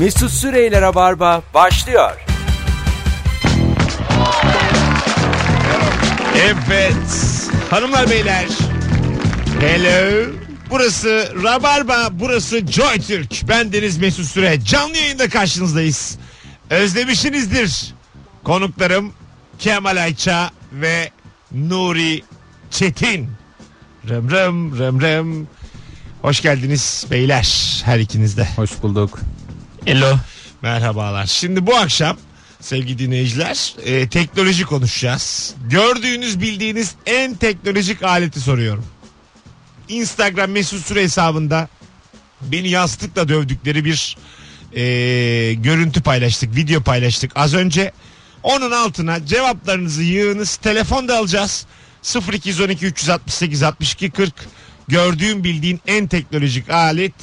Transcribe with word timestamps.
Mesut 0.00 0.30
Süreyler'e 0.30 0.94
barba 0.94 1.42
başlıyor. 1.54 2.16
Evet. 6.36 7.46
Hanımlar 7.70 8.10
beyler. 8.10 8.46
Hello. 9.60 10.26
Burası 10.70 11.32
Rabarba, 11.42 12.08
burası 12.12 12.66
Joy 12.66 12.98
Türk. 13.06 13.48
Ben 13.48 13.72
Deniz 13.72 13.98
Mesut 13.98 14.26
Süre. 14.26 14.60
Canlı 14.64 14.96
yayında 14.96 15.28
karşınızdayız. 15.28 16.18
Özlemişsinizdir. 16.70 17.94
Konuklarım 18.44 19.12
Kemal 19.58 19.96
Ayça 19.96 20.50
ve 20.72 21.10
Nuri 21.52 22.22
Çetin. 22.70 23.30
Rem 24.08 24.30
rem 24.30 24.78
rem 24.78 25.00
rem. 25.00 25.46
Hoş 26.22 26.40
geldiniz 26.40 27.06
beyler 27.10 27.82
her 27.84 27.98
ikiniz 27.98 28.36
de. 28.36 28.48
Hoş 28.56 28.82
bulduk. 28.82 29.20
Hello. 29.84 30.16
Merhabalar. 30.62 31.26
Şimdi 31.26 31.66
bu 31.66 31.76
akşam 31.76 32.16
sevgili 32.60 32.98
dinleyiciler 32.98 33.74
e, 33.84 34.08
teknoloji 34.08 34.64
konuşacağız. 34.64 35.54
Gördüğünüz 35.70 36.40
bildiğiniz 36.40 36.94
en 37.06 37.34
teknolojik 37.34 38.02
aleti 38.02 38.40
soruyorum. 38.40 38.86
Instagram 39.88 40.50
mesut 40.50 40.86
süre 40.86 41.02
hesabında 41.02 41.68
beni 42.40 42.68
yastıkla 42.68 43.28
dövdükleri 43.28 43.84
bir 43.84 44.16
e, 44.72 44.82
görüntü 45.54 46.02
paylaştık, 46.02 46.56
video 46.56 46.82
paylaştık 46.82 47.32
az 47.34 47.54
önce. 47.54 47.92
Onun 48.42 48.70
altına 48.70 49.26
cevaplarınızı 49.26 50.02
yığınız. 50.02 50.56
Telefon 50.56 51.08
da 51.08 51.18
alacağız. 51.18 51.66
0212 52.32 52.86
368 52.86 53.62
62 53.62 54.10
40 54.10 54.34
gördüğüm 54.88 55.44
bildiğin 55.44 55.80
en 55.86 56.06
teknolojik 56.06 56.70
alet. 56.70 57.14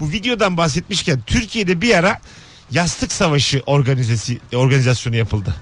Bu 0.00 0.10
videodan 0.10 0.56
bahsetmişken 0.56 1.20
Türkiye'de 1.26 1.80
bir 1.80 1.94
ara 1.94 2.20
yastık 2.70 3.12
savaşı 3.12 3.62
organizesi, 3.66 4.38
organizasyonu 4.54 5.16
yapıldı. 5.16 5.54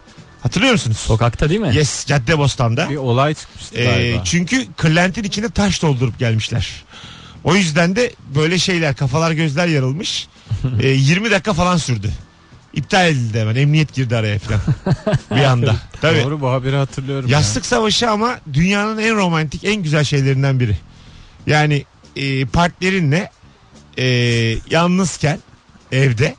Hatırlıyor 0.43 0.73
musunuz? 0.73 0.97
Sokakta 0.97 1.49
değil 1.49 1.61
mi? 1.61 1.77
Yes 1.77 2.07
Caddebostan'da. 2.07 2.91
Bir 2.91 2.97
olay 2.97 3.35
çıkmıştı 3.35 3.75
Ee, 3.79 3.85
galiba. 3.85 4.25
çünkü 4.25 4.67
kırlentin 4.77 5.25
içine 5.25 5.51
taş 5.51 5.83
doldurup 5.83 6.19
gelmişler. 6.19 6.85
O 7.45 7.55
yüzden 7.57 7.97
de 7.97 8.13
böyle 8.35 8.59
şeyler 8.59 8.97
kafalar 8.97 9.31
gözler 9.33 9.67
yarılmış. 9.67 10.29
Ee, 10.81 10.89
20 10.89 11.31
dakika 11.31 11.53
falan 11.53 11.77
sürdü. 11.77 12.11
İptal 12.75 13.09
edildi 13.09 13.41
hemen. 13.41 13.55
Emniyet 13.57 13.95
girdi 13.95 14.17
araya 14.17 14.39
falan. 14.39 14.61
bir 15.31 15.45
anda. 15.45 15.77
Tabii. 16.01 16.23
Doğru 16.25 16.41
bu 16.41 16.51
haberi 16.51 16.77
hatırlıyorum. 16.77 17.29
Yastık 17.31 17.67
savaşı 17.67 18.11
ama 18.11 18.39
dünyanın 18.53 18.99
en 18.99 19.17
romantik 19.17 19.65
en 19.65 19.83
güzel 19.83 20.05
şeylerinden 20.05 20.61
biri. 20.61 20.77
Yani 21.47 21.85
e, 22.17 22.45
partnerinle 22.45 23.31
e, 23.99 24.05
yalnızken 24.71 25.39
evde. 25.93 26.35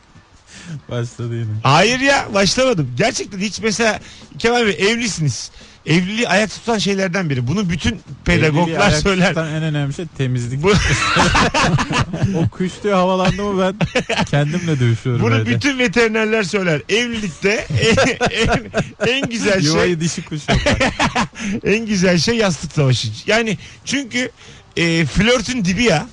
Başladı 0.90 1.36
yine. 1.36 1.52
Hayır 1.64 2.00
ya 2.00 2.28
başlamadım. 2.34 2.92
Gerçekten 2.98 3.40
hiç 3.40 3.60
mesela 3.60 4.00
Kemal 4.40 4.66
Bey 4.66 4.92
evlisiniz. 4.92 5.52
Evliliği 5.86 6.28
ayak 6.30 6.50
tutan 6.50 6.78
şeylerden 6.78 7.30
biri. 7.30 7.48
Bunu 7.48 7.70
bütün 7.70 7.90
Evliliği 7.90 8.16
pedagoglar 8.26 8.80
ayakta 8.80 9.02
söyler. 9.02 9.28
tutan 9.30 9.48
en 9.48 9.64
önemli 9.64 9.94
şey 9.94 10.06
temizlik. 10.18 10.64
Bu- 10.64 10.74
o 12.38 12.50
kuş 12.50 12.72
diyor 12.84 12.96
havalandı 12.96 13.44
mı 13.44 13.62
ben 13.62 13.88
kendimle 14.26 14.80
dövüşüyorum 14.80 15.22
Bunu 15.22 15.36
evde. 15.36 15.50
bütün 15.50 15.80
veterinerler 15.80 16.44
söyler. 16.44 16.82
Evlilikte 16.90 17.68
en, 17.70 18.28
en, 18.48 18.72
en 19.08 19.30
güzel 19.30 19.62
şey 19.62 19.64
Yuvayı 19.72 20.00
dişi 20.00 20.26
kuş 20.26 20.42
yapar. 20.50 20.78
en 21.64 21.86
güzel 21.86 22.18
şey 22.18 22.36
yastık 22.36 22.72
savaşı. 22.72 23.08
Yani 23.28 23.58
çünkü 23.86 24.32
e, 24.78 25.06
flörtün 25.06 25.66
dibi 25.66 25.84
ya. 25.84 26.08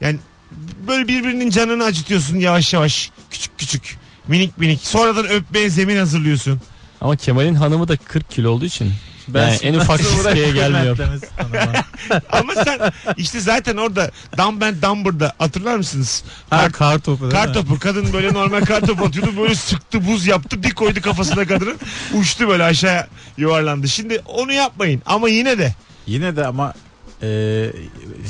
Yani 0.00 0.18
böyle 0.88 1.08
birbirinin 1.08 1.50
canını 1.50 1.84
acıtıyorsun 1.84 2.36
yavaş 2.36 2.74
yavaş. 2.74 3.10
Küçük 3.30 3.58
küçük. 3.58 3.98
Minik 4.28 4.58
minik. 4.58 4.80
Sonradan 4.86 5.28
öpmeye 5.28 5.70
zemin 5.70 5.96
hazırlıyorsun. 5.96 6.60
Ama 7.00 7.16
Kemal'in 7.16 7.54
hanımı 7.54 7.88
da 7.88 7.96
40 7.96 8.30
kilo 8.30 8.50
olduğu 8.50 8.64
için. 8.64 8.92
Ben 9.28 9.48
yani 9.48 9.58
en 9.62 9.74
ufak 9.74 10.00
bırakayım 10.24 10.54
gelmiyor. 10.54 10.98
Ama 12.32 12.54
sen 12.54 12.92
işte 13.16 13.40
zaten 13.40 13.76
orada 13.76 14.10
Dumb 14.38 14.62
and 14.62 14.82
Dumber'da 14.82 15.32
hatırlar 15.38 15.76
mısınız? 15.76 16.24
Ha 16.50 16.68
kar 16.70 16.98
topu 16.98 17.20
değil 17.20 17.32
Kar 17.32 17.54
topu. 17.54 17.78
Kadın 17.78 18.12
böyle 18.12 18.32
normal 18.34 18.60
kar 18.60 18.80
topu 18.80 19.04
atıyordu. 19.04 19.36
Böyle 19.36 19.54
sıktı 19.54 20.06
buz 20.06 20.26
yaptı. 20.26 20.62
Bir 20.62 20.70
koydu 20.70 21.00
kafasına 21.00 21.46
kadının. 21.46 21.76
Uçtu 22.14 22.48
böyle 22.48 22.64
aşağı 22.64 23.06
yuvarlandı. 23.36 23.88
Şimdi 23.88 24.22
onu 24.26 24.52
yapmayın. 24.52 25.02
Ama 25.06 25.28
yine 25.28 25.58
de. 25.58 25.74
Yine 26.06 26.36
de 26.36 26.46
ama 26.46 26.74
e, 27.22 27.28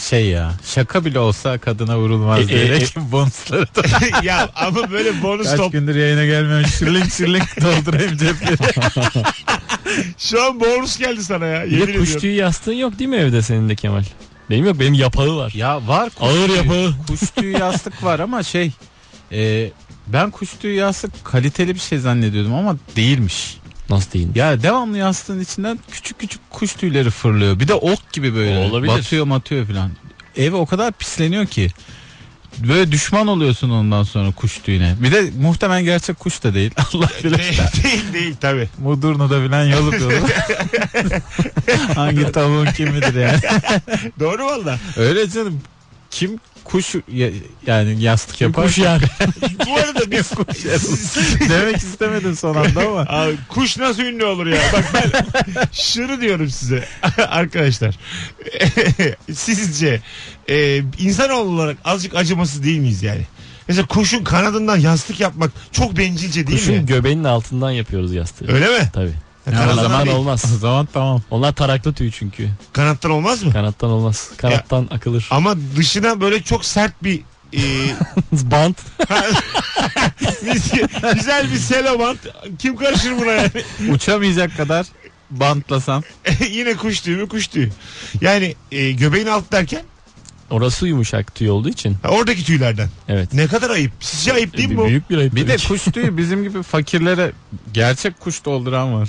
şey 0.08 0.26
ya 0.26 0.52
şaka 0.64 1.04
bile 1.04 1.18
olsa 1.18 1.58
kadına 1.58 1.98
vurulmaz 1.98 2.40
E, 2.40 2.42
e, 2.42 2.48
diyerek 2.48 2.96
bonusları 2.96 3.66
da 3.74 3.82
ya 4.22 4.50
ama 4.54 4.90
böyle 4.90 5.22
bonus 5.22 5.46
kaç 5.46 5.56
top. 5.56 5.72
gündür 5.72 5.96
yayına 5.96 6.24
gelmiyorum 6.24 6.66
şırlink 6.66 7.12
şırlink 7.12 7.60
doldurayım 7.60 8.16
cepleri. 8.16 8.56
Şu 10.18 10.42
an 10.44 10.60
bonus 10.60 10.98
geldi 10.98 11.24
sana 11.24 11.46
ya. 11.46 11.66
Bir 11.66 11.86
de 11.88 11.98
kuş 11.98 12.14
tüyü 12.16 12.34
yastığın 12.34 12.72
yok 12.72 12.98
değil 12.98 13.10
mi 13.10 13.16
evde 13.16 13.42
senin 13.42 13.68
de 13.68 13.74
Kemal? 13.74 14.04
Benim 14.50 14.64
yok 14.66 14.80
benim 14.80 14.94
yapağı 14.94 15.36
var. 15.36 15.52
ya 15.54 15.86
var 15.88 16.10
kuş 16.10 16.28
Ağır 16.28 16.48
tüyü- 16.48 16.56
yapağı. 16.56 16.94
kuş 17.08 17.20
tüyü 17.36 17.52
yastık 17.58 18.04
var 18.04 18.18
ama 18.20 18.42
şey 18.42 18.70
e, 19.32 19.70
ben 20.06 20.30
kuş 20.30 20.50
tüyü 20.60 20.74
yastık 20.74 21.24
kaliteli 21.24 21.74
bir 21.74 21.80
şey 21.80 21.98
zannediyordum 21.98 22.54
ama 22.54 22.76
değilmiş. 22.96 23.56
Nasıl 23.90 24.12
değil? 24.12 24.28
Ya 24.34 24.62
devamlı 24.62 24.98
yastığın 24.98 25.40
içinden 25.40 25.78
küçük 25.90 26.18
küçük 26.18 26.50
kuş 26.50 26.72
tüyleri 26.72 27.10
fırlıyor. 27.10 27.60
Bir 27.60 27.68
de 27.68 27.74
ok 27.74 28.12
gibi 28.12 28.34
böyle. 28.34 28.58
Olabilir. 28.58 28.92
Batıyor 28.92 29.24
matıyor 29.24 29.66
falan. 29.66 29.90
Ev 30.36 30.52
o 30.52 30.66
kadar 30.66 30.92
pisleniyor 30.92 31.46
ki. 31.46 31.70
Böyle 32.58 32.92
düşman 32.92 33.26
oluyorsun 33.26 33.70
ondan 33.70 34.02
sonra 34.02 34.32
kuş 34.32 34.58
tüyüne. 34.58 34.96
Bir 35.00 35.12
de 35.12 35.30
muhtemelen 35.40 35.84
gerçek 35.84 36.18
kuş 36.18 36.44
da 36.44 36.54
değil. 36.54 36.70
Allah 36.94 37.10
bilir. 37.24 37.38
değil, 37.38 37.58
değil 37.84 38.12
değil 38.12 38.36
tabi. 38.40 38.68
Mudurnu'da 38.78 39.44
bilen 39.44 39.64
yolup 39.64 40.00
yolup. 40.00 40.30
Hangi 41.94 42.32
tavuğun 42.32 42.66
kimidir 42.66 43.14
yani. 43.14 43.38
Doğru 44.20 44.44
valla. 44.44 44.78
Öyle 44.96 45.30
canım. 45.30 45.60
Kim 46.10 46.38
kuş 46.68 46.94
ya- 47.12 47.30
yani 47.66 48.02
yastık 48.02 48.40
yapar? 48.40 48.66
Kuş 48.66 48.78
yani. 48.78 49.02
Bu 49.66 49.74
arada 49.76 50.10
biz 50.10 50.30
Demek 51.50 51.76
istemedim 51.76 52.36
son 52.36 52.54
anda 52.54 52.80
ama. 52.80 53.00
Aa, 53.08 53.28
kuş 53.48 53.76
nasıl 53.78 54.02
ünlü 54.02 54.24
olur 54.24 54.46
ya? 54.46 54.60
Bak 54.72 54.84
ben 54.94 55.10
şunu 55.72 56.20
diyorum 56.20 56.50
size 56.50 56.84
arkadaşlar. 57.28 57.94
Sizce 59.34 60.00
e, 60.50 60.82
insanoğlu 60.98 61.50
olarak 61.50 61.76
azıcık 61.84 62.14
acımasız 62.14 62.62
değil 62.64 62.78
miyiz 62.78 63.02
yani? 63.02 63.22
Mesela 63.68 63.86
kuşun 63.86 64.24
kanadından 64.24 64.76
yastık 64.76 65.20
yapmak 65.20 65.50
çok 65.72 65.96
bencilce 65.98 66.46
değil 66.46 66.58
Kuşun 66.58 66.74
mi? 66.74 66.86
göbeğinin 66.86 67.24
altından 67.24 67.70
yapıyoruz 67.70 68.14
yastığı. 68.14 68.52
Öyle 68.52 68.66
mi? 68.78 68.90
Tabii. 68.92 69.12
Ya, 69.52 69.72
O 69.72 69.74
zaman 69.74 70.06
değil. 70.06 70.16
olmaz. 70.16 70.44
O 70.56 70.58
zaman 70.58 70.88
tamam. 70.92 71.22
Onlar 71.30 71.52
taraklı 71.54 71.92
tüy 71.94 72.10
çünkü. 72.10 72.48
kanattan 72.72 73.10
olmaz 73.10 73.42
mı? 73.42 73.52
Kanattan 73.52 73.90
olmaz. 73.90 74.30
Kanattan 74.36 74.88
akılır. 74.90 75.26
Ama 75.30 75.54
dışına 75.76 76.20
böyle 76.20 76.42
çok 76.42 76.64
sert 76.64 77.04
bir 77.04 77.20
e, 77.54 77.60
Bant. 78.32 78.76
güzel 81.14 81.52
bir 81.52 81.56
selobant 81.58 82.18
kim 82.58 82.76
karışır 82.76 83.18
buna 83.18 83.32
yani? 83.32 83.50
Uçamayacak 83.90 84.56
kadar 84.56 84.86
bantlasam. 85.30 86.02
Yine 86.50 86.76
kuş 86.76 87.00
tüyü 87.00 87.16
mü 87.16 87.28
kuş 87.28 87.48
tüyü. 87.48 87.70
Yani 88.20 88.54
e, 88.72 88.90
göbeğin 88.92 89.26
alt 89.26 89.52
derken 89.52 89.82
Orası 90.50 90.86
yumuşak 90.88 91.34
tüy 91.34 91.50
olduğu 91.50 91.68
için. 91.68 91.96
ha, 92.02 92.08
oradaki 92.08 92.44
tüylerden. 92.44 92.88
Evet. 93.08 93.32
Ne 93.32 93.46
kadar 93.46 93.70
ayıp. 93.70 93.92
Sizce 94.00 94.32
ayıp 94.32 94.56
değil 94.56 94.68
mi 94.68 94.76
bu? 94.76 94.86
Büyük 94.86 95.10
bir 95.10 95.18
ayıp. 95.18 95.34
Bir 95.34 95.40
de 95.40 95.46
tabii 95.46 95.58
ki. 95.62 95.68
kuş 95.68 95.82
tüyü 95.82 96.16
bizim 96.16 96.42
gibi 96.42 96.62
fakirlere 96.62 97.32
gerçek 97.72 98.20
kuş 98.20 98.44
dolduran 98.44 98.94
var. 98.94 99.08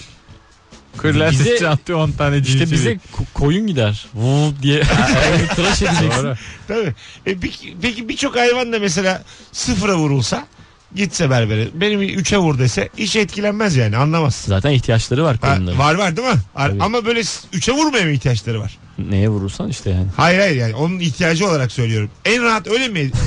Bize- 1.04 1.44
Kırlent 1.44 1.62
atıyor 1.64 2.00
10 2.00 2.12
tane 2.12 2.38
İşte 2.38 2.52
civciv. 2.52 2.72
bize 2.72 2.92
ko- 2.94 3.34
koyun 3.34 3.68
gider. 3.68 4.06
Vuv 4.14 4.52
diye 4.62 4.82
tıraş 5.56 5.82
edeceksin. 5.82 6.30
Tabii. 6.68 6.94
E, 7.26 7.36
peki, 7.42 7.76
peki 7.82 8.10
birçok 8.10 8.36
hayvan 8.36 8.74
da 8.74 8.80
mesela 8.80 9.24
sıfıra 9.52 9.96
vurulsa 9.98 10.46
gitse 10.96 11.30
berbere 11.30 11.68
benim 11.74 12.02
üçe 12.02 12.38
vur 12.38 12.60
dese 12.60 12.90
hiç 12.98 13.16
etkilenmez 13.16 13.76
yani 13.76 13.98
anlamaz. 13.98 14.44
Zaten 14.48 14.72
ihtiyaçları 14.72 15.24
var 15.24 15.38
Ha, 15.42 15.48
koyunların. 15.54 15.80
var 15.80 15.96
var 15.96 16.18
değil 16.18 16.28
mi? 16.28 16.40
Ar- 16.56 16.70
Tabii. 16.70 16.84
Ama 16.84 17.06
böyle 17.06 17.24
s- 17.24 17.48
üçe 17.54 17.72
vurmaya 17.72 18.06
mı 18.06 18.12
ihtiyaçları 18.12 18.60
var? 18.60 18.78
Neye 19.10 19.30
vurursan 19.30 19.70
işte 19.70 19.90
yani. 19.90 20.06
Hayır 20.18 20.40
hayır 20.40 20.56
yani 20.56 20.76
onun 20.76 21.00
ihtiyacı 21.00 21.48
olarak 21.48 21.72
söylüyorum. 21.72 22.10
En 22.26 22.44
rahat 22.44 22.68
öyle 22.68 22.88
mi? 22.88 23.12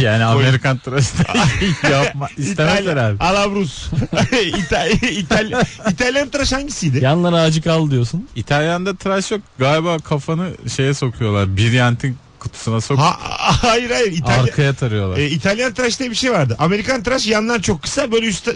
Yani 0.00 0.24
Amerikan 0.24 0.78
tıraşı 0.78 1.08
yapma 1.92 2.28
istemezler 2.36 2.96
abi. 2.96 3.16
Alabrus. 3.24 3.88
İtal- 4.32 4.90
İtal- 5.02 5.64
İtalyan 5.92 6.28
tıraş 6.28 6.52
hangisiydi? 6.52 7.04
Yanlara 7.04 7.36
ağacı 7.36 7.62
kal 7.62 7.90
diyorsun. 7.90 8.28
İtalyan'da 8.36 8.96
tıraş 8.96 9.30
yok. 9.30 9.40
Galiba 9.58 9.98
kafanı 9.98 10.48
şeye 10.76 10.94
sokuyorlar. 10.94 11.56
Biryantin 11.56 12.16
kutusuna 12.44 12.80
sok. 12.80 12.98
Ha, 12.98 13.16
hayır 13.62 13.90
hayır. 13.90 14.12
İtalya, 14.12 14.42
Arkaya 14.42 14.72
tarıyorlar. 14.74 15.18
e, 15.18 15.30
İtalyan 15.30 15.72
tıraş 15.74 15.98
diye 15.98 16.10
bir 16.10 16.14
şey 16.14 16.32
vardı. 16.32 16.56
Amerikan 16.58 17.02
tıraş 17.02 17.26
yanlar 17.26 17.62
çok 17.62 17.82
kısa 17.82 18.12
böyle 18.12 18.26
üstte 18.26 18.54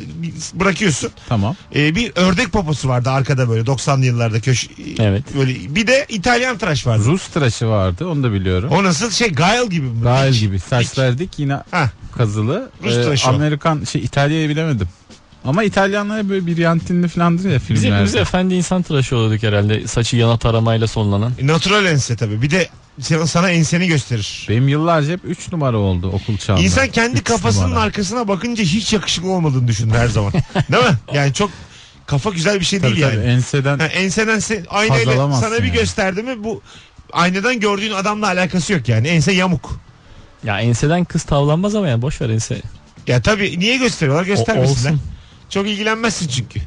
bırakıyorsun. 0.55 1.11
Tamam. 1.29 1.56
E, 1.75 1.94
bir 1.94 2.12
ördek 2.17 2.52
poposu 2.52 2.88
vardı 2.88 3.11
arkada 3.11 3.49
böyle 3.49 3.62
90'lı 3.62 4.05
yıllarda 4.06 4.40
köşe. 4.40 4.69
Evet. 4.99 5.25
Böyle 5.38 5.55
bir 5.75 5.87
de 5.87 6.06
İtalyan 6.08 6.58
tıraş 6.58 6.87
vardı. 6.87 7.05
Rus 7.05 7.29
tıraşı 7.29 7.67
vardı 7.69 8.06
onu 8.06 8.23
da 8.23 8.32
biliyorum. 8.32 8.70
O 8.73 8.85
nasıl 8.85 9.11
şey 9.11 9.29
Gael 9.32 9.67
gibi 9.70 9.87
mi? 9.87 10.05
Dik- 10.05 10.38
gibi 10.40 10.58
saçlar 10.61 11.19
dik 11.19 11.38
yine 11.38 11.56
Ha. 11.70 11.90
kazılı. 12.17 12.70
Rus 12.85 12.96
Ee, 12.96 13.02
tıraşı 13.02 13.31
o. 13.31 13.35
Amerikan 13.35 13.85
şey 13.85 14.02
İtalya'yı 14.05 14.49
bilemedim. 14.49 14.88
Ama 15.44 15.64
İtalyanlar 15.64 16.29
böyle 16.29 16.46
bir 16.46 16.56
yantinli 16.56 17.08
falandır 17.08 17.44
ya 17.50 17.55
Biz 17.56 17.62
hepimiz 17.62 17.82
filmlerde. 17.82 18.20
efendi 18.20 18.55
insan 18.55 18.82
tıraşı 18.82 19.17
oluyorduk 19.17 19.43
herhalde. 19.43 19.87
Saçı 19.88 20.17
yana 20.17 20.38
taramayla 20.38 20.87
sonlanan. 20.87 21.32
E, 21.38 21.46
Natural 21.46 21.87
ense 21.87 22.17
tabii. 22.17 22.43
Bir 22.43 22.50
de 22.50 22.69
sana, 23.00 23.26
sana 23.26 23.50
enseni 23.50 23.86
gösterir. 23.86 24.46
Benim 24.48 24.68
yıllarca 24.68 25.12
hep 25.12 25.20
3 25.24 25.52
numara 25.52 25.76
oldu 25.76 26.08
okul 26.08 26.36
çağında. 26.38 26.60
İnsan 26.60 26.88
kendi 26.88 27.18
Üç 27.18 27.24
kafasının 27.24 27.64
numara. 27.70 27.80
arkasına 27.80 28.28
bakınca 28.28 28.64
hiç 28.64 28.92
yakışıklı 28.92 29.30
olmadığını 29.30 29.68
düşünür 29.68 29.94
her 29.94 30.08
zaman. 30.08 30.32
Değil 30.72 30.84
mi? 30.84 30.96
Yani 31.12 31.34
çok 31.34 31.50
kafa 32.06 32.30
güzel 32.30 32.60
bir 32.60 32.64
şey 32.64 32.80
Tabii 32.80 32.96
değil 32.96 33.06
tabii, 33.06 33.16
yani. 33.16 33.26
enseden 33.26 33.78
Ha, 33.78 33.86
enseden 33.86 34.38
se- 34.38 34.68
aynayla 34.68 35.32
sana 35.32 35.54
bir 35.58 35.62
yani. 35.62 35.72
gösterdi 35.72 36.22
mi 36.22 36.44
bu 36.44 36.62
aynadan 37.12 37.60
gördüğün 37.60 37.92
adamla 37.92 38.26
alakası 38.26 38.72
yok 38.72 38.88
yani. 38.88 39.08
Ense 39.08 39.32
yamuk. 39.32 39.80
Ya 40.44 40.60
enseden 40.60 41.04
kız 41.04 41.22
tavlanmaz 41.22 41.74
ama 41.74 41.88
yani 41.88 42.02
boş 42.02 42.20
ver 42.20 42.28
ense. 42.30 42.62
Ya 43.06 43.22
tabii 43.22 43.58
niye 43.58 43.76
gösteriyorlar? 43.76 44.24
Göstermesinler. 44.24 44.94
Çok 45.50 45.66
ilgilenmezsin 45.66 46.28
çünkü. 46.28 46.60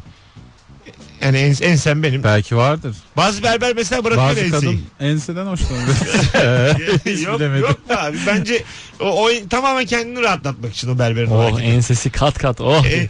Yani 1.21 1.37
en, 1.37 1.55
ensen 1.61 2.03
benim. 2.03 2.23
belki 2.23 2.57
vardır. 2.57 2.95
Bazı 3.17 3.43
berber 3.43 3.75
mesela 3.75 4.03
bırakıyor 4.03 4.27
Bazı 4.29 4.39
enseyi. 4.39 4.51
kadın 4.51 4.81
enseden 4.99 5.45
hoşlanır. 5.45 5.81
Hiç 7.05 7.25
yok, 7.25 7.39
bilemedim. 7.39 7.61
yok 7.61 7.89
da 7.89 8.03
abi. 8.03 8.17
Bence 8.27 8.63
o, 8.99 9.25
o 9.25 9.29
tamamen 9.49 9.85
kendini 9.85 10.21
rahatlatmak 10.21 10.73
için 10.73 10.95
o 10.95 10.99
berberin 10.99 11.31
Oh 11.31 11.43
hareketi. 11.43 11.63
ensesi 11.63 12.09
kat 12.09 12.37
kat 12.39 12.61
oh. 12.61 12.85
E, 12.85 13.09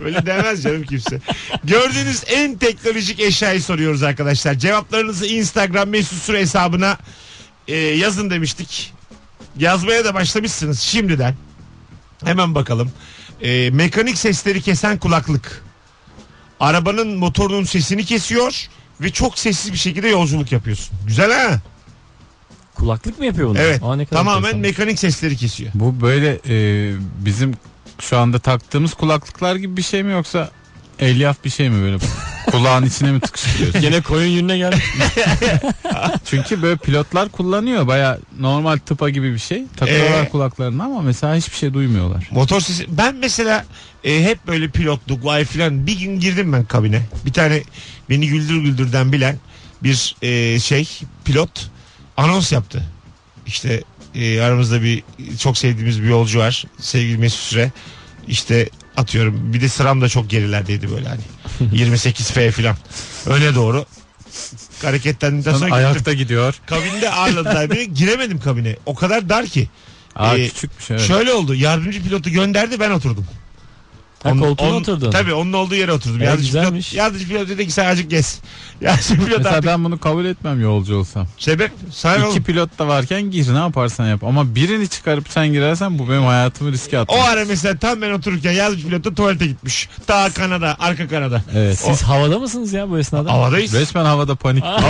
Öyle 0.04 0.26
demez 0.26 0.62
canım 0.62 0.82
kimse. 0.82 1.20
Gördüğünüz 1.64 2.22
en 2.26 2.56
teknolojik 2.58 3.20
eşyayı 3.20 3.62
soruyoruz 3.62 4.02
arkadaşlar. 4.02 4.54
Cevaplarınızı 4.54 5.26
Instagram 5.26 5.88
mesut 5.88 6.22
süre 6.22 6.40
hesabına 6.40 6.98
e, 7.68 7.76
yazın 7.76 8.30
demiştik. 8.30 8.92
Yazmaya 9.58 10.04
da 10.04 10.14
başlamışsınız 10.14 10.80
şimdiden. 10.80 11.34
Hemen 12.24 12.54
bakalım. 12.54 12.90
E, 13.42 13.70
mekanik 13.70 14.18
sesleri 14.18 14.60
kesen 14.62 14.98
kulaklık. 14.98 15.62
Arabanın 16.60 17.16
motorunun 17.16 17.64
sesini 17.64 18.04
kesiyor 18.04 18.68
ve 19.00 19.10
çok 19.10 19.38
sessiz 19.38 19.72
bir 19.72 19.78
şekilde 19.78 20.08
yolculuk 20.08 20.52
yapıyorsun. 20.52 20.96
Güzel 21.06 21.32
ha? 21.32 21.60
Kulaklık 22.74 23.18
mı 23.18 23.24
yapıyor 23.26 23.48
bunu? 23.48 23.58
Evet. 23.58 23.82
Aa, 23.82 23.96
ne 23.96 24.04
kadar 24.04 24.16
Tamamen 24.18 24.38
enteresan. 24.38 24.60
mekanik 24.60 24.98
sesleri 24.98 25.36
kesiyor. 25.36 25.70
Bu 25.74 26.00
böyle 26.00 26.40
e, 26.48 26.92
bizim 27.24 27.54
şu 28.00 28.18
anda 28.18 28.38
taktığımız 28.38 28.94
kulaklıklar 28.94 29.56
gibi 29.56 29.76
bir 29.76 29.82
şey 29.82 30.02
mi 30.02 30.12
yoksa 30.12 30.50
elyaf 30.98 31.44
bir 31.44 31.50
şey 31.50 31.70
mi 31.70 31.82
böyle 31.82 31.98
kulağın 32.50 32.86
içine 32.86 33.12
mi 33.12 33.20
tıkıştırıyorsun? 33.20 33.80
Gene 33.80 34.00
koyun 34.00 34.28
yününe 34.30 34.58
geldi. 34.58 34.76
Çünkü 36.24 36.62
böyle 36.62 36.76
pilotlar 36.76 37.28
kullanıyor 37.28 37.86
baya 37.86 38.18
normal 38.40 38.78
tıpa 38.78 39.10
gibi 39.10 39.32
bir 39.34 39.38
şey. 39.38 39.62
Takıyorlar 39.76 40.24
Ee? 40.24 40.28
kulaklarına 40.28 40.84
ama 40.84 41.02
mesela 41.02 41.34
hiçbir 41.36 41.56
şey 41.56 41.74
duymuyorlar. 41.74 42.28
Motor 42.30 42.60
sesi. 42.60 42.86
Ben 42.88 43.14
mesela 43.14 43.64
e, 44.04 44.22
hep 44.24 44.46
böyle 44.46 44.68
pilotluk 44.68 45.24
vay 45.24 45.44
filan 45.44 45.86
bir 45.86 45.98
gün 45.98 46.20
girdim 46.20 46.52
ben 46.52 46.64
kabine. 46.64 47.02
Bir 47.26 47.32
tane 47.32 47.62
beni 48.10 48.28
güldür 48.28 48.56
güldürden 48.62 49.12
bilen 49.12 49.38
bir 49.82 50.16
e, 50.22 50.60
şey 50.60 50.88
pilot 51.24 51.70
anons 52.16 52.52
yaptı. 52.52 52.82
İşte 53.46 53.82
e, 54.14 54.40
aramızda 54.40 54.82
bir 54.82 55.02
çok 55.38 55.58
sevdiğimiz 55.58 56.02
bir 56.02 56.08
yolcu 56.08 56.38
var. 56.38 56.64
Sevgili 56.80 57.18
Mesut 57.18 57.40
Süre. 57.40 57.72
İşte 58.28 58.68
atıyorum 58.96 59.52
bir 59.52 59.60
de 59.60 59.68
sıram 59.68 60.00
da 60.00 60.08
çok 60.08 60.30
gerilerdeydi 60.30 60.90
böyle 60.90 61.08
hani. 61.08 61.20
28F 61.74 62.50
filan. 62.50 62.76
Öne 63.26 63.54
doğru. 63.54 63.84
Hareketlendikten 64.82 65.50
sonra 65.50 65.58
Sonra 65.58 65.68
gittim. 65.70 65.86
ayakta 65.86 66.12
gidiyor. 66.12 66.54
Kabinde 66.66 67.10
ağırladılar 67.10 67.70
beni. 67.70 67.94
Giremedim 67.94 68.40
kabine. 68.40 68.76
O 68.86 68.94
kadar 68.94 69.28
dar 69.28 69.46
ki. 69.46 69.68
Aa, 70.16 70.36
Ee, 70.36 70.48
küçük 70.48 70.78
bir 70.78 70.84
şey. 70.84 70.96
evet. 70.96 71.06
Şöyle 71.08 71.32
oldu. 71.32 71.54
Yardımcı 71.54 72.02
pilotu 72.02 72.30
gönderdi 72.30 72.80
ben 72.80 72.90
oturdum. 72.90 73.26
Ha, 74.24 74.30
Onun- 74.30 74.40
koltuğuna 74.40 74.68
onun- 74.68 74.80
oturdun. 74.80 75.10
Tabii 75.10 75.34
onun 75.34 75.52
olduğu 75.52 75.74
yere 75.74 75.92
oturdum. 75.92 76.20
E, 76.22 76.24
yardımcı, 76.24 76.46
güzelmiş. 76.46 76.90
pilot, 76.90 76.98
yardımcı 77.04 77.28
pilot 77.28 77.48
dedi 77.48 77.66
ki 77.66 77.72
sen 77.72 77.84
azıcık 77.86 78.10
gez. 78.10 78.38
Yardımcı 78.80 79.14
pilot 79.24 79.38
Mesela 79.38 79.56
artık. 79.56 79.66
ben 79.70 79.84
bunu 79.84 79.98
kabul 79.98 80.24
etmem 80.24 80.60
yolcu 80.62 80.96
olsam. 80.96 81.26
Sebep? 81.38 81.70
Sana 81.92 82.16
İki 82.16 82.26
oğlum. 82.26 82.42
pilot 82.42 82.78
da 82.78 82.88
varken 82.88 83.22
gir 83.22 83.54
ne 83.54 83.58
yaparsan 83.58 84.06
yap. 84.06 84.24
Ama 84.24 84.54
birini 84.54 84.88
çıkarıp 84.88 85.28
sen 85.28 85.46
girersen 85.52 85.98
bu 85.98 86.08
benim 86.08 86.22
hayatımı 86.22 86.72
riske 86.72 86.98
O 86.98 87.00
atmak. 87.02 87.28
ara 87.28 87.44
mesela 87.44 87.78
tam 87.78 88.02
ben 88.02 88.10
otururken 88.10 88.52
yardımcı 88.52 88.86
pilot 88.88 89.04
da 89.04 89.14
tuvalete 89.14 89.46
gitmiş. 89.46 89.88
Ta 90.06 90.30
Kanada, 90.30 90.76
arka 90.78 91.08
Kanada. 91.08 91.42
Evet. 91.54 91.78
Siz 91.78 92.02
havada 92.02 92.38
mısınız 92.38 92.72
ya 92.72 92.90
bu 92.90 92.98
esnada? 92.98 93.32
Havadayız. 93.32 93.72
Resmen 93.74 94.04
havada 94.04 94.34
panik. 94.34 94.64
havada, 94.64 94.84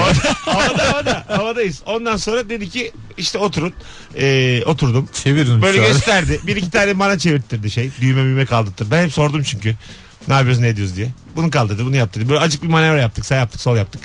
havada, 0.44 0.92
havada, 0.92 1.24
havadayız. 1.28 1.82
Ondan 1.86 2.16
sonra 2.16 2.48
dedi 2.48 2.70
ki 2.70 2.92
işte 3.18 3.38
oturun. 3.38 3.72
Ee, 4.18 4.62
oturdum. 4.66 5.08
Çevirin 5.24 5.62
Böyle 5.62 5.78
gösterdi. 5.78 6.40
Bir 6.46 6.56
iki 6.56 6.70
tane 6.70 6.98
bana 6.98 7.18
çevirttirdi 7.18 7.70
şey. 7.70 7.90
Düğme 8.00 8.22
müğme 8.22 8.46
kaldırttı. 8.46 8.86
Ben 8.90 9.04
hep 9.04 9.12
sordum 9.24 9.42
çünkü. 9.42 9.74
Ne 10.28 10.34
yapıyoruz 10.34 10.60
ne 10.60 10.68
ediyoruz 10.68 10.96
diye. 10.96 11.08
Bunu 11.36 11.50
kaldırdı 11.50 11.84
bunu 11.84 11.96
yaptı. 11.96 12.28
Böyle 12.28 12.40
acık 12.40 12.62
bir 12.62 12.68
manevra 12.68 13.00
yaptık. 13.00 13.26
Sağ 13.26 13.34
yaptık 13.34 13.60
sol 13.60 13.76
yaptık. 13.76 14.02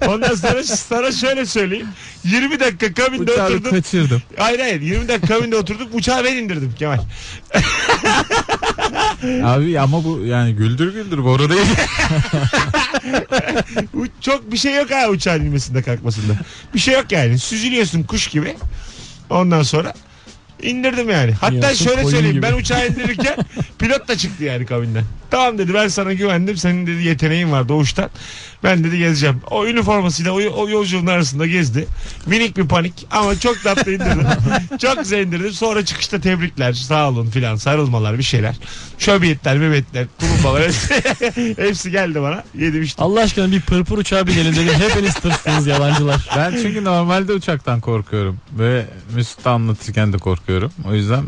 Ondan 0.08 0.34
sonra 0.34 0.62
sana 0.62 1.12
şöyle 1.12 1.46
söyleyeyim. 1.46 1.86
20 2.24 2.60
dakika 2.60 2.94
kabinde 2.94 3.32
Uçağı 3.32 3.46
oturdum. 3.46 3.70
kaçırdım. 3.70 4.22
Hayır 4.36 4.60
hayır 4.60 4.80
20 4.80 5.08
dakika 5.08 5.26
kabinde 5.26 5.56
oturduk. 5.56 5.94
Uçağı 5.94 6.24
ben 6.24 6.36
indirdim 6.36 6.74
Kemal. 6.78 6.94
Abi 9.44 9.80
ama 9.80 10.04
bu 10.04 10.20
yani 10.24 10.54
güldür 10.54 10.92
güldür 10.92 11.24
boru 11.24 11.50
değil. 11.50 11.66
Bu 13.94 14.06
Çok 14.20 14.52
bir 14.52 14.56
şey 14.56 14.74
yok 14.74 14.90
ha 14.90 15.08
uçağın 15.08 15.40
inmesinde 15.40 15.82
kalkmasında. 15.82 16.32
Bir 16.74 16.78
şey 16.78 16.94
yok 16.94 17.12
yani. 17.12 17.38
Süzülüyorsun 17.38 18.02
kuş 18.02 18.26
gibi. 18.26 18.56
Ondan 19.30 19.62
sonra 19.62 19.94
indirdim 20.62 21.10
yani. 21.10 21.32
Hatta 21.32 21.54
İniyorsun 21.54 21.84
şöyle 21.84 22.02
koyun 22.02 22.10
söyleyeyim 22.10 22.36
gibi. 22.36 22.42
ben 22.46 22.52
uçağı 22.52 22.88
indirirken 22.88 23.36
pilot 23.78 24.08
da 24.08 24.16
çıktı 24.18 24.44
yani 24.44 24.66
kabinden. 24.66 25.04
Tamam 25.30 25.58
dedi 25.58 25.74
ben 25.74 25.88
sana 25.88 26.12
güvendim. 26.12 26.56
Senin 26.56 26.86
dedi 26.86 27.02
yeteneğin 27.02 27.52
var 27.52 27.68
doğuştan. 27.68 28.10
Ben 28.64 28.84
dedi 28.84 28.98
gezeceğim. 28.98 29.40
O 29.50 29.66
üniformasıyla 29.66 30.32
o, 30.32 30.36
o 30.36 30.68
yolculuğun 30.68 31.06
arasında 31.06 31.46
gezdi. 31.46 31.86
Minik 32.26 32.56
bir 32.56 32.68
panik 32.68 33.06
ama 33.10 33.40
çok 33.40 33.62
tatlı 33.62 33.92
indirdim. 33.92 34.26
çok 34.78 34.98
güzel 34.98 35.26
indirdim. 35.26 35.52
Sonra 35.52 35.84
çıkışta 35.84 36.20
tebrikler 36.20 36.72
sağ 36.72 37.08
olun 37.08 37.30
filan 37.30 37.56
sarılmalar 37.56 38.18
bir 38.18 38.22
şeyler. 38.22 38.56
Şöbiyetler, 38.98 39.58
mebetler, 39.58 40.06
tulumbalar 40.18 40.62
hepsi, 40.62 40.94
hepsi 41.62 41.90
geldi 41.90 42.22
bana. 42.22 42.44
Yedim 42.54 42.82
işte. 42.82 43.02
Allah 43.02 43.20
aşkına 43.20 43.52
bir 43.52 43.60
pırpır 43.60 43.98
uçağı 43.98 44.26
binelim 44.26 44.56
dedim. 44.56 44.74
Hepiniz 44.78 45.14
tırsınız 45.14 45.66
yabancılar. 45.66 46.28
Ben 46.36 46.50
çünkü 46.62 46.84
normalde 46.84 47.32
uçaktan 47.32 47.80
korkuyorum. 47.80 48.38
Ve 48.58 48.86
Mesut 49.14 49.46
anlatırken 49.46 50.12
de 50.12 50.18
korkuyorum. 50.18 50.72
O 50.84 50.94
yüzden 50.94 51.24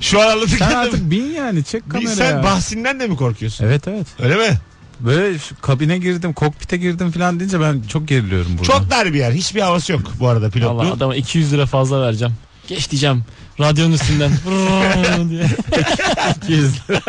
Şu 0.00 0.20
an 0.22 0.28
anlatırken 0.28 0.68
sen 0.68 0.76
artık 0.76 1.10
bin 1.10 1.24
yani 1.24 1.64
çek 1.64 1.90
kameraya. 1.90 2.14
sen 2.16 2.42
bahsinden 2.42 3.00
de 3.00 3.06
mi 3.06 3.16
korkuyorsun? 3.16 3.64
Evet 3.64 3.88
evet. 3.88 4.06
Öyle 4.20 4.36
mi? 4.36 4.58
Böyle 5.00 5.38
şu 5.38 5.60
kabine 5.60 5.98
girdim, 5.98 6.32
kokpite 6.32 6.76
girdim 6.76 7.10
falan 7.10 7.40
deyince 7.40 7.60
ben 7.60 7.82
çok 7.88 8.08
geriliyorum 8.08 8.52
burada. 8.58 8.72
Çok 8.72 8.90
dar 8.90 9.12
bir 9.12 9.18
yer. 9.18 9.32
Hiçbir 9.32 9.60
havası 9.60 9.92
yok 9.92 10.12
bu 10.20 10.28
arada 10.28 10.44
Allah 10.46 10.50
pilotluğun. 10.50 10.90
adama 10.90 11.16
200 11.16 11.52
lira 11.52 11.66
fazla 11.66 12.02
vereceğim. 12.02 12.34
Geç 12.66 12.90
diyeceğim. 12.90 13.24
Radyonun 13.60 13.92
üstünden. 13.92 14.30
Vrrrr 14.46 15.30
diye. 15.30 15.46
200 16.42 16.72
lira. 16.90 17.00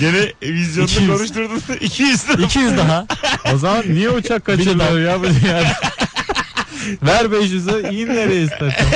Gene 0.00 0.32
vizyonunu 0.42 0.90
200. 0.90 1.08
konuşturdun. 1.10 1.60
200 1.80 2.28
lira. 2.28 2.42
200 2.42 2.76
daha. 2.76 3.06
O 3.54 3.58
zaman 3.58 3.84
niye 3.88 4.10
uçak 4.10 4.44
kaçırılıyor 4.44 5.00
ya 5.00 5.20
bu 5.20 5.24
dünyada? 5.24 5.66
Ver 7.02 7.24
500'ü 7.24 7.94
in 7.94 8.08
nereye 8.08 8.42
istersen. 8.42 8.86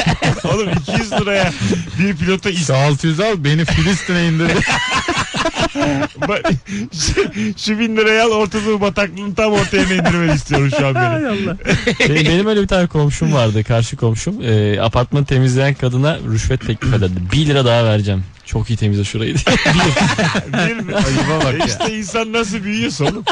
Oğlum 0.45 0.69
200 0.83 1.13
liraya 1.13 1.53
bir 1.99 2.17
pilota 2.17 2.51
is 2.51 2.67
Şu 2.67 2.77
600 2.77 3.21
al 3.21 3.35
beni 3.37 3.65
Filistin'e 3.65 4.29
indir. 4.29 4.51
Ba- 6.21 6.53
şu, 6.93 7.25
şu 7.65 7.79
bin 7.79 7.97
liraya 7.97 8.25
al 8.27 8.31
Orta 8.31 8.59
Doğu 8.67 8.81
bataklığını 8.81 9.35
tam 9.35 9.53
ortaya 9.53 9.83
indirmeni 9.83 10.35
istiyorum 10.35 10.71
şu 10.79 10.87
an 10.87 10.95
beni. 10.95 11.29
Allah. 11.29 11.57
Benim, 12.09 12.25
benim 12.25 12.47
öyle 12.47 12.63
bir 12.63 12.69
tane 12.69 12.87
komşum 12.87 13.33
vardı. 13.33 13.65
Karşı 13.65 13.97
komşum. 13.97 14.43
Ee, 14.43 14.81
apartmanı 14.81 15.25
temizleyen 15.25 15.75
kadına 15.75 16.19
rüşvet 16.33 16.67
teklif 16.67 16.95
ederdi. 16.95 17.15
1 17.33 17.47
lira 17.47 17.65
daha 17.65 17.85
vereceğim. 17.85 18.25
Çok 18.47 18.71
iyi 18.71 18.77
temizle 18.77 19.05
şurayı. 19.05 19.35
Bir 19.35 20.73
mi? 20.83 20.95
Ayıba 20.95 21.45
bak 21.45 21.59
ya. 21.61 21.67
İşte 21.67 21.99
insan 21.99 22.33
nasıl 22.33 22.63
büyüyorsa 22.65 23.05
oğlum. 23.05 23.25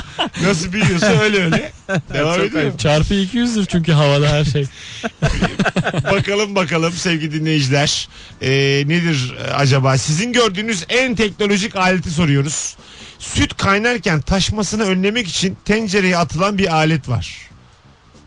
Nasıl 0.42 0.72
büyüyorsa 0.72 1.06
öyle 1.06 1.44
öyle. 1.44 1.72
Devam 2.14 2.36
Çok 2.36 2.46
ediyor. 2.46 2.62
ayıp. 2.62 2.78
Çarpı 2.78 3.14
200'dür 3.14 3.66
çünkü 3.66 3.92
havada 3.92 4.28
her 4.28 4.44
şey. 4.44 4.64
bakalım 6.12 6.54
bakalım 6.54 6.92
sevgili 6.92 7.32
dinleyiciler. 7.40 8.08
Ee, 8.42 8.48
nedir 8.86 9.34
acaba? 9.54 9.98
Sizin 9.98 10.32
gördüğünüz 10.32 10.84
en 10.88 11.14
teknolojik 11.14 11.76
aleti 11.76 12.10
soruyoruz. 12.10 12.76
süt 13.18 13.56
kaynarken 13.56 14.20
taşmasını 14.20 14.84
önlemek 14.84 15.28
için 15.28 15.56
tencereye 15.64 16.16
atılan 16.16 16.58
bir 16.58 16.74
alet 16.74 17.08
var. 17.08 17.36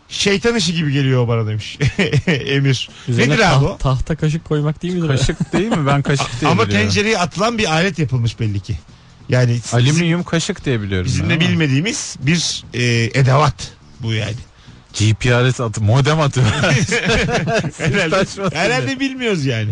Şeytan 0.08 0.54
işi 0.56 0.74
gibi 0.74 0.92
geliyor 0.92 1.28
bana 1.28 1.46
demiş 1.46 1.78
Emir. 2.26 2.88
Üzerine 3.08 3.34
Nedir 3.34 3.52
abi 3.56 3.64
o? 3.64 3.76
tahta 3.78 4.16
kaşık 4.16 4.44
koymak 4.44 4.82
değil 4.82 4.94
midir? 4.94 5.08
Kaşık 5.08 5.52
değil 5.52 5.68
mi? 5.68 5.86
Ben 5.86 6.02
kaşık 6.02 6.26
diye 6.40 6.50
Ama 6.50 6.66
biliyorum. 6.66 6.86
tencereye 6.86 7.18
atılan 7.18 7.58
bir 7.58 7.72
alet 7.72 7.98
yapılmış 7.98 8.40
belli 8.40 8.60
ki. 8.60 8.78
Yani 9.28 9.54
bizim, 9.54 9.78
Alüminyum 9.78 10.22
kaşık 10.22 10.64
diye 10.64 10.80
biliyorum. 10.82 11.06
bizim 11.06 11.22
ben 11.22 11.30
de 11.30 11.34
ama. 11.34 11.40
bilmediğimiz 11.52 12.16
bir 12.20 12.64
e, 12.74 13.04
edevat 13.20 13.72
bu 14.00 14.12
yani. 14.12 14.34
GPRS 14.98 15.60
atı, 15.60 15.80
modem 15.82 16.20
atıyor. 16.20 16.46
Herhalde, 17.78 18.10
taşmasın 18.10 18.56
herhalde 18.56 19.00
bilmiyoruz 19.00 19.44
yani. 19.44 19.70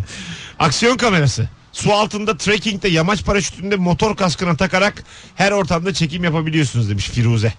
Aksiyon 0.58 0.96
kamerası. 0.96 1.48
Su 1.72 1.92
altında 1.92 2.36
trekkingde 2.36 2.88
yamaç 2.88 3.24
paraşütünde 3.24 3.76
motor 3.76 4.16
kaskına 4.16 4.56
takarak 4.56 5.04
her 5.34 5.52
ortamda 5.52 5.94
çekim 5.94 6.24
yapabiliyorsunuz 6.24 6.90
demiş 6.90 7.08
Firuze. 7.10 7.52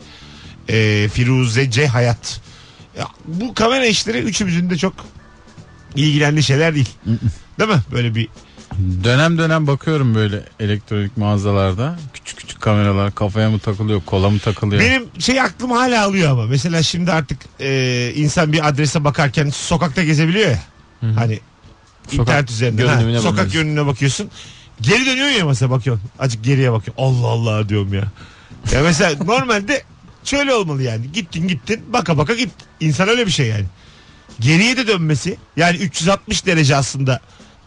Ee, 0.69 1.09
Firuze 1.13 1.71
C. 1.71 1.87
Hayat. 1.87 2.41
Ya, 2.97 3.07
bu 3.25 3.53
kamera 3.53 3.85
işleri 3.85 4.17
üçümüzün 4.17 4.69
de 4.69 4.77
çok 4.77 4.93
ilgilendiği 5.95 6.43
şeyler 6.43 6.75
değil. 6.75 6.89
Değil 7.59 7.69
mi? 7.69 7.81
Böyle 7.91 8.15
bir 8.15 8.27
dönem 9.03 9.37
dönem 9.37 9.67
bakıyorum 9.67 10.15
böyle 10.15 10.43
elektronik 10.59 11.17
mağazalarda. 11.17 11.95
Küçük 12.13 12.37
küçük 12.39 12.61
kameralar 12.61 13.15
kafaya 13.15 13.49
mı 13.49 13.59
takılıyor, 13.59 14.01
kola 14.05 14.29
mı 14.29 14.39
takılıyor? 14.39 14.81
Benim 14.81 15.05
şey 15.19 15.41
aklım 15.41 15.71
hala 15.71 16.05
alıyor 16.05 16.31
ama. 16.31 16.45
Mesela 16.45 16.83
şimdi 16.83 17.11
artık 17.11 17.39
e, 17.59 18.11
insan 18.15 18.53
bir 18.53 18.67
adrese 18.67 19.03
bakarken 19.03 19.49
sokakta 19.49 20.03
gezebiliyor 20.03 20.49
ya. 20.49 20.59
Hani 21.15 21.39
Sokak 22.07 22.19
internet 22.27 22.51
üzerinden. 22.51 22.87
ha, 22.87 22.93
sokak 22.99 23.13
bakıyorsun. 23.23 23.51
görünümüne 23.51 23.85
bakıyorsun. 23.85 24.29
Geri 24.81 25.05
dönüyor 25.05 25.27
ya 25.29 25.45
mesela 25.45 25.71
bakıyorsun. 25.71 26.09
Azıcık 26.19 26.43
geriye 26.43 26.71
bakıyor. 26.71 26.95
Allah 26.99 27.27
Allah 27.27 27.69
diyorum 27.69 27.93
ya. 27.93 28.03
Ya 28.71 28.81
mesela 28.83 29.23
normalde 29.25 29.83
şöyle 30.27 30.53
olmalı 30.53 30.83
yani. 30.83 31.11
Gittin 31.11 31.47
gittin 31.47 31.93
baka 31.93 32.17
baka 32.17 32.33
git. 32.33 32.49
İnsan 32.79 33.09
öyle 33.09 33.25
bir 33.25 33.31
şey 33.31 33.47
yani. 33.47 33.65
Geriye 34.39 34.77
de 34.77 34.87
dönmesi 34.87 35.37
yani 35.57 35.77
360 35.77 36.45
derece 36.45 36.75
aslında 36.75 37.19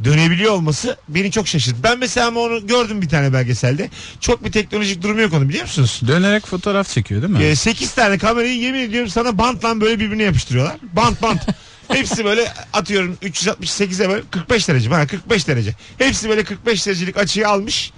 dönebiliyor 0.04 0.52
olması 0.52 0.96
beni 1.08 1.30
çok 1.30 1.48
şaşırttı. 1.48 1.82
Ben 1.82 1.98
mesela 1.98 2.26
ama 2.26 2.40
onu 2.40 2.66
gördüm 2.66 3.02
bir 3.02 3.08
tane 3.08 3.32
belgeselde. 3.32 3.90
Çok 4.20 4.44
bir 4.44 4.52
teknolojik 4.52 5.02
durumu 5.02 5.20
yok 5.20 5.32
onun 5.32 5.48
biliyor 5.48 5.64
musunuz? 5.64 6.00
Dönerek 6.06 6.46
fotoğraf 6.46 6.88
çekiyor 6.88 7.22
değil 7.22 7.32
mi? 7.32 7.42
Ee, 7.44 7.56
8 7.56 7.92
tane 7.94 8.18
kamerayı 8.18 8.56
yemin 8.58 8.80
ediyorum 8.80 9.10
sana 9.10 9.38
bantla 9.38 9.80
böyle 9.80 10.00
birbirine 10.00 10.22
yapıştırıyorlar. 10.22 10.76
Bant 10.92 11.22
bant. 11.22 11.40
Hepsi 11.88 12.24
böyle 12.24 12.52
atıyorum 12.72 13.18
368'e 13.22 14.08
böyle 14.08 14.22
45 14.30 14.68
derece. 14.68 14.90
Ha 14.90 15.06
45 15.06 15.48
derece. 15.48 15.74
Hepsi 15.98 16.28
böyle 16.28 16.44
45 16.44 16.86
derecelik 16.86 17.16
açıyı 17.16 17.48
almış. 17.48 17.92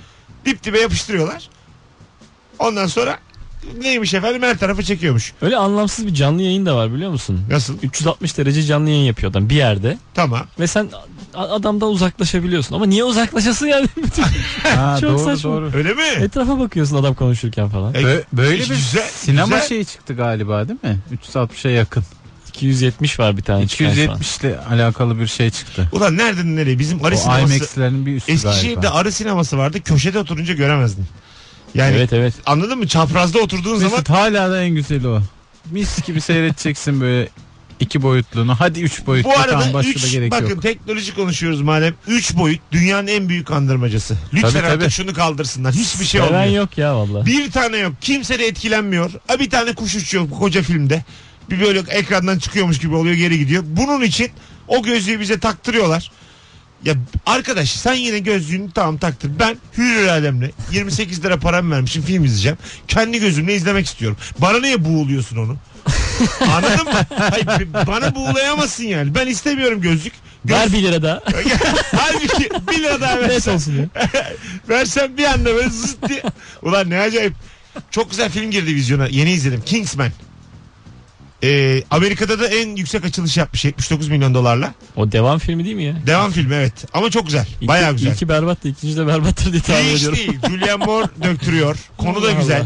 Dip 0.44 0.64
dibe 0.64 0.80
yapıştırıyorlar. 0.80 1.48
Ondan 2.58 2.86
sonra 2.86 3.18
neymiş 3.80 4.14
efendim 4.14 4.42
her 4.42 4.58
tarafı 4.58 4.82
çekiyormuş. 4.82 5.32
Öyle 5.42 5.56
anlamsız 5.56 6.06
bir 6.06 6.14
canlı 6.14 6.42
yayın 6.42 6.66
da 6.66 6.76
var 6.76 6.94
biliyor 6.94 7.10
musun? 7.10 7.40
Nasıl? 7.50 7.74
360 7.82 8.38
derece 8.38 8.62
canlı 8.62 8.90
yayın 8.90 9.04
yapıyor 9.04 9.30
adam 9.30 9.48
bir 9.50 9.54
yerde 9.56 9.98
Tamam. 10.14 10.46
ve 10.60 10.66
sen 10.66 10.88
a- 11.34 11.48
adamdan 11.48 11.88
uzaklaşabiliyorsun 11.88 12.74
ama 12.74 12.86
niye 12.86 13.04
uzaklaşasın 13.04 13.66
yani? 13.66 13.86
ha, 14.62 14.96
çok 15.00 15.10
doğru 15.10 15.18
saçma. 15.18 15.50
doğru. 15.50 15.70
Öyle 15.74 15.94
mi? 15.94 16.02
Etrafa 16.20 16.58
bakıyorsun 16.58 16.96
adam 16.96 17.14
konuşurken 17.14 17.68
falan. 17.68 17.94
E, 17.94 17.98
Bö- 17.98 18.22
böyle 18.32 18.54
bir 18.54 18.68
güzel, 18.68 19.08
sinema 19.14 19.46
güzel. 19.56 19.68
şeyi 19.68 19.84
çıktı 19.84 20.14
galiba 20.14 20.68
değil 20.68 20.78
mi? 20.82 20.98
360'a 21.32 21.70
yakın. 21.70 22.04
270 22.48 23.18
var 23.20 23.36
bir 23.36 23.42
tane 23.42 23.68
çıkan 23.68 23.84
şu 23.84 23.90
an. 23.90 23.94
270 24.16 24.36
ile 24.38 24.58
alakalı 24.70 25.18
bir 25.18 25.26
şey 25.26 25.50
çıktı. 25.50 25.88
Ulan 25.92 26.16
nereden 26.16 26.56
nereye? 26.56 26.78
Bizim 26.78 27.04
arı 27.04 27.14
O 27.14 27.18
sineması. 27.18 27.54
IMAX'lerin 27.56 28.06
bir 28.06 28.16
üstü 28.16 28.32
Eskişehir'de 28.32 28.74
galiba. 28.80 28.90
arı 28.98 29.12
sineması 29.12 29.58
vardı. 29.58 29.80
Köşede 29.84 30.18
oturunca 30.18 30.54
göremezdin. 30.54 31.04
Yani 31.74 31.96
Evet 31.96 32.12
evet. 32.12 32.34
anladın 32.46 32.78
mı? 32.78 32.88
Çaprazda 32.88 33.38
oturduğun 33.38 33.76
zaman 33.76 33.92
Mesut 33.92 34.08
hala 34.10 34.50
da 34.50 34.62
en 34.62 34.74
güzeli 34.74 35.08
o. 35.08 35.22
Mis 35.70 36.02
gibi 36.06 36.20
seyredeceksin 36.20 37.00
böyle 37.00 37.28
iki 37.80 38.02
boyutluğunu. 38.02 38.54
Hadi 38.58 38.80
üç 38.80 39.06
boyutlu 39.06 39.30
Bu 39.30 39.38
arada 39.38 39.50
tamam 39.52 39.72
başka 39.74 39.92
da 40.00 40.06
3 40.06 40.12
gerek 40.12 40.30
bakın 40.30 40.48
yok. 40.48 40.62
teknoloji 40.62 41.14
konuşuyoruz 41.14 41.60
madem. 41.60 41.94
3 42.08 42.36
boyut 42.36 42.60
dünyanın 42.72 43.06
en 43.06 43.28
büyük 43.28 43.46
kandırmacası. 43.46 44.16
Lütfen 44.34 44.50
Tabii, 44.50 44.66
artık 44.66 44.80
tabii. 44.80 44.90
şunu 44.90 45.14
kaldırsınlar. 45.14 45.74
Hiçbir 45.74 46.04
şey 46.04 46.20
Seven 46.20 46.32
olmuyor. 46.42 46.60
yok 46.62 46.78
ya 46.78 46.96
valla. 46.96 47.26
Bir 47.26 47.50
tane 47.50 47.76
yok. 47.76 47.92
Kimse 48.00 48.38
de 48.38 48.46
etkilenmiyor. 48.46 49.10
Ha 49.28 49.38
bir 49.40 49.50
tane 49.50 49.74
kuş 49.74 49.94
uçuyor 49.96 50.30
koca 50.30 50.62
filmde. 50.62 51.04
Bir 51.50 51.60
böyle 51.60 51.82
ekrandan 51.88 52.38
çıkıyormuş 52.38 52.78
gibi 52.78 52.94
oluyor 52.94 53.14
geri 53.14 53.38
gidiyor. 53.38 53.62
Bunun 53.66 54.02
için 54.02 54.30
o 54.68 54.82
gözlüğü 54.82 55.20
bize 55.20 55.40
taktırıyorlar. 55.40 56.12
Ya 56.84 56.94
arkadaş 57.26 57.70
sen 57.70 57.94
yine 57.94 58.18
gözlüğünü 58.18 58.70
tamam 58.70 58.98
taktır. 58.98 59.30
Ben 59.38 59.56
hür 59.78 59.96
irademle 59.96 60.50
28 60.72 61.24
lira 61.24 61.38
param 61.38 61.70
vermişim 61.70 62.02
film 62.02 62.24
izleyeceğim. 62.24 62.58
Kendi 62.88 63.20
gözümle 63.20 63.54
izlemek 63.54 63.86
istiyorum. 63.86 64.16
Bana 64.38 64.58
niye 64.58 64.84
buğuluyorsun 64.84 65.36
onu? 65.36 65.56
Anladın 66.40 66.84
mı? 66.84 67.00
Hayır, 67.18 67.68
bana 67.86 68.14
buğulayamazsın 68.14 68.84
yani. 68.84 69.14
Ben 69.14 69.26
istemiyorum 69.26 69.80
gözlük. 69.80 70.12
Göz... 70.44 70.58
Ver 70.58 70.72
1 70.72 70.82
lira 70.82 71.02
daha. 71.02 71.22
Halbuki 71.96 72.50
bir 72.70 72.78
lira 72.78 73.00
daha 73.00 73.20
versen, 73.20 73.54
olsun 73.54 73.72
ya. 73.76 73.88
versen 74.68 75.16
bir 75.16 75.24
anda 75.24 75.54
böyle 75.54 75.70
zıt 75.70 76.08
diye. 76.08 76.22
Ulan 76.62 76.90
ne 76.90 77.00
acayip. 77.00 77.32
Çok 77.90 78.10
güzel 78.10 78.30
film 78.30 78.50
girdi 78.50 78.74
vizyona. 78.74 79.06
Yeni 79.06 79.32
izledim. 79.32 79.62
Kingsman. 79.66 80.10
Ee, 81.44 81.82
Amerika'da 81.90 82.40
da 82.40 82.46
en 82.48 82.76
yüksek 82.76 83.04
açılış 83.04 83.36
yapmış 83.36 83.64
79 83.64 84.08
milyon 84.08 84.34
dolarla. 84.34 84.74
O 84.96 85.12
devam 85.12 85.38
filmi 85.38 85.64
değil 85.64 85.76
mi 85.76 85.84
ya? 85.84 85.94
Devam 86.06 86.30
filmi 86.32 86.54
evet. 86.54 86.72
Ama 86.92 87.10
çok 87.10 87.26
güzel. 87.26 87.46
İlki, 87.54 87.68
Bayağı 87.68 87.92
güzel. 87.92 88.10
İlki 88.10 88.28
berbattı 88.28 88.68
ikinci 88.68 88.96
de 88.96 89.06
berbattır 89.06 89.52
diye 89.52 89.62
tahmin 89.62 89.82
Hiç 89.90 89.96
ediyorum. 89.96 90.18
değil. 90.18 90.38
Julianne 90.48 90.84
Moore 90.84 91.06
döktürüyor. 91.22 91.76
Konu 91.96 92.22
da 92.22 92.32
güzel. 92.32 92.64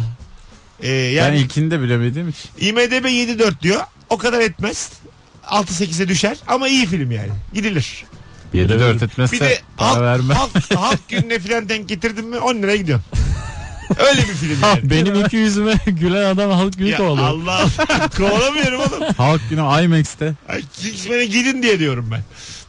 Ee, 0.82 0.88
Ben 0.88 1.12
yani 1.12 1.38
ilkini 1.38 1.70
de 1.70 1.80
bilemediğim 1.80 2.28
için. 2.28 2.50
IMDB 2.60 3.04
7.4 3.04 3.60
diyor. 3.62 3.80
O 4.10 4.18
kadar 4.18 4.40
etmez. 4.40 4.88
6-8'e 5.46 6.08
düşer 6.08 6.36
ama 6.46 6.68
iyi 6.68 6.86
film 6.86 7.10
yani. 7.10 7.30
Gidilir. 7.54 8.04
7-4 8.54 9.04
etmezse 9.04 9.36
Bir 9.36 9.40
de 9.40 9.58
para 9.76 9.90
halk, 9.90 10.00
verme. 10.00 10.34
halk, 10.34 10.74
halk 10.76 11.08
gününe 11.08 11.38
falan 11.38 11.68
denk 11.68 11.88
getirdin 11.88 12.24
mi 12.28 12.38
10 12.38 12.54
liraya 12.54 12.76
gidiyorsun. 12.76 13.06
Öyle 13.98 14.20
bir 14.20 14.34
film 14.34 14.58
yani. 14.62 14.90
benim 14.90 15.24
iki 15.24 15.36
yüzüme 15.36 15.74
gülen 15.86 16.24
adam 16.24 16.50
halk 16.50 16.78
günü 16.78 16.88
Ya 16.88 16.96
kovalıyor. 16.96 17.28
Allah 17.28 17.60
Allah. 17.60 18.08
Kovalamıyorum 18.16 18.80
oğlum. 18.80 19.14
Halk 19.16 19.40
günü 19.50 19.60
IMAX'te. 19.84 20.34
Ay, 20.48 20.62
Kingsman'e 20.80 21.24
gidin 21.26 21.62
diye 21.62 21.78
diyorum 21.78 22.08
ben. 22.12 22.20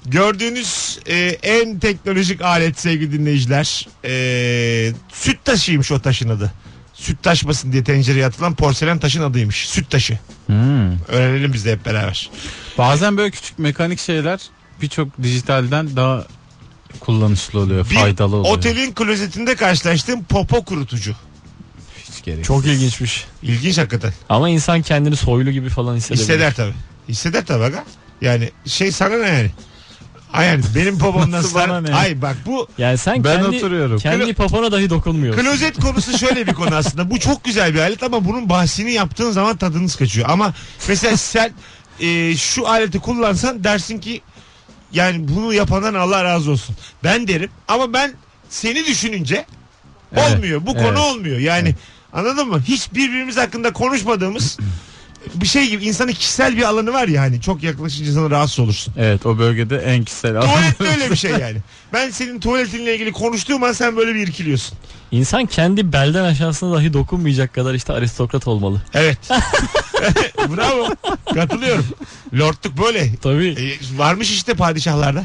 Gördüğünüz 0.06 1.00
e, 1.06 1.16
en 1.44 1.80
teknolojik 1.80 2.42
alet 2.42 2.80
sevgili 2.80 3.12
dinleyiciler. 3.12 3.88
E, 4.06 4.94
süt 5.14 5.46
taşıymış 5.46 5.92
o 5.92 6.00
taşın 6.00 6.30
adı. 6.30 6.52
Süt 6.94 7.24
taşmasın 7.24 7.72
diye 7.72 7.84
tencereye 7.84 8.26
atılan 8.26 8.56
porselen 8.56 9.00
taşın 9.00 9.22
adıymış. 9.24 9.70
Süt 9.70 9.90
taşı. 9.90 10.20
Hmm. 10.48 10.92
Öğrenelim 11.08 11.54
biz 11.54 11.66
de 11.66 11.72
hep 11.72 11.86
beraber. 11.86 12.30
Bazen 12.78 13.18
böyle 13.18 13.32
küçük 13.32 13.60
mekanik 13.60 14.00
şeyler 14.00 14.40
birçok 14.82 15.24
dijitalden 15.24 15.96
daha 15.96 16.26
kullanışlı 17.00 17.60
oluyor, 17.60 17.90
Bir 17.90 17.96
faydalı 17.96 18.36
oluyor. 18.36 18.58
otelin 18.58 18.92
klozetinde 18.94 19.56
karşılaştığım 19.56 20.24
popo 20.24 20.64
kurutucu. 20.66 21.16
Hiç 22.10 22.24
gerek. 22.24 22.44
Çok 22.46 22.66
ilginçmiş. 22.66 23.26
İlginç 23.44 23.78
hakikaten. 23.78 24.14
Ama 24.30 24.50
insan 24.50 24.82
kendini 24.82 25.16
soylu 25.16 25.52
gibi 25.52 25.70
falan 25.70 25.96
hissediyor. 25.96 26.20
Hisseder 26.24 26.54
tabi. 26.56 26.72
Hisseder 27.10 27.46
tabi 27.46 27.64
aga. 27.64 27.84
Yani 28.22 28.52
şey 28.66 28.92
sana 28.92 29.18
ne 29.18 29.28
yani? 29.28 29.52
Ay 30.34 30.48
yani 30.48 30.64
benim 30.76 30.98
popomdan 31.00 31.32
Nasıl 31.32 31.50
sana... 31.50 31.70
bana 31.70 31.82
ne? 31.82 31.96
Ay 31.96 32.22
bak 32.22 32.38
bu 32.46 32.68
Yani 32.78 32.98
sen 32.98 33.24
Ben 33.24 33.42
kendi, 33.42 33.58
oturuyorum. 33.58 34.00
kendi 34.00 34.34
popona 34.34 34.72
dahi 34.72 34.90
dokunmuyorsun. 34.90 35.42
Klozet 35.42 35.80
konusu 35.80 36.18
şöyle 36.18 36.48
bir 36.48 36.54
konu 36.54 36.76
aslında. 36.76 37.12
Bu 37.12 37.20
çok 37.20 37.44
güzel 37.44 37.74
bir 37.74 37.80
alet 37.80 38.04
ama 38.04 38.26
bunun 38.26 38.50
bahsini 38.50 38.92
yaptığın 38.94 39.32
zaman 39.32 39.58
tadınız 39.58 39.96
kaçıyor. 39.96 40.30
Ama 40.30 40.54
mesela 40.88 41.18
sen 41.18 41.52
e, 42.00 42.36
şu 42.38 42.68
aleti 42.68 43.00
kullansan 43.00 43.64
dersin 43.64 44.00
ki 44.00 44.22
yani 44.94 45.28
bunu 45.28 45.54
yapandan 45.54 45.94
Allah 45.94 46.24
razı 46.24 46.52
olsun. 46.52 46.76
Ben 47.04 47.28
derim 47.28 47.50
ama 47.68 47.94
ben 47.94 48.14
seni 48.50 48.86
düşününce 48.86 49.46
Evet, 50.14 50.32
olmuyor. 50.36 50.66
Bu 50.66 50.72
evet. 50.72 50.82
konu 50.84 51.00
olmuyor. 51.00 51.38
Yani 51.40 51.76
anladın 52.14 52.48
mı? 52.48 52.62
Hiç 52.68 52.94
birbirimiz 52.94 53.38
hakkında 53.38 53.74
konuşmadığımız 53.74 54.58
bir 55.36 55.48
şey 55.48 55.70
gibi 55.70 55.86
insanın 55.86 56.12
kişisel 56.12 56.58
bir 56.58 56.64
alanı 56.64 56.94
var 56.94 57.08
ya 57.08 57.22
hani 57.22 57.42
çok 57.42 57.64
yaklaşınca 57.64 58.12
sana 58.14 58.30
rahatsız 58.30 58.60
olursun. 58.60 58.94
Evet 58.98 59.26
o 59.26 59.38
bölgede 59.40 59.78
en 59.78 60.04
kişisel 60.04 60.36
alan. 60.36 60.48
Tuvalet 60.48 60.80
de 60.80 60.88
öyle 60.88 61.12
bir 61.12 61.16
şey 61.16 61.32
yani. 61.42 61.58
Ben 61.94 62.10
senin 62.10 62.40
tuvaletinle 62.40 62.96
ilgili 62.96 63.12
konuştuğum 63.12 63.64
an 63.64 63.72
sen 63.72 63.98
böyle 63.98 64.16
bir 64.16 64.20
irkiliyorsun. 64.28 64.78
İnsan 65.12 65.46
kendi 65.46 65.94
belden 65.94 66.24
aşağısına 66.24 66.76
dahi 66.76 66.94
dokunmayacak 66.94 67.54
kadar 67.54 67.74
işte 67.74 67.94
aristokrat 67.94 68.48
olmalı. 68.48 68.82
Evet. 68.94 69.18
Bravo. 70.56 70.90
Katılıyorum. 71.34 71.86
Lordluk 72.34 72.78
böyle. 72.86 73.16
Tabii. 73.16 73.48
E, 73.48 73.98
varmış 73.98 74.32
işte 74.32 74.54
padişahlarda. 74.54 75.24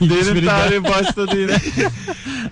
Derin 0.00 0.46
tarih 0.46 0.84
başladı 0.84 1.40
yine. 1.40 1.52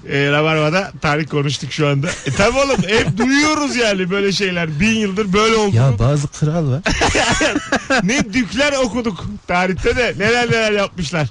E, 0.08 0.30
Rabarba'da 0.30 0.92
tarih 1.00 1.26
konuştuk 1.28 1.72
şu 1.72 1.88
anda. 1.88 2.08
E 2.26 2.30
tabi 2.30 2.58
oğlum 2.58 2.82
hep 2.86 3.18
duyuyoruz 3.18 3.76
yani 3.76 4.10
böyle 4.10 4.32
şeyler. 4.32 4.80
Bin 4.80 4.98
yıldır 4.98 5.32
böyle 5.32 5.56
oldu. 5.56 5.76
ya 5.76 5.98
bazı 5.98 6.28
kral 6.28 6.70
var. 6.70 6.80
ne 8.02 8.32
dükler 8.32 8.72
okuduk 8.72 9.24
tarihte 9.46 9.96
de 9.96 10.14
neler 10.18 10.48
neler 10.50 10.72
yapmışlar. 10.72 11.28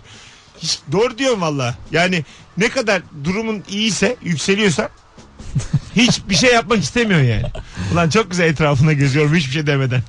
Hiç, 0.58 0.80
doğru 0.92 1.18
diyorum 1.18 1.42
valla. 1.42 1.76
Yani 1.92 2.26
ne 2.58 2.70
kadar 2.70 3.02
durumun 3.24 3.64
iyiyse 3.70 4.16
yükseliyorsa 4.24 4.90
hiçbir 5.96 6.36
şey 6.36 6.54
yapmak 6.54 6.84
istemiyor 6.84 7.22
yani. 7.22 7.46
Ulan 7.94 8.10
çok 8.10 8.32
güzel 8.32 8.46
etrafına 8.46 8.94
geziyorum 8.94 9.36
hiçbir 9.36 9.52
şey 9.54 9.68
demeden. 9.68 10.02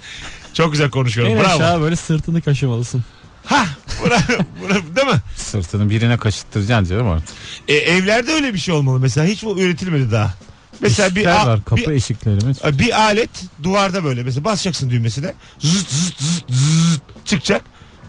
Çok 0.54 0.72
güzel 0.72 0.90
konuşuyorum. 0.90 1.32
En 1.32 1.40
Bravo. 1.40 1.54
aşağı 1.54 1.80
böyle 1.80 1.96
sırtını 1.96 2.42
kaşımalısın. 2.42 3.04
Ha, 3.44 3.66
bravo, 4.04 4.38
bravo, 4.62 4.96
değil 4.96 5.06
mi? 5.06 5.20
Sırtını 5.36 5.90
birine 5.90 6.16
kaşıttıracaksın 6.16 6.90
canım 6.94 7.08
artık. 7.08 7.28
E, 7.68 7.74
evlerde 7.74 8.32
öyle 8.32 8.54
bir 8.54 8.58
şey 8.58 8.74
olmalı 8.74 9.00
mesela. 9.00 9.26
Hiç 9.26 9.42
bu 9.42 9.60
üretilmedi 9.60 10.12
daha. 10.12 10.34
Mesela 10.80 11.14
bir, 11.14 11.26
a- 11.26 11.46
var 11.46 11.64
kapı 11.64 11.82
bir, 11.82 11.88
eşiklerimiz. 11.88 12.58
bir 12.78 13.00
alet 13.02 13.30
duvarda 13.62 14.04
böyle 14.04 14.22
mesela 14.22 14.44
basacaksın 14.44 14.90
düğmesine. 14.90 15.34
Zıt 15.58 15.90
zıt 15.90 16.20
zıt 16.22 16.44
zıt 16.48 17.02
çıkacak. 17.24 17.62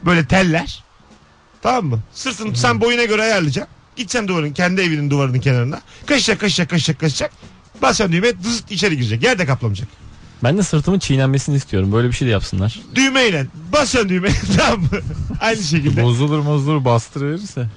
Böyle 0.06 0.26
teller. 0.28 0.84
Tamam 1.62 1.86
mı? 1.86 2.00
Sırtını 2.14 2.56
sen 2.58 2.82
boyuna 2.82 3.04
göre 3.04 3.22
ayarlayacaksın. 3.22 3.74
Gideceksin 3.96 4.28
duvarın 4.28 4.54
kendi 4.54 4.82
evinin 4.82 5.10
duvarının 5.10 5.40
kenarına. 5.40 5.82
Kaşacak 6.06 6.40
kaşacak 6.40 6.70
kaşacak 6.70 7.00
kaşacak. 7.00 7.32
Basacaksın 7.82 8.14
düğmeye 8.18 8.34
zıt 8.44 8.72
içeri 8.72 8.98
girecek. 8.98 9.24
Yerde 9.24 9.46
kaplamayacak. 9.46 9.88
Ben 10.44 10.58
de 10.58 10.64
sırtımın 10.64 11.00
çiğnenmesini 11.00 11.56
istiyorum. 11.56 11.92
Böyle 11.92 12.08
bir 12.08 12.14
şey 12.14 12.28
de 12.28 12.32
yapsınlar. 12.32 12.80
Düğmeyle 12.96 13.48
basacaksın 13.74 14.10
düğmeye 14.10 14.34
tamam 14.58 14.80
mı? 14.82 14.88
Aynı 15.42 15.64
şekilde. 15.64 16.04
Bozulur 16.04 16.46
bozulur 16.46 16.86
bastırıverirse 16.86 17.68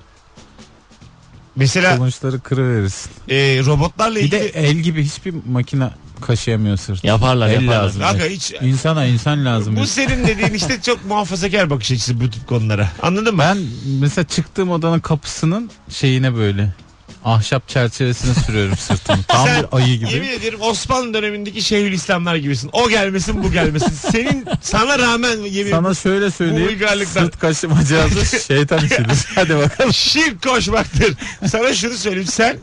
Mesela 1.57 1.97
sonuçları 1.97 2.41
kırıverirsin. 2.41 3.11
e, 3.29 3.37
robotlarla 3.67 4.15
Bir 4.17 4.21
ilgili... 4.21 4.41
de 4.41 4.47
el 4.49 4.77
gibi 4.77 5.05
hiçbir 5.05 5.35
makine 5.51 5.91
kaşıyamıyor 6.21 6.77
sırtı. 6.77 7.07
Yaparlar 7.07 7.49
El 7.49 7.53
yaparlar. 7.63 7.83
lazım. 7.85 8.01
Kanka 8.01 8.25
hiç 8.25 8.53
İnsana 8.63 9.07
insan 9.07 9.45
lazım. 9.45 9.77
Bu 9.77 9.87
senin 9.87 10.27
dediğin 10.27 10.55
işte 10.55 10.83
çok 10.83 11.05
muhafazakar 11.05 11.71
bakış 11.71 11.93
açısı 11.93 12.21
bu 12.21 12.31
tip 12.31 12.47
konulara. 12.49 12.89
Anladın 13.03 13.35
mı? 13.35 13.43
Ben 13.43 13.59
mesela 14.01 14.25
çıktığım 14.25 14.71
odanın 14.71 15.01
kapısının 15.01 15.71
şeyine 15.89 16.35
böyle 16.35 16.73
ahşap 17.27 17.69
çerçevesine 17.69 18.35
sürüyorum 18.35 18.77
sırtımı. 18.77 19.23
Tam 19.29 19.47
Sen 19.47 19.63
bir 19.63 19.77
ayı 19.77 19.99
gibi. 19.99 20.13
Yemin 20.15 20.29
ederim 20.29 20.61
Osmanlı 20.61 21.15
dönemindeki 21.15 21.63
Şeyhülislamlar 21.63 22.37
gibisin. 22.37 22.71
O 22.73 22.89
gelmesin 22.89 23.45
bu 23.45 23.53
gelmesin. 23.53 23.93
Senin 24.13 24.47
sana 24.63 24.99
rağmen 24.99 25.39
yemin 25.39 25.71
Sana 25.71 25.95
şöyle 25.95 26.27
Bu 26.27 26.31
söyleyeyim. 26.31 26.69
uygarlıktan- 26.69 27.25
Sırt 27.25 27.39
kaşıma 27.39 27.85
cihazı 27.85 28.41
şeytan 28.47 28.79
işidir. 28.79 29.25
Hadi 29.35 29.57
bakalım. 29.57 29.93
şirk 29.93 30.43
koşmaktır. 30.43 31.15
Sana 31.51 31.75
şunu 31.75 31.95
söyleyeyim 31.95 32.29
sen 32.31 32.57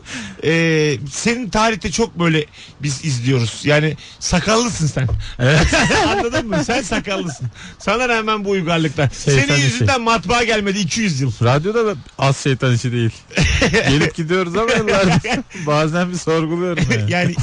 e, 0.44 0.94
senin 1.12 1.48
tarihte 1.50 1.90
çok 1.90 2.18
böyle 2.18 2.44
biz 2.82 3.04
izliyoruz. 3.04 3.60
Yani 3.64 3.96
sakallısın 4.20 4.86
sen. 4.86 5.08
Evet. 5.38 5.66
Anladın 6.08 6.46
mı? 6.48 6.64
Sen 6.64 6.82
sakallısın. 6.82 7.46
Sana 7.78 8.08
rağmen 8.08 8.44
bu 8.44 8.50
uygarlıklar. 8.50 9.08
Şeytan 9.24 9.42
Senin 9.46 9.56
işi. 9.58 9.64
yüzünden 9.66 10.00
matbaa 10.00 10.42
gelmedi 10.44 10.78
200 10.78 11.20
yıl. 11.20 11.32
Radyoda 11.42 11.86
da 11.86 11.94
az 12.18 12.36
şeytan 12.38 12.74
işi 12.74 12.92
değil. 12.92 13.10
Gelip 13.88 14.14
gidiyoruz 14.14 14.53
ama 14.58 14.72
yıllardır. 14.72 15.40
Bazen 15.66 16.10
bir 16.10 16.16
sorguluyorum 16.16 16.84
yani. 16.90 17.12
Yani 17.12 17.34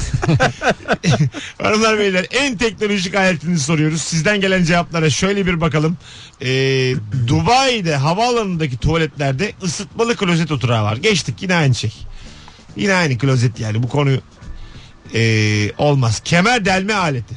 hanımlar 1.62 1.98
beyler 1.98 2.26
en 2.30 2.56
teknolojik 2.56 3.14
aletini 3.14 3.58
soruyoruz. 3.58 4.02
Sizden 4.02 4.40
gelen 4.40 4.64
cevaplara 4.64 5.10
şöyle 5.10 5.46
bir 5.46 5.60
bakalım. 5.60 5.96
Ee, 6.40 6.94
Dubai'de 7.26 7.96
havaalanındaki 7.96 8.76
tuvaletlerde 8.76 9.52
ısıtmalı 9.62 10.16
klozet 10.16 10.52
oturağı 10.52 10.84
var. 10.84 10.96
Geçtik 10.96 11.42
yine 11.42 11.54
aynı 11.54 11.74
şey. 11.74 11.92
Yine 12.76 12.94
aynı 12.94 13.18
klozet 13.18 13.60
yani 13.60 13.82
bu 13.82 13.88
konu 13.88 14.10
ee, 15.14 15.72
olmaz. 15.78 16.20
Kemer 16.24 16.64
delme 16.64 16.94
aleti. 16.94 17.34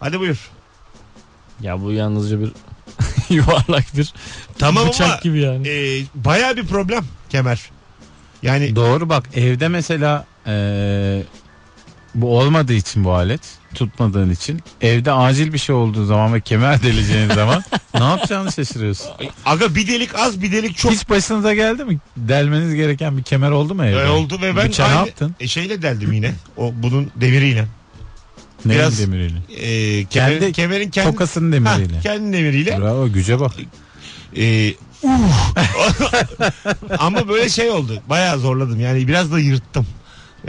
Hadi 0.00 0.20
buyur. 0.20 0.50
Ya 1.60 1.80
bu 1.82 1.92
yalnızca 1.92 2.40
bir 2.40 2.52
yuvarlak 3.34 3.96
bir 3.96 4.14
Tamam 4.58 4.88
bıçak 4.88 5.08
ama 5.08 5.20
gibi 5.22 5.40
yani. 5.40 5.68
ee, 5.68 6.02
baya 6.14 6.56
bir 6.56 6.66
problem 6.66 7.04
kemer. 7.28 7.70
Yani 8.46 8.76
Doğru 8.76 9.08
bak 9.08 9.28
evde 9.34 9.68
mesela 9.68 10.26
eee, 10.46 11.22
bu 12.14 12.38
olmadığı 12.38 12.72
için 12.72 13.04
bu 13.04 13.12
alet 13.12 13.40
tutmadığın 13.74 14.30
için 14.30 14.60
evde 14.80 15.12
acil 15.12 15.52
bir 15.52 15.58
şey 15.58 15.74
olduğu 15.74 16.04
zaman 16.04 16.34
ve 16.34 16.40
kemer 16.40 16.82
deleceğin 16.82 17.28
zaman 17.28 17.64
ne 17.94 18.04
yapacağını 18.04 18.52
şaşırıyorsun. 18.52 19.06
aga 19.46 19.74
bir 19.74 19.86
delik 19.88 20.14
az 20.18 20.42
bir 20.42 20.52
delik 20.52 20.76
çok 20.76 20.92
Hiç 20.92 21.08
başınıza 21.08 21.54
geldi 21.54 21.84
mi? 21.84 21.98
Delmeniz 22.16 22.74
gereken 22.74 23.18
bir 23.18 23.22
kemer 23.22 23.50
oldu 23.50 23.74
mu 23.74 23.84
evde? 23.84 24.00
Ee, 24.02 24.08
oldu 24.08 24.38
ve 24.42 24.56
ben 24.56 24.68
Bıçağı 24.68 24.88
ne 24.90 24.94
yaptın? 24.94 25.34
E, 25.40 25.48
şeyle 25.48 25.82
deldim 25.82 26.12
yine. 26.12 26.34
O 26.56 26.72
bunun 26.76 27.10
demiriyle. 27.16 27.66
Neyin 28.64 28.80
biraz- 28.80 28.98
demiriyle? 28.98 29.38
Ee, 29.56 30.04
kemerin, 30.04 30.38
Kendi 30.40 30.52
kemerin 30.52 30.90
kendi, 30.90 31.10
Tokasının 31.10 31.64
Ha, 31.64 31.76
demiriyle. 31.78 32.00
kendi 32.00 32.36
demiriyle. 32.36 32.78
Bravo 32.80 33.08
güce 33.12 33.40
bak. 33.40 33.52
Ee, 34.36 34.72
uh. 35.02 35.10
Ama 36.98 37.28
böyle 37.28 37.48
şey 37.48 37.70
oldu. 37.70 38.02
Bayağı 38.08 38.38
zorladım. 38.38 38.80
Yani 38.80 39.08
biraz 39.08 39.32
da 39.32 39.38
yırttım. 39.38 39.86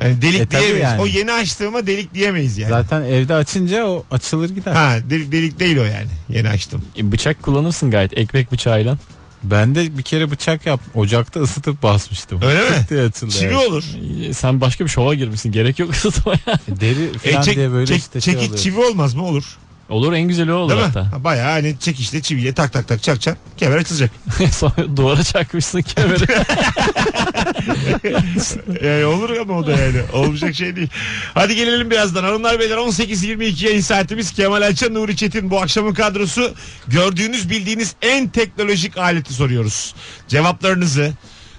Yani 0.02 0.22
delik 0.22 0.42
E, 0.42 0.46
tabii 0.46 0.62
diyemeyiz. 0.62 0.84
yani. 0.84 1.02
O 1.02 1.06
yeni 1.06 1.32
açtığıma 1.32 1.88
delik 1.88 2.14
diyemeyiz 2.14 2.58
yani. 2.58 2.70
Zaten 2.70 3.02
evde 3.02 3.34
açınca 3.34 3.86
o 3.86 4.06
açılır 4.12 4.50
gider. 4.50 4.72
Ha 4.74 4.96
delik, 5.10 5.32
delik 5.32 5.60
değil 5.60 5.78
o 5.78 5.84
yani. 5.84 6.08
Yeni 6.30 6.50
açtım. 6.50 6.86
E, 6.98 7.12
bıçak 7.12 7.44
kullanırsın 7.44 7.92
gayet 7.92 8.18
ekmek 8.18 8.52
bıçağıyla. 8.52 8.98
Ben 9.44 9.76
de 9.76 9.98
bir 9.98 10.04
kere 10.04 10.32
bıçak 10.32 10.66
yap 10.66 10.80
ocakta 10.96 11.40
ısıtıp 11.40 11.84
basmıştım. 11.84 12.42
Öyle 12.42 12.62
mi? 12.62 12.76
diye 12.90 13.02
açıldı. 13.02 13.32
Çivi 13.32 13.46
evet. 13.54 13.68
olur. 13.70 13.84
E, 14.30 14.34
Sen 14.34 14.62
başka 14.62 14.84
bir 14.86 14.90
şova 14.90 15.14
girmişsin. 15.16 15.52
Gerek 15.52 15.80
yok 15.80 15.92
ısıtmaya. 15.94 16.38
Deri 16.68 17.04
E, 17.24 17.32
falan 17.32 17.42
çek- 17.44 17.56
diye 17.56 17.72
böyle 17.72 17.86
çek- 17.88 17.98
işte 17.98 18.22
şey 18.22 18.34
çekik 18.34 18.50
oluyor. 18.50 18.64
çivi 18.64 18.80
olmaz 18.86 19.14
mı? 19.14 19.24
Olur. 19.26 19.58
Olur 19.90 20.14
en 20.14 20.28
güzeli 20.28 20.54
o 20.54 20.56
olur 20.56 20.72
Değil 20.72 20.82
hatta. 20.82 21.12
Ha, 21.12 21.24
Bayağı 21.24 21.52
hani 21.52 21.76
çekişle 21.80 22.22
çiviyle 22.22 22.54
tak 22.54 22.74
tak 22.74 22.88
tak 22.88 23.04
çakacaksın. 23.04 23.44
Kemer 23.58 23.78
açılacak. 23.78 24.12
Sonra 24.52 24.98
duvara 24.98 25.24
çakmışsın 25.24 25.82
kemeri. 25.82 26.24
yani 28.86 29.06
olur 29.06 29.38
ama 29.38 29.54
o 29.54 29.68
da 29.68 29.72
yani. 29.72 30.02
Olmayacak 30.14 30.56
şey 30.56 30.76
değil. 30.76 30.90
Hadi 31.34 31.56
gelelim 31.56 31.92
birazdan. 31.92 32.24
Hanımlar 32.24 32.60
beyler 32.60 32.78
18.22 32.78 33.66
yayın 33.66 33.82
saatimiz. 33.82 34.32
Kemal 34.32 34.62
Ayça, 34.62 34.90
Nuri 34.90 35.16
Çetin 35.16 35.50
bu 35.50 35.62
akşamın 35.62 35.94
kadrosu. 35.94 36.54
Gördüğünüz 36.88 37.50
bildiğiniz 37.50 37.96
en 38.02 38.28
teknolojik 38.28 38.98
aleti 38.98 39.34
soruyoruz. 39.34 39.96
Cevaplarınızı 40.28 41.12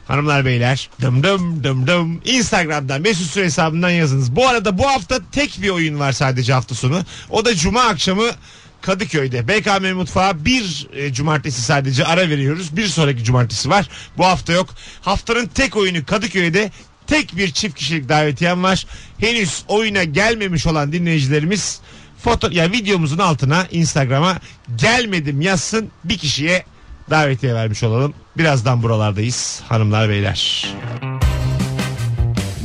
hanımlar 0.09 0.45
beyler 0.45 0.91
dım 1.01 1.23
dım 1.23 1.65
dım 1.65 1.87
dım 1.87 2.21
Instagram'dan 2.25 3.01
Mesut 3.01 3.27
Süre 3.27 3.45
hesabından 3.45 3.91
yazınız. 3.91 4.37
Bu 4.37 4.49
arada 4.49 4.79
bu 4.79 4.87
hafta 4.89 5.19
tek 5.33 5.63
bir 5.63 5.69
oyun 5.69 5.99
var 5.99 6.13
sadece 6.13 6.53
hafta 6.53 6.75
sonu. 6.75 7.03
O 7.31 7.45
da 7.45 7.55
Cuma 7.55 7.83
akşamı 7.83 8.27
Kadıköy'de 8.81 9.49
BKM 9.49 9.93
Mutfağı 9.93 10.45
bir 10.45 10.87
e, 10.93 11.13
cumartesi 11.13 11.63
sadece 11.63 12.05
ara 12.05 12.29
veriyoruz. 12.29 12.77
Bir 12.77 12.87
sonraki 12.87 13.25
cumartesi 13.25 13.71
var. 13.71 13.89
Bu 14.19 14.25
hafta 14.25 14.53
yok. 14.53 14.75
Haftanın 15.01 15.47
tek 15.47 15.77
oyunu 15.77 16.07
Kadıköy'de 16.07 16.71
tek 17.07 17.37
bir 17.37 17.51
çift 17.51 17.79
kişilik 17.79 18.09
davetiyem 18.09 18.63
var. 18.63 18.87
Henüz 19.19 19.65
oyuna 19.69 20.05
gelmemiş 20.05 20.67
olan 20.67 20.93
dinleyicilerimiz 20.93 21.81
foto 22.19 22.49
ya 22.53 22.73
videomuzun 22.73 23.19
altına 23.19 23.67
Instagram'a 23.71 24.39
gelmedim 24.77 25.41
yazsın 25.41 25.91
bir 26.05 26.19
kişiye 26.19 26.65
davetiye 27.11 27.55
vermiş 27.55 27.83
olalım. 27.83 28.15
Birazdan 28.39 28.83
buralardayız 28.83 29.63
hanımlar 29.69 30.09
beyler. 30.09 30.69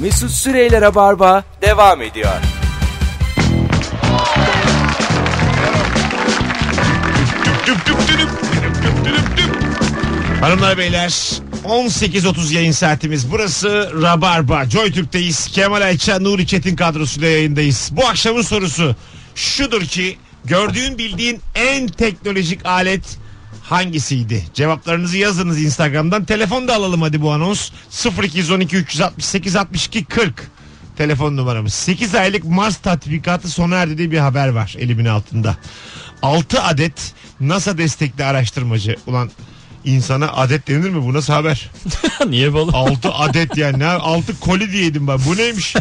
Mesut 0.02 0.32
Süreyler'e 0.32 0.96
barba 0.96 1.44
devam 1.62 2.02
ediyor. 2.02 2.34
Hanımlar 10.42 10.78
beyler 10.78 11.10
18.30 11.66 12.54
yayın 12.54 12.72
saatimiz. 12.72 13.32
Burası 13.32 13.92
Rabarba. 14.02 14.66
Joy 14.66 14.92
Türk'teyiz. 14.92 15.48
Kemal 15.48 15.82
Ayça, 15.82 16.20
Nuri 16.20 16.48
Çetin 16.48 16.76
kadrosuyla 16.76 17.28
yayındayız. 17.28 17.90
Bu 17.92 18.08
akşamın 18.08 18.42
sorusu 18.42 18.96
şudur 19.36 19.82
ki 19.82 20.18
gördüğün 20.46 20.98
bildiğin 20.98 21.42
en 21.56 21.88
teknolojik 21.88 22.66
alet 22.66 23.23
hangisiydi? 23.64 24.44
Cevaplarınızı 24.54 25.18
yazınız 25.18 25.62
Instagram'dan. 25.62 26.26
Telefon 26.26 26.68
da 26.68 26.76
alalım 26.76 27.02
hadi 27.02 27.22
bu 27.22 27.32
anons. 27.32 27.72
0212 28.24 28.78
368 28.78 29.56
62 29.56 30.06
40 30.06 30.52
telefon 30.98 31.38
numaramız. 31.38 31.74
8 31.74 32.16
aylık 32.16 32.44
Mars 32.44 32.78
tatbikatı 32.78 33.50
sona 33.50 33.76
erdi 33.76 33.98
diye 33.98 34.12
bir 34.12 34.18
haber 34.18 34.48
var 34.48 34.76
elimin 34.80 35.06
altında. 35.06 35.56
6 36.22 36.64
adet 36.64 37.14
NASA 37.40 37.78
destekli 37.78 38.24
araştırmacı. 38.24 38.96
Ulan 39.08 39.32
insana 39.86 40.28
adet 40.28 40.68
denir 40.68 40.90
mi? 40.90 41.04
Bu 41.04 41.14
nasıl 41.14 41.34
haber? 41.34 41.70
Niye 42.28 42.54
balık? 42.54 42.76
6 42.76 43.12
adet 43.14 43.58
yani. 43.58 43.80
Ne? 43.80 43.88
6 43.88 44.40
koli 44.40 44.72
diyedim 44.72 45.08
ben. 45.08 45.20
Bu 45.26 45.38
neymiş? 45.38 45.76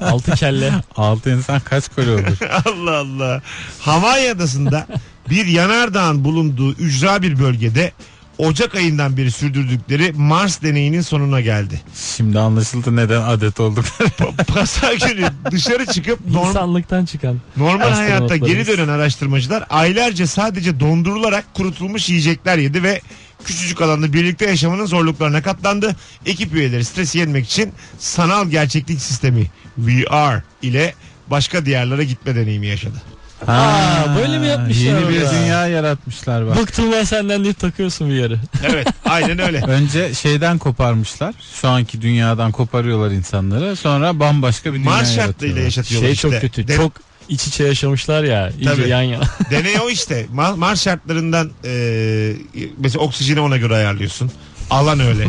Altı 0.00 0.34
kelle. 0.34 0.72
Altı 0.96 1.30
insan 1.36 1.60
kaç 1.60 1.88
koli 1.88 2.10
olur? 2.10 2.38
Allah 2.64 2.96
Allah. 2.96 3.42
Hawaii 3.80 4.30
adasında 4.30 4.86
bir 5.30 5.46
yanardağın 5.46 6.24
bulunduğu 6.24 6.72
ücra 6.72 7.22
bir 7.22 7.38
bölgede 7.38 7.92
Ocak 8.38 8.74
ayından 8.74 9.16
beri 9.16 9.30
sürdürdükleri 9.30 10.12
Mars 10.12 10.62
deneyinin 10.62 11.00
sonuna 11.00 11.40
geldi. 11.40 11.80
Şimdi 12.16 12.38
anlaşıldı 12.38 12.96
neden 12.96 13.22
adet 13.22 13.60
olduk. 13.60 13.84
Pa- 13.98 14.44
Pazar 14.44 14.92
günü 15.08 15.26
dışarı 15.50 15.86
çıkıp 15.86 16.26
normal, 16.30 16.48
İnsanlıktan 16.48 17.04
çıkan. 17.04 17.40
normal 17.56 17.90
hayatta 17.90 18.36
geri 18.36 18.66
dönen 18.66 18.88
araştırmacılar 18.88 19.64
aylarca 19.70 20.26
sadece 20.26 20.80
dondurularak 20.80 21.54
kurutulmuş 21.54 22.08
yiyecekler 22.08 22.58
yedi 22.58 22.82
ve 22.82 23.00
küçücük 23.44 23.82
alanda 23.82 24.12
birlikte 24.12 24.46
yaşamanın 24.46 24.86
zorluklarına 24.86 25.42
katlandı. 25.42 25.96
Ekip 26.26 26.54
üyeleri 26.54 26.84
stresi 26.84 27.18
yenmek 27.18 27.46
için 27.46 27.72
sanal 27.98 28.48
gerçeklik 28.48 29.00
sistemi 29.00 29.46
VR 29.78 30.42
ile 30.62 30.94
başka 31.26 31.66
diyarlara 31.66 32.02
gitme 32.02 32.36
deneyimi 32.36 32.66
yaşadı. 32.66 33.02
Ha, 33.46 34.14
böyle 34.18 34.38
mi 34.38 34.46
yapmışlar 34.46 34.82
Yeni 34.84 35.08
bir 35.08 35.22
orada? 35.22 35.32
dünya 35.32 35.66
yaratmışlar 35.66 36.46
bak. 36.46 36.56
Bıktım 36.56 36.92
ben 36.92 37.04
senden 37.04 37.44
deyip 37.44 37.60
takıyorsun 37.60 38.08
bir 38.10 38.14
yere. 38.14 38.34
Evet 38.64 38.86
aynen 39.04 39.38
öyle. 39.38 39.60
Önce 39.60 40.14
şeyden 40.14 40.58
koparmışlar. 40.58 41.34
Şu 41.60 41.68
anki 41.68 42.02
dünyadan 42.02 42.52
koparıyorlar 42.52 43.10
insanları. 43.10 43.76
Sonra 43.76 44.20
bambaşka 44.20 44.72
bir 44.74 44.78
dünya 44.78 44.90
Mars 44.90 45.14
şartlarıyla 45.14 45.26
yaratıyorlar. 45.60 45.64
yaşatıyorlar 45.64 46.06
Şey 46.06 46.12
işte. 46.12 46.30
çok 46.30 46.40
kötü. 46.40 46.68
De- 46.68 46.76
Çok 46.76 46.92
iç 47.28 47.46
içe 47.46 47.64
yaşamışlar 47.64 48.24
ya. 48.24 48.50
iyice 48.50 48.64
Tabii. 48.76 48.88
yan 48.88 49.02
yana. 49.02 49.24
Deney 49.50 49.74
o 49.86 49.90
işte. 49.90 50.26
Ma- 50.34 50.56
Mars 50.56 50.82
şartlarından 50.84 51.50
e, 51.64 52.32
mesela 52.78 53.04
oksijeni 53.04 53.40
ona 53.40 53.56
göre 53.56 53.74
ayarlıyorsun. 53.74 54.30
Alan 54.70 55.00
öyle. 55.00 55.28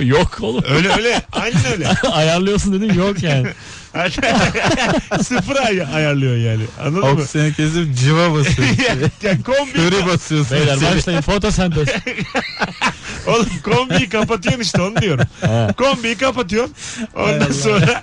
yok 0.00 0.38
oğlum. 0.40 0.64
Öyle 0.70 0.92
öyle. 0.92 1.22
Aynen 1.32 1.66
öyle. 1.72 1.88
Ayarlıyorsun 2.12 2.72
dedim 2.72 2.98
yok 2.98 3.22
yani. 3.22 3.46
Sıfır 5.22 5.56
ay- 5.56 5.82
ayarlıyor 5.94 6.36
yani. 6.36 6.62
Anladın 6.80 7.00
mı? 7.00 7.22
Oksijeni 7.22 7.54
kesip 7.54 7.96
civa 7.96 8.34
basıyorsun. 8.34 8.82
ya, 8.84 9.30
ya 9.30 9.42
kombi, 9.42 9.72
Köri 9.72 10.06
basıyorsun. 10.06 10.56
Beyler 10.56 10.76
başlayın 10.80 11.20
fotosentez. 11.20 11.88
oğlum 13.26 13.48
kombiyi 13.64 14.08
kapatıyorsun 14.08 14.60
işte 14.62 14.82
onu 14.82 14.96
diyorum. 14.96 15.24
Ha. 15.40 15.68
Kombiyi 15.76 16.16
kapatıyorsun. 16.16 16.74
Ondan 17.16 17.52
sonra 17.52 18.02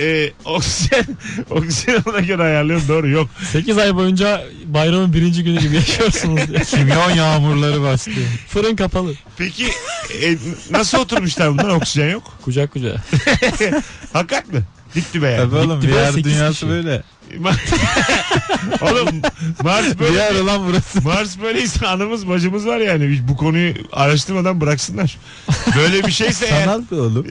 e, 0.00 0.30
oksijen 0.44 1.04
oksijen 1.50 2.02
ona 2.10 2.20
göre 2.20 2.42
ayarlıyorsun. 2.42 2.88
Doğru 2.88 3.08
yok. 3.08 3.30
8 3.52 3.78
ay 3.78 3.94
boyunca 3.94 4.44
bayramın 4.64 5.12
birinci 5.12 5.44
günü 5.44 5.60
gibi 5.60 5.74
yaşıyorsunuz. 5.76 6.70
Kimyon 6.70 7.10
yağmurları 7.10 7.82
başlıyor. 7.82 8.28
Fırın 8.48 8.76
kapalı. 8.76 9.14
Peki 9.36 9.66
e, 10.22 10.36
nasıl 10.70 10.98
oturmuşlar 10.98 11.52
bunlar 11.52 11.68
oksijen 11.68 12.10
yok? 12.10 12.38
Kucak 12.42 12.72
kucağa. 12.72 12.96
Hakikat 14.12 14.52
mi? 14.52 14.62
Dikti 14.94 15.22
be 15.22 15.26
yani. 15.30 15.50
Tabii 15.50 15.56
oğlum 15.56 15.82
be, 15.82 15.86
VR 15.86 16.24
dünyası 16.24 16.52
kişi. 16.52 16.68
böyle. 16.68 17.02
Oğlum 18.82 19.22
Mars 19.62 19.98
böyle 19.98 20.18
VR 20.18 20.40
olan 20.42 20.68
burası. 20.68 21.02
Mars 21.02 21.38
böyleyse 21.42 21.86
anımız 21.86 22.28
bacımız 22.28 22.66
var 22.66 22.78
yani. 22.78 23.18
Bu 23.28 23.36
konuyu 23.36 23.74
araştırmadan 23.92 24.60
bıraksınlar. 24.60 25.16
Böyle 25.76 26.06
bir 26.06 26.12
şeyse 26.12 26.46
eğer 26.50 26.64
Sanal 26.64 26.82
da 26.90 26.96
oğlum. 27.02 27.26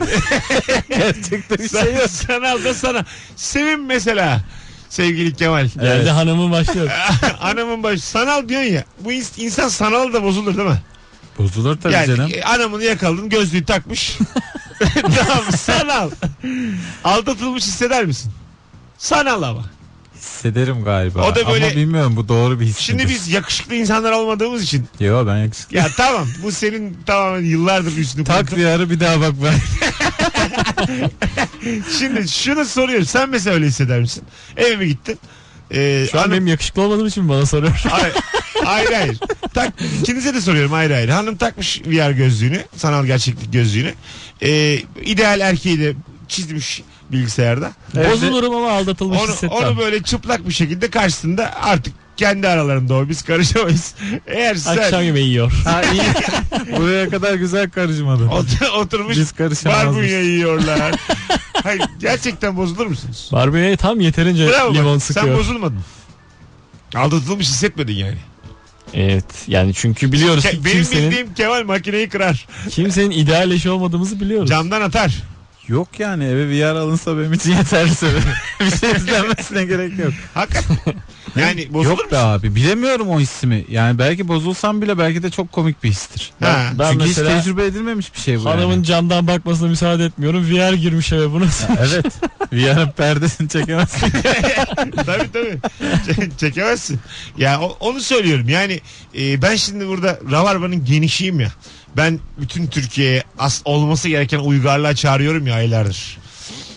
Gerçekten 0.89 1.57
bir 1.57 1.69
şey 1.69 1.93
yok. 1.93 2.09
sanal 2.09 2.63
da 2.63 2.73
sana. 2.73 3.05
Sevin 3.35 3.81
mesela 3.81 4.41
sevgili 4.89 5.33
Kemal. 5.35 5.63
Geldi 5.67 5.79
Evet. 5.85 6.09
hanımın 6.09 6.51
başlıyor. 6.51 6.89
Anamın 7.41 7.83
başı 7.83 8.01
sanal 8.07 8.49
diyorsun 8.49 8.69
ya. 8.73 8.83
Bu 8.99 9.13
ins- 9.13 9.41
insan 9.41 9.67
sanal 9.69 10.13
da 10.13 10.23
bozulur 10.23 10.57
değil 10.57 10.69
mi? 10.69 10.81
Bozulur 11.37 11.77
tabii 11.81 11.93
yani 11.93 12.07
canım. 12.07 12.31
e, 12.33 12.43
anamını 12.43 12.83
yakaladın 12.83 13.29
gözlüğü 13.29 13.65
takmış. 13.65 14.17
tamam 15.01 15.43
sanal. 15.57 16.09
Aldatılmış 17.03 17.63
hisseder 17.63 18.05
misin? 18.05 18.31
Sanal 18.97 19.41
ama. 19.41 19.65
Hissederim 20.15 20.83
galiba. 20.83 21.21
O 21.31 21.35
da 21.35 21.47
böyle- 21.47 21.65
Ama 21.67 21.75
bilmiyorum 21.75 22.15
bu 22.15 22.27
doğru 22.27 22.59
bir 22.59 22.65
his. 22.65 22.77
Şimdi 22.77 23.03
midir? 23.03 23.15
biz 23.15 23.27
yakışıklı 23.27 23.75
insanlar 23.75 24.11
olmadığımız 24.11 24.63
için. 24.63 24.87
Yo 24.99 25.27
ben 25.27 25.37
yakışıklı. 25.37 25.77
Ya 25.77 25.87
tamam 25.97 26.27
bu 26.43 26.51
senin 26.51 26.97
tamamen 27.05 27.41
yıllardır 27.45 27.97
üstünü 27.97 28.23
Tak 28.23 28.39
kurutun. 28.49 28.57
VR'ı 28.57 28.89
bir 28.89 28.99
daha 28.99 29.21
bak 29.21 29.33
ben. 29.43 29.53
Şimdi 31.99 32.29
şunu 32.29 32.65
soruyorum. 32.65 33.05
Sen 33.05 33.29
mesela 33.29 33.53
öyle 33.55 33.65
hisseder 33.65 33.99
misin? 33.99 34.23
Eve 34.57 34.75
mi 34.75 34.87
gittin? 34.87 35.19
Ee, 35.73 36.07
Şu 36.11 36.17
an 36.17 36.21
hanım- 36.21 36.31
benim 36.33 36.47
yakışıklı 36.47 36.81
olmadığım 36.81 37.07
için 37.07 37.29
bana 37.29 37.45
soruyor? 37.45 37.81
Hayır, 37.89 38.13
hayır 38.63 38.91
hayır. 38.93 39.17
Tak, 39.53 39.73
ikinize 40.01 40.33
de 40.33 40.41
soruyorum 40.41 40.73
ayrı 40.73 40.95
ayrı. 40.95 41.11
Hanım 41.11 41.37
takmış 41.37 41.81
VR 41.85 42.11
gözlüğünü. 42.11 42.63
Sanal 42.75 43.05
gerçeklik 43.05 43.53
gözlüğünü. 43.53 43.93
Ee, 44.41 44.79
ideal 45.05 45.39
erkeği 45.39 45.79
de 45.79 45.93
çizmiş 46.27 46.81
bilgisayarda. 47.11 47.71
Bozulurum 47.95 48.55
ama 48.55 48.71
aldatılmış 48.71 49.19
Onu, 49.19 49.27
hissetmem. 49.31 49.51
onu 49.63 49.77
böyle 49.77 50.03
çıplak 50.03 50.47
bir 50.47 50.53
şekilde 50.53 50.89
karşısında 50.89 51.53
artık 51.61 51.93
kendi 52.17 52.47
aralarında 52.47 52.93
o 52.95 53.09
biz 53.09 53.21
karışamayız. 53.21 53.95
Eğer 54.27 54.55
sen 54.55 54.77
Akşam 54.77 55.03
yemeği 55.03 55.27
yiyor. 55.27 55.51
ha 55.65 55.81
iyi. 55.83 56.01
Buraya 56.77 57.09
kadar 57.09 57.33
güzel 57.33 57.69
karışmadı. 57.69 58.23
ot- 58.23 58.69
oturmuş 58.79 59.17
Biz 59.17 59.33
barbunya 59.65 60.21
yiyorlar. 60.21 60.95
Hayır, 61.63 61.81
gerçekten 61.99 62.57
bozulur 62.57 62.85
musunuz? 62.87 63.29
Barbunya'ya 63.31 63.77
tam 63.77 63.99
yeterince 63.99 64.47
Bravo 64.47 64.69
bak, 64.69 64.75
limon 64.75 64.97
Sen 64.97 65.13
sıkıyor. 65.13 65.37
bozulmadın. 65.37 65.79
Aldatılmış 66.95 67.47
hissetmedin 67.47 67.93
yani. 67.93 68.17
Evet 68.93 69.25
yani 69.47 69.71
çünkü 69.75 70.11
biliyoruz 70.11 70.45
Ke- 70.45 70.51
ki 70.51 70.65
benim 70.65 70.75
kimsenin, 70.77 71.09
bildiğim 71.11 71.33
Kemal 71.33 71.63
makineyi 71.63 72.09
kırar. 72.09 72.47
kimsenin 72.69 73.11
ideal 73.11 73.51
eşi 73.51 73.69
olmadığımızı 73.69 74.19
biliyoruz. 74.19 74.49
Camdan 74.49 74.81
atar. 74.81 75.23
Yok 75.67 75.99
yani 75.99 76.25
eve 76.25 76.49
VR 76.49 76.75
alınsa 76.75 77.17
benim 77.17 77.33
için 77.33 77.51
yeterli 77.51 77.95
sebep. 77.95 78.21
bir 78.59 78.77
şey 78.77 78.91
izlenmesine 78.91 79.65
gerek 79.65 79.99
yok. 79.99 80.13
Hakikaten. 80.33 80.93
Yani 81.35 81.73
bozulur 81.73 81.89
Yok 81.97 81.99
be 82.11 82.15
musun? 82.15 82.27
abi 82.29 82.55
bilemiyorum 82.55 83.09
o 83.09 83.19
hissimi. 83.19 83.65
Yani 83.69 83.99
belki 83.99 84.27
bozulsam 84.27 84.81
bile 84.81 84.97
belki 84.97 85.23
de 85.23 85.29
çok 85.29 85.51
komik 85.51 85.83
bir 85.83 85.89
histir. 85.89 86.31
Ha. 86.43 86.69
Ben 86.79 86.91
Çünkü 86.91 87.05
mesela 87.05 87.37
hiç 87.37 87.43
tecrübe 87.45 87.65
edilmemiş 87.65 88.13
bir 88.15 88.19
şey 88.19 88.39
bu 88.39 88.45
hanımın 88.45 88.73
yani. 88.73 88.83
camdan 88.85 89.27
bakmasına 89.27 89.67
müsaade 89.67 90.05
etmiyorum. 90.05 90.45
VR 90.51 90.73
girmiş 90.73 91.13
eve 91.13 91.31
bunu. 91.31 91.45
Evet. 91.79 92.05
VR'ın 92.53 92.91
perdesini 92.91 93.49
çekemezsin. 93.49 93.99
tabii 95.05 95.31
tabii. 95.33 95.59
Ç- 96.07 96.37
çekemezsin. 96.37 96.99
Ya 97.37 97.61
o- 97.61 97.77
onu 97.79 98.01
söylüyorum. 98.01 98.49
Yani 98.49 98.81
e, 99.17 99.41
ben 99.41 99.55
şimdi 99.55 99.87
burada 99.87 100.19
Rabarba'nın 100.31 100.85
genişiyim 100.85 101.39
ya. 101.39 101.51
Ben 101.95 102.19
bütün 102.37 102.67
Türkiye'ye 102.67 103.23
as 103.39 103.61
olması 103.65 104.09
gereken 104.09 104.39
uygarlığa 104.39 104.95
çağırıyorum 104.95 105.47
ya 105.47 105.55
aylardır. 105.55 106.17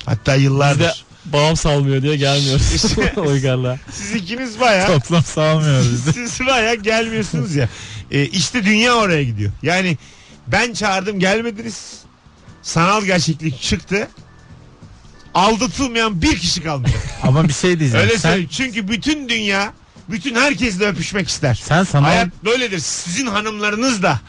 Hatta 0.06 0.32
Biz 0.34 0.40
de 0.40 0.44
yıllardır. 0.44 1.04
babam 1.24 1.56
salmıyor 1.56 2.02
diye 2.02 2.16
gelmiyoruz 2.16 2.84
uygarlığa. 3.16 3.78
Siz 3.92 4.14
ikiniz 4.14 4.60
baya 4.60 4.86
Toplam 4.86 5.24
sağlamıyoruz 5.24 5.92
bizi. 5.92 6.12
siz 6.28 6.46
baya 6.46 6.74
gelmiyorsunuz 6.74 7.54
ya. 7.54 7.68
E, 8.10 8.26
işte 8.26 8.64
dünya 8.64 8.94
oraya 8.94 9.22
gidiyor. 9.24 9.52
Yani 9.62 9.98
ben 10.46 10.72
çağırdım 10.72 11.18
gelmediniz. 11.20 11.98
Sanal 12.62 13.04
gerçeklik 13.04 13.62
çıktı. 13.62 14.08
Aldatılmayan 15.34 16.22
bir 16.22 16.38
kişi 16.38 16.62
kalmadı. 16.62 16.90
Ama 17.22 17.48
bir 17.48 17.52
şey 17.52 17.80
diyeceğim. 17.80 18.06
Öyle 18.06 18.18
sen, 18.18 18.28
söyleyeyim. 18.28 18.50
Çünkü 18.52 18.88
bütün 18.88 19.28
dünya 19.28 19.72
bütün 20.08 20.34
herkesle 20.34 20.86
öpüşmek 20.86 21.28
ister. 21.28 21.54
sen 21.54 21.84
sanal 21.84 22.04
Hayat 22.08 22.28
böyledir. 22.44 22.78
Sizin 22.78 23.26
hanımlarınız 23.26 24.02
da 24.02 24.20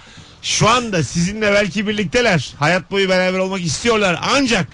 şu 0.41 0.69
anda 0.69 1.03
sizinle 1.03 1.53
belki 1.53 1.87
birlikteler. 1.87 2.53
Hayat 2.59 2.91
boyu 2.91 3.09
beraber 3.09 3.39
olmak 3.39 3.61
istiyorlar. 3.61 4.19
Ancak 4.35 4.67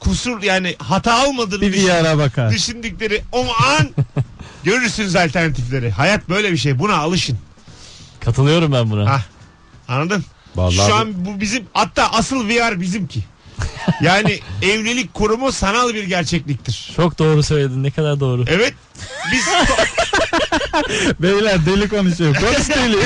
kusur 0.00 0.42
yani 0.42 0.76
hata 0.78 1.26
olmadığını 1.26 1.60
bir 1.60 1.72
düşün- 1.72 1.88
VR'a 1.88 2.18
bakar. 2.18 2.50
düşündükleri 2.50 3.22
o 3.32 3.46
an 3.54 3.88
görürsünüz 4.64 5.16
alternatifleri. 5.16 5.90
Hayat 5.90 6.28
böyle 6.28 6.52
bir 6.52 6.56
şey. 6.56 6.78
Buna 6.78 6.96
alışın. 6.96 7.38
Katılıyorum 8.20 8.72
ben 8.72 8.90
buna. 8.90 9.10
Ha. 9.10 9.24
Anladın? 9.88 10.24
Vallahi 10.56 10.86
Şu 10.88 10.94
an 10.94 11.24
bu 11.24 11.40
bizim 11.40 11.64
hatta 11.72 12.12
asıl 12.12 12.48
VR 12.48 12.80
bizimki. 12.80 13.24
Yani 14.02 14.40
evlilik 14.62 15.14
kurumu 15.14 15.52
sanal 15.52 15.94
bir 15.94 16.04
gerçekliktir. 16.04 16.92
Çok 16.96 17.18
doğru 17.18 17.42
söyledin. 17.42 17.82
Ne 17.82 17.90
kadar 17.90 18.20
doğru. 18.20 18.44
Evet. 18.48 18.74
Biz 19.32 19.44
Beyler 21.20 21.66
deli 21.66 21.88
konuşuyor. 21.88 22.34
Konuş 22.34 22.68
deli. 22.76 22.96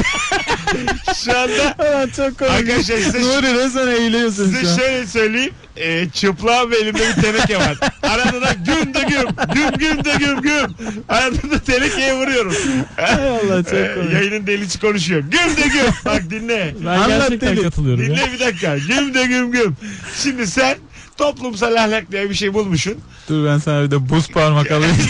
şu 1.24 1.38
anda 1.38 1.74
Aa, 1.98 2.06
çok 2.16 2.38
komik. 2.38 2.52
Arkadaşlar 2.52 2.96
size- 2.98 3.22
Nuri 3.22 3.54
resmen 3.64 3.86
eğiliyorsun 3.88 4.50
şu 4.52 4.58
Size 4.58 4.72
an. 4.72 4.76
şöyle 4.76 5.06
söyleyeyim. 5.06 5.52
E, 5.76 6.08
çıplağım 6.10 6.70
ve 6.70 6.76
elimde 6.76 6.98
bir 7.16 7.22
teneke 7.22 7.56
var. 7.56 7.78
Arada 8.02 8.42
da 8.42 8.52
güm 8.66 8.94
de 8.94 8.98
güm. 9.08 9.28
Güm 9.54 9.70
güm 9.78 10.04
de 10.04 10.12
güm 10.18 10.40
güm. 10.42 10.74
Arada 11.08 11.50
da 11.50 11.58
tenekeye 11.66 12.14
vuruyorum. 12.14 12.54
Hay 12.96 13.28
Allah 13.28 13.62
çok 13.64 13.72
E, 13.74 13.94
komik. 13.94 14.12
yayının 14.12 14.46
delici 14.46 14.80
konuşuyor. 14.80 15.20
Güm 15.20 15.56
de 15.56 15.68
güm. 15.68 15.86
Bak 16.04 16.30
dinle. 16.30 16.74
Ben 16.80 16.86
Anlat 16.86 17.08
gerçekten 17.08 17.56
deli. 17.56 17.62
katılıyorum. 17.62 18.02
ya. 18.02 18.08
Dinle 18.10 18.32
bir 18.32 18.40
dakika. 18.40 18.78
Güm 18.78 19.14
de 19.14 19.24
güm 19.26 19.52
güm. 19.52 19.76
Şimdi 20.22 20.46
sen 20.46 20.76
toplumsal 21.16 21.74
ahlak 21.74 22.12
diye 22.12 22.30
bir 22.30 22.34
şey 22.34 22.54
bulmuşsun. 22.54 22.94
Dur 23.28 23.46
ben 23.46 23.58
sana 23.58 23.82
bir 23.82 23.90
de 23.90 24.08
buz 24.08 24.28
parmak 24.28 24.70
alayım. 24.70 24.96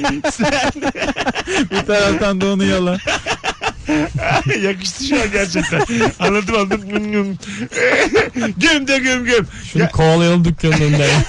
bir 1.70 1.86
taraftan 1.86 2.40
da 2.40 2.46
onu 2.46 2.64
yala. 2.64 2.98
Yakıştı 4.62 5.04
şu 5.04 5.16
an 5.22 5.30
gerçekten. 5.32 5.80
Anladım 6.18 6.54
anladım. 6.54 6.88
Güm 6.88 7.12
güm. 7.12 7.38
güm 8.58 8.88
de 8.88 8.98
güm 8.98 9.24
güm. 9.24 9.46
Şunu 9.72 9.82
Ya- 9.82 9.88
kovalayalım 9.90 10.44
dükkanın 10.44 10.72
önünde. 10.72 11.02
ya. 11.02 11.20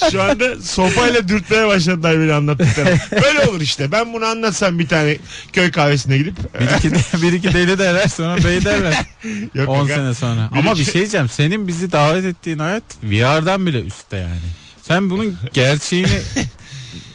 Şu 0.10 0.22
anda 0.22 0.60
sopayla 0.62 1.28
dürtmeye 1.28 1.66
başladılar 1.66 2.20
beni 2.20 2.32
anlattıklarım. 2.32 2.98
Böyle 3.12 3.40
olur 3.50 3.60
işte. 3.60 3.92
Ben 3.92 4.12
bunu 4.12 4.24
anlatsam 4.26 4.78
bir 4.78 4.88
tane 4.88 5.16
köy 5.52 5.70
kahvesine 5.70 6.18
gidip. 6.18 6.34
Bir 6.60 6.76
iki, 6.78 7.22
bir 7.22 7.32
iki 7.32 7.54
deli 7.54 7.78
derler 7.78 8.08
sonra 8.08 8.44
bey 8.44 8.64
derler. 8.64 8.94
Yok 9.54 9.68
10 9.68 9.76
yok. 9.78 9.88
sene 9.88 10.14
sonra. 10.14 10.48
Bir 10.54 10.58
Ama 10.58 10.70
iki- 10.72 10.80
bir 10.80 10.84
şey 10.84 10.94
diyeceğim. 10.94 11.28
Senin 11.28 11.68
bizi 11.68 11.92
davet 11.92 12.24
ettiğin 12.24 12.58
hayat 12.58 12.82
VR'dan 13.02 13.66
bile 13.66 13.80
üstte 13.82 14.16
yani. 14.16 14.40
Sen 14.82 15.10
bunun 15.10 15.38
gerçeğini 15.52 16.08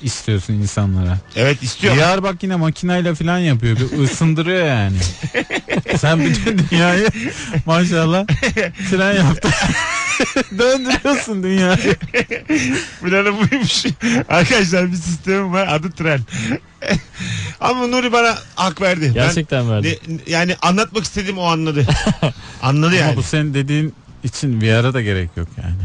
istiyorsun 0.04 0.54
insanlara. 0.54 1.18
Evet 1.36 1.64
istiyor. 1.64 1.98
VR 1.98 2.24
bak 2.24 2.44
yine 2.44 2.56
makinayla 2.56 3.16
falan 3.16 3.38
yapıyor. 3.38 3.78
Bir 3.78 3.98
ısındırıyor 4.04 4.66
yani. 4.68 4.98
Sen 5.98 6.20
bütün 6.20 6.62
dünyayı 6.72 7.08
maşallah 7.66 8.28
tren 8.90 9.14
yaptın. 9.14 9.52
Döndürüyorsun 10.58 11.44
dünyayı. 11.44 11.96
Planı 13.04 13.34
buymuş. 13.38 13.86
Arkadaşlar 14.30 14.92
bir 14.92 14.96
sistemim 14.98 15.54
var 15.54 15.68
adı 15.72 15.92
tren. 15.92 16.20
Ama 17.60 17.88
Nuri 17.88 18.12
bana 18.12 18.38
hak 18.56 18.82
verdi. 18.82 19.12
Gerçekten 19.14 19.72
verdi. 19.72 20.00
Ben, 20.08 20.16
ne- 20.18 20.22
yani 20.28 20.56
anlatmak 20.62 21.04
istediğim 21.04 21.38
o 21.38 21.44
anladı. 21.44 21.86
anladı 22.62 22.96
yani. 22.96 23.08
Ama 23.08 23.16
bu 23.18 23.24
senin 23.24 23.54
dediğin 23.54 23.94
için 24.24 24.62
VR'a 24.62 24.94
da 24.94 25.02
gerek 25.02 25.30
yok 25.38 25.48
yani. 25.58 25.76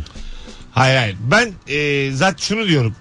Hayır 0.72 0.96
hayır. 0.98 1.16
Ben 1.20 1.52
e, 1.68 2.10
zaten 2.12 2.36
şunu 2.42 2.68
diyorum. 2.68 2.96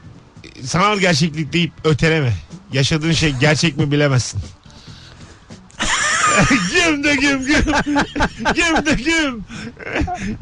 Sanal 0.66 1.00
gerçeklik 1.00 1.54
deyip 1.54 1.72
öteleme. 1.84 2.34
Yaşadığın 2.74 3.12
şey 3.12 3.32
gerçek 3.40 3.78
mi 3.78 3.92
bilemezsin. 3.92 4.42
güm 6.74 7.04
de 7.04 7.16
güm 7.16 7.46
güm. 7.46 7.64
güm 8.56 8.86
de 8.86 8.94
güm. 9.04 9.44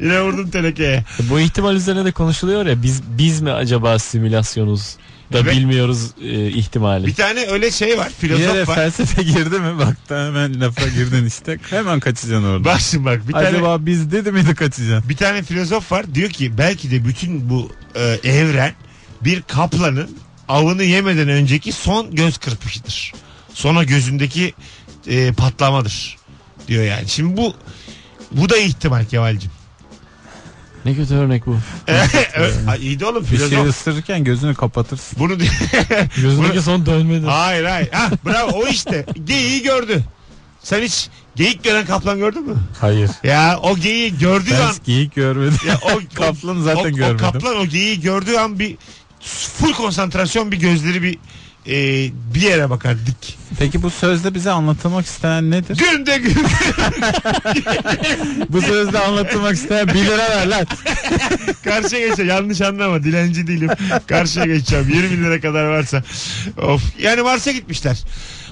Yine 0.00 0.22
vurdum 0.22 0.50
tenekeye. 0.50 1.04
Bu 1.30 1.40
ihtimal 1.40 1.76
üzerine 1.76 2.04
de 2.04 2.12
konuşuluyor 2.12 2.66
ya 2.66 2.82
biz 2.82 3.02
biz 3.18 3.40
mi 3.40 3.52
acaba 3.52 3.98
simülasyonuz 3.98 4.96
da 5.32 5.38
Evet. 5.38 5.54
bilmiyoruz 5.56 6.10
e, 6.22 6.48
ihtimali. 6.48 7.06
Bir 7.06 7.14
tane 7.14 7.46
öyle 7.46 7.70
şey 7.70 7.98
var. 7.98 8.08
Bir 8.22 8.30
yere 8.30 8.38
Filozof 8.42 8.68
var. 8.68 8.74
felsefe 8.74 9.22
girdi 9.22 9.58
mi 9.58 9.78
bak 9.78 9.96
da 10.10 10.26
hemen 10.26 10.60
lafa 10.60 10.88
girdin 10.88 11.26
işte. 11.26 11.58
Hemen 11.70 12.00
kaçacaksın 12.00 12.44
orada. 12.44 12.64
Bak 12.64 12.80
şimdi 12.80 13.04
bak 13.04 13.28
bir 13.28 13.32
tane 13.32 13.46
Acaba 13.48 13.86
biz 13.86 14.12
dedi 14.12 14.32
miydi 14.32 14.54
kaçacaksın? 14.54 15.08
bir 15.10 15.16
tane 15.16 15.42
filozof 15.42 15.92
var. 15.92 16.14
Diyor 16.14 16.30
ki 16.30 16.58
belki 16.58 16.90
de 16.90 17.04
bütün 17.04 17.50
bu 17.50 17.72
e, 17.94 18.00
evren 18.30 18.72
bir 19.20 19.42
kaplanın 19.42 20.16
avını 20.48 20.82
yemeden 20.82 21.28
önceki 21.28 21.72
son 21.72 22.14
göz 22.14 22.38
kırpışıdır. 22.38 23.12
Sonra 23.54 23.84
gözündeki 23.84 24.54
e, 25.06 25.32
patlamadır 25.32 26.16
diyor 26.68 26.84
yani. 26.84 27.08
Şimdi 27.08 27.36
bu 27.36 27.54
bu 28.32 28.48
da 28.48 28.56
ihtimal 28.56 29.04
Kemal'cim. 29.04 29.50
Ne 30.84 30.94
kötü 30.94 31.14
örnek 31.14 31.46
bu. 31.46 31.56
İyi 32.80 33.00
de 33.00 33.06
oğlum 33.06 33.26
Bir 33.32 33.48
şey 33.48 33.66
ısırırken 33.68 34.24
gözünü 34.24 34.54
kapatırsın. 34.54 35.18
Bunu 35.18 35.38
Gözündeki 36.16 36.62
son 36.62 36.86
dönmedi. 36.86 37.26
hayır 37.26 37.64
hayır. 37.64 37.92
Ha, 37.92 38.10
bravo 38.26 38.50
o 38.58 38.66
işte. 38.66 39.06
Geyiği 39.24 39.62
gördü. 39.62 40.04
Sen 40.62 40.82
hiç 40.82 41.08
geyik 41.36 41.64
gören 41.64 41.86
kaplan 41.86 42.18
gördün 42.18 42.42
mü? 42.48 42.56
Hayır. 42.80 43.10
Ya 43.24 43.58
o 43.62 43.76
geyiği 43.76 44.18
gördüğü 44.18 44.50
Ben 44.50 44.60
an 44.60 44.74
geyik 44.84 45.14
görmedim. 45.14 45.58
ya 45.68 45.78
o, 45.82 46.00
Kaplanı 46.14 46.62
zaten 46.62 46.80
o, 46.84 46.86
o 46.86 46.90
görmedim. 46.90 47.18
kaplan 47.18 47.56
o 47.56 47.66
geyiği 47.66 48.00
gördüğü 48.00 48.36
an 48.36 48.58
bir 48.58 48.76
full 49.20 49.72
konsantrasyon 49.72 50.52
bir 50.52 50.56
gözleri 50.56 51.02
bir 51.02 51.18
e, 51.66 52.10
bir 52.34 52.40
yere 52.40 52.70
bakar 52.70 52.96
dik. 53.06 53.38
Peki 53.58 53.82
bu 53.82 53.90
sözde 53.90 54.34
bize 54.34 54.50
anlatılmak 54.50 55.06
istenen 55.06 55.50
nedir? 55.50 55.76
Gün 55.76 56.06
de 56.06 56.18
gün. 56.18 56.34
bu 58.48 58.62
sözde 58.62 58.98
anlatılmak 58.98 59.54
istenen 59.54 59.88
1 59.88 59.94
lira 59.94 60.30
ver 60.30 60.46
lan. 60.46 60.66
Karşıya 61.64 62.00
geçeceğim. 62.00 62.30
Yanlış 62.30 62.60
anlama. 62.60 63.04
Dilenci 63.04 63.46
değilim. 63.46 63.70
Karşıya 64.06 64.46
geçeceğim. 64.46 64.88
20 64.88 65.10
bin 65.10 65.24
lira 65.24 65.40
kadar 65.40 65.64
varsa. 65.64 66.02
Of. 66.62 66.82
Yani 66.98 67.22
Mars'a 67.22 67.52
gitmişler. 67.52 68.04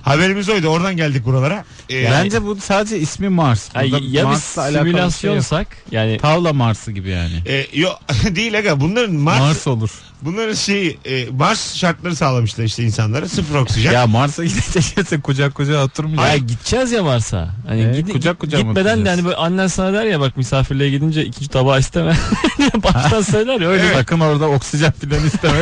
Haberimiz 0.03 0.49
oydu. 0.49 0.69
Oradan 0.69 0.97
geldik 0.97 1.25
buralara. 1.25 1.65
Ee, 1.91 2.05
Bence 2.11 2.43
bu 2.45 2.57
sadece 2.57 2.99
ismi 2.99 3.29
Mars. 3.29 3.75
Burada 3.75 3.87
ya 3.97 4.01
biz 4.03 4.23
Mars'la 4.25 4.63
alakalı 4.63 4.85
bir 4.87 4.91
şey 4.93 5.01
yok. 5.01 5.13
simülasyonsak 5.13 5.67
yani 5.91 6.19
Tavla 6.19 6.53
Mars'ı 6.53 6.93
gibi 6.93 7.09
yani. 7.11 7.43
e, 7.47 7.67
yok 7.81 8.01
değil 8.37 8.59
aga. 8.59 8.81
Bunların 8.81 9.15
Mars, 9.15 9.39
Mars 9.41 9.67
olur. 9.67 9.91
bunların 10.23 10.55
şeyi 10.55 10.99
e, 11.05 11.27
Mars 11.31 11.75
şartları 11.77 12.17
sağlamışlar 12.17 12.65
işte 12.65 12.83
insanlara. 12.85 13.29
Sıfır 13.29 13.55
oksijen. 13.55 13.93
Ya 13.93 14.07
Mars'a 14.07 14.45
gidecekse 14.45 15.21
kucak 15.21 15.55
kucağa 15.55 15.73
ya 15.73 15.85
oturmayacak. 15.85 16.49
gideceğiz 16.49 16.93
ya 16.93 17.03
Mars'a. 17.03 17.49
Hani 17.69 17.81
Ee, 17.83 17.93
gidi- 18.01 18.13
kucak 18.13 18.39
kucağa 18.39 18.57
mı 18.59 18.65
gitmeden 18.65 19.05
de 19.05 19.09
hani 19.11 19.25
böyle 19.25 19.37
annen 19.37 19.67
sana 19.67 19.93
der 19.93 20.05
ya 20.05 20.21
bak 20.21 20.37
misafirliğe 20.37 20.91
gidince 20.91 21.25
ikinci 21.25 21.49
tabağı 21.49 21.81
isteme. 21.81 22.17
Baştan 22.85 23.23
söyler 23.23 23.61
ya 23.61 23.69
öyle. 23.69 23.83
Evet. 23.87 23.97
Sakın 23.97 24.21
orada 24.21 24.49
oksijen 24.49 24.93
falan 24.93 25.27
isteme. 25.27 25.59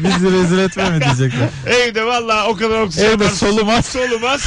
Bizi 0.00 0.32
rezil 0.32 0.58
etme 0.58 0.90
mi 0.90 1.00
diyecekler. 1.04 1.48
Evde 1.66 2.04
vallahi 2.06 2.48
o 2.48 2.56
kadar 2.56 2.80
oksijen 2.80 3.10
Evde 3.10 3.24
var. 3.24 3.30
solumaz. 3.30 3.86
Solumaz. 3.86 4.40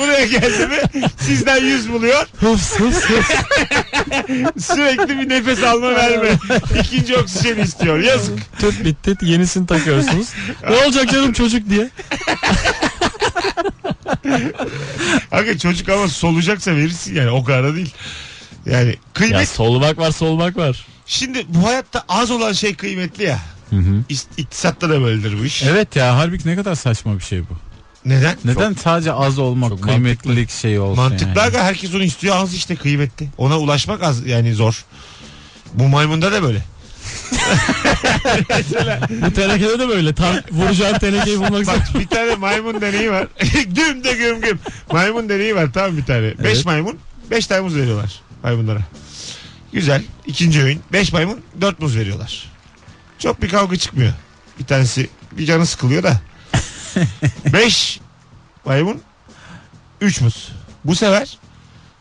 buraya, 0.00 0.26
geldi 0.26 0.66
mi 0.66 1.02
sizden 1.20 1.64
yüz 1.64 1.92
buluyor. 1.92 2.26
Hıs 2.40 2.72
hıs 2.74 3.04
hıs. 3.04 3.26
Sürekli 4.66 5.18
bir 5.18 5.28
nefes 5.28 5.62
alma 5.62 5.90
verme. 5.94 6.28
İkinci 6.80 7.16
oksijen 7.16 7.56
istiyor. 7.58 7.98
Yazık. 7.98 8.38
Tüt 8.58 8.84
bitti 8.84 9.16
yenisini 9.22 9.66
takıyorsunuz. 9.66 10.26
ne 10.70 10.76
olacak 10.76 11.10
canım 11.10 11.32
çocuk 11.32 11.70
diye. 11.70 11.90
Hakikaten 15.30 15.58
çocuk 15.58 15.88
ama 15.88 16.08
solacaksa 16.08 16.76
verirsin 16.76 17.14
yani 17.14 17.30
o 17.30 17.44
kadar 17.44 17.64
da 17.64 17.74
değil. 17.74 17.94
Yani 18.66 18.88
Ya 18.88 18.94
kıymet 19.14 19.48
solmak 19.48 19.98
var 19.98 20.10
solmak 20.10 20.56
var. 20.56 20.86
şimdi 21.06 21.44
bu 21.48 21.66
hayatta 21.66 22.04
az 22.08 22.30
olan 22.30 22.52
şey 22.52 22.74
kıymetli 22.74 23.24
ya. 23.24 23.38
Hı 23.72 23.76
hı. 23.76 24.02
İst- 24.08 24.28
İktisatta 24.38 24.90
da 24.90 25.00
böyledir 25.02 25.38
bu 25.40 25.44
iş. 25.44 25.62
Evet 25.62 25.96
ya 25.96 26.16
halbuki 26.16 26.48
ne 26.48 26.56
kadar 26.56 26.74
saçma 26.74 27.18
bir 27.18 27.24
şey 27.24 27.40
bu. 27.40 27.56
Neden? 28.04 28.36
Neden 28.44 28.74
sadece 28.74 29.12
az 29.12 29.38
olmak 29.38 29.70
çok 29.70 29.82
kıymetlilik 29.82 30.50
şeyi 30.50 30.80
olsun 30.80 31.04
Mantıklı 31.04 31.26
yani. 31.28 31.40
aga 31.40 31.62
herkes 31.64 31.94
onu 31.94 32.02
istiyor 32.02 32.36
az 32.36 32.54
işte 32.54 32.76
kıymetli. 32.76 33.28
Ona 33.38 33.58
ulaşmak 33.58 34.02
az 34.02 34.26
yani 34.26 34.54
zor. 34.54 34.84
Bu 35.74 35.88
maymunda 35.88 36.32
da 36.32 36.42
böyle. 36.42 36.58
Bu 39.10 39.32
tenekede 39.32 39.78
de 39.78 39.88
böyle. 39.88 40.14
Tam 40.14 40.34
vuracağın 40.50 40.98
tenekeyi 40.98 41.38
bulmak 41.38 41.64
zor. 41.66 41.72
Bak 41.72 41.82
bir 41.98 42.06
tane 42.06 42.34
maymun 42.34 42.80
deneyi 42.80 43.10
var. 43.10 43.26
güm 43.66 44.04
de 44.04 44.12
güm 44.12 44.40
güm. 44.40 44.58
Maymun 44.92 45.28
deneyi 45.28 45.54
var 45.56 45.68
tamam 45.74 45.96
bir 45.96 46.04
tane. 46.04 46.22
Beş 46.38 46.56
Evet. 46.56 46.64
maymun. 46.66 46.98
Beş 47.30 47.46
tane 47.46 47.60
muz 47.60 47.76
veriyorlar 47.76 48.20
maymunlara. 48.42 48.80
Güzel. 49.72 50.02
İkinci 50.26 50.62
öğün. 50.62 50.80
Beş 50.92 51.12
maymun. 51.12 51.40
Dört 51.60 51.80
muz 51.80 51.96
veriyorlar. 51.96 52.51
Çok 53.22 53.42
bir 53.42 53.48
kavga 53.48 53.76
çıkmıyor. 53.76 54.12
Bir 54.58 54.64
tanesi 54.64 55.08
bir 55.32 55.46
canı 55.46 55.66
sıkılıyor 55.66 56.02
da. 56.02 56.20
beş 57.52 58.00
maymun. 58.64 59.00
Üç 60.00 60.20
muz. 60.20 60.52
Bu 60.84 60.94
sefer 60.94 61.38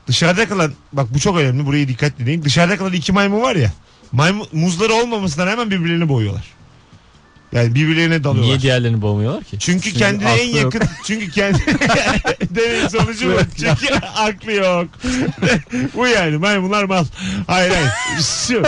dışarıda 0.07 0.49
kalan 0.49 0.73
bak 0.93 1.13
bu 1.13 1.19
çok 1.19 1.37
önemli 1.37 1.65
burayı 1.65 1.87
dikkat 1.87 2.19
dinleyin. 2.19 2.43
Dışarıda 2.43 2.77
kalan 2.77 2.93
iki 2.93 3.11
maymun 3.11 3.41
var 3.41 3.55
ya. 3.55 3.71
Maymun, 4.11 4.47
muzları 4.51 4.93
olmamasından 4.93 5.47
hemen 5.47 5.71
birbirlerini 5.71 6.09
boğuyorlar. 6.09 6.45
Yani 7.51 7.75
birbirlerine 7.75 8.23
dalıyorlar. 8.23 8.49
Niye 8.49 8.61
diğerlerini 8.61 9.01
boğmuyorlar 9.01 9.43
ki? 9.43 9.59
Çünkü 9.59 9.83
Çünkü 9.83 9.99
kendine 9.99 10.33
en 10.33 10.47
yok. 10.47 10.73
yakın 10.73 10.89
çünkü 11.05 11.31
kendi 11.31 11.59
deneyin 12.55 12.87
sonucu 12.87 13.31
bu. 13.31 13.37
Çünkü 13.57 13.93
aklı 14.15 14.51
yok. 14.51 14.87
bu 15.95 16.07
yani 16.07 16.37
maymunlar 16.37 16.83
mal. 16.83 17.05
Hayır 17.47 17.71
hayır. 17.71 17.91
Şu, 18.17 18.63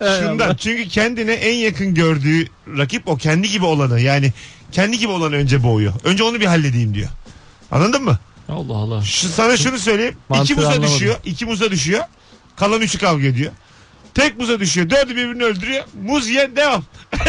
şundan 0.20 0.56
çünkü 0.56 0.88
kendine 0.88 1.32
en 1.32 1.54
yakın 1.54 1.94
gördüğü 1.94 2.46
rakip 2.78 3.08
o 3.08 3.16
kendi 3.16 3.48
gibi 3.50 3.64
olanı 3.64 4.00
yani 4.00 4.32
kendi 4.72 4.98
gibi 4.98 5.12
olanı 5.12 5.34
önce 5.34 5.62
boğuyor. 5.62 5.92
Önce 6.04 6.24
onu 6.24 6.40
bir 6.40 6.46
halledeyim 6.46 6.94
diyor. 6.94 7.08
Anladın 7.70 8.04
mı? 8.04 8.18
Allah 8.48 8.76
Allah. 8.76 9.02
Şu, 9.02 9.28
sana 9.28 9.56
şunu 9.56 9.78
söyleyeyim. 9.78 10.16
Mantığı 10.28 10.44
iki 10.44 10.54
muza 10.54 10.68
anlamadım. 10.68 10.94
düşüyor. 10.94 11.16
iki 11.24 11.46
muza 11.46 11.70
düşüyor. 11.70 12.04
Kalan 12.56 12.80
üçü 12.80 12.98
kavga 12.98 13.26
ediyor. 13.26 13.52
Tek 14.14 14.38
muza 14.38 14.60
düşüyor. 14.60 14.90
Dördü 14.90 15.10
birbirini 15.10 15.44
öldürüyor. 15.44 15.84
Muz 16.02 16.28
yiyen 16.28 16.56
devam. 16.56 16.84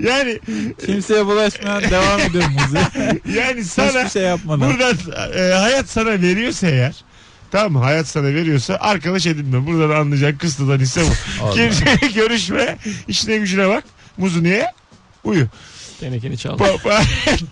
yani 0.00 0.38
Kimseye 0.86 1.26
bulaşmayan 1.26 1.82
devam 1.90 2.20
ediyor 2.20 2.44
müziğe. 2.48 3.20
yani 3.42 3.64
sana 3.64 3.88
Hiçbir 3.88 4.10
şey 4.10 4.22
yapmadan. 4.22 4.70
Buradan 4.70 4.96
e, 5.36 5.54
hayat 5.54 5.88
sana 5.88 6.10
veriyorsa 6.10 6.66
eğer 6.66 7.04
Tamam 7.50 7.72
mı? 7.72 7.78
Hayat 7.78 8.06
sana 8.08 8.26
veriyorsa 8.26 8.76
arkadaş 8.80 9.26
edinme. 9.26 9.66
Buradan 9.66 10.00
anlayacak 10.00 10.40
kıstıdan 10.40 10.78
hisse 10.78 11.02
bu. 11.02 11.44
Allah. 11.44 11.54
Kimseyle 11.54 12.06
görüşme. 12.14 12.78
İşine 13.08 13.36
gücüne 13.36 13.68
bak. 13.68 13.84
Muzu 14.16 14.42
niye? 14.42 14.66
Uyu. 15.24 15.46
Tenekeni 16.00 16.38
çal. 16.38 16.56
Popo. 16.56 16.90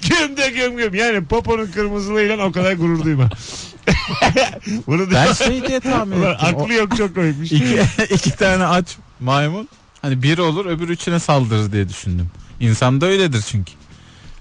güm 0.09 0.37
de 0.37 0.50
güm 0.50 0.76
güm. 0.76 0.94
Yani 0.94 1.24
poponun 1.24 1.66
kırmızılığıyla 1.66 2.46
o 2.46 2.53
kadar 2.53 2.72
gurur 2.72 3.05
duyma. 3.05 3.31
Bunu 4.86 5.10
da 5.10 5.14
Ben 5.14 5.32
şey 5.32 5.68
diye 5.68 5.80
tahmin 5.80 6.16
Ulan 6.16 6.34
ettim. 6.34 6.54
O 6.56 6.62
aklı 6.62 6.74
yok 6.74 6.96
çok 6.96 7.14
komikmiş. 7.14 7.52
iki, 7.52 7.80
iki 8.14 8.30
tane 8.30 8.64
aç 8.66 8.86
maymun. 9.20 9.68
Hani 10.02 10.22
biri 10.22 10.42
olur 10.42 10.66
öbür 10.66 10.88
üçüne 10.88 11.18
saldırır 11.18 11.72
diye 11.72 11.88
düşündüm. 11.88 12.30
İnsanda 12.60 13.06
öyledir 13.06 13.44
çünkü. 13.48 13.72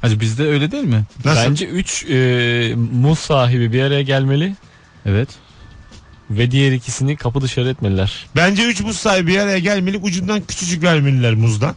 Hacı 0.02 0.19
bizde 0.19 0.47
öyle 0.47 0.71
değil 0.71 0.84
mi? 0.84 1.04
Nasıl? 1.25 1.49
Bence 1.49 1.65
3 1.65 2.06
muz 2.91 3.19
sahibi 3.19 3.73
bir 3.73 3.82
araya 3.84 4.02
gelmeli 4.02 4.56
Evet. 5.06 5.30
ve 6.30 6.52
diğer 6.52 6.71
ikisini 6.71 7.15
kapı 7.17 7.41
dışarı 7.41 7.69
etmeliler. 7.69 8.28
Bence 8.36 8.63
üç 8.63 8.82
muz 8.82 8.97
sahibi 8.97 9.28
bir 9.32 9.38
araya 9.39 9.60
gelmeli. 9.60 9.97
Ucundan 9.97 10.41
küçücük 10.41 10.84
vermeliler 10.84 11.34
muzdan. 11.34 11.75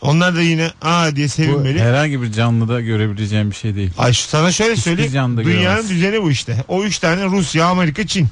Onlar 0.00 0.36
da 0.36 0.42
yine 0.42 0.70
aa 0.82 1.16
diye 1.16 1.26
Bu 1.26 1.30
sevinmeli. 1.30 1.80
herhangi 1.82 2.22
bir 2.22 2.32
canlıda 2.32 2.80
görebileceğim 2.80 3.50
bir 3.50 3.56
şey 3.56 3.74
değil. 3.74 3.90
Ay 3.98 4.12
şu- 4.12 4.28
sana 4.28 4.52
şöyle 4.52 4.76
söyleyeyim. 4.76 5.12
canlı 5.12 5.44
Dünyanın 5.44 5.60
göremez. 5.62 5.90
düzeni 5.90 6.22
bu 6.22 6.30
işte. 6.30 6.64
O 6.68 6.84
üç 6.84 6.98
tane 6.98 7.24
Rusya, 7.24 7.66
Amerika, 7.66 8.06
Çin. 8.06 8.28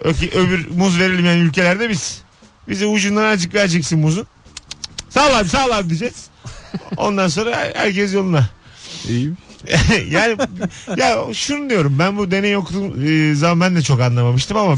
Öki, 0.00 0.30
öbür 0.30 0.68
muz 0.70 0.98
verilmeyen 1.00 1.38
ülkelerde 1.38 1.90
biz. 1.90 2.20
Bize 2.68 2.86
ucundan 2.86 3.24
azıcık 3.24 3.54
vereceksin 3.54 3.98
muzun. 3.98 4.26
Sağlam 5.10 5.46
sağlam 5.46 5.88
diyeceğiz. 5.88 6.26
Ondan 6.96 7.28
sonra 7.28 7.56
herkes 7.74 8.14
yoluna. 8.14 8.48
İyi. 9.08 9.32
yani 10.10 10.36
ya 10.96 11.34
şunu 11.34 11.70
diyorum 11.70 11.96
ben 11.98 12.16
bu 12.16 12.30
deney 12.30 12.56
okuduğum 12.56 13.06
e, 13.06 13.34
zaman 13.34 13.60
ben 13.60 13.76
de 13.76 13.82
çok 13.82 14.00
anlamamıştım 14.00 14.56
ama 14.56 14.76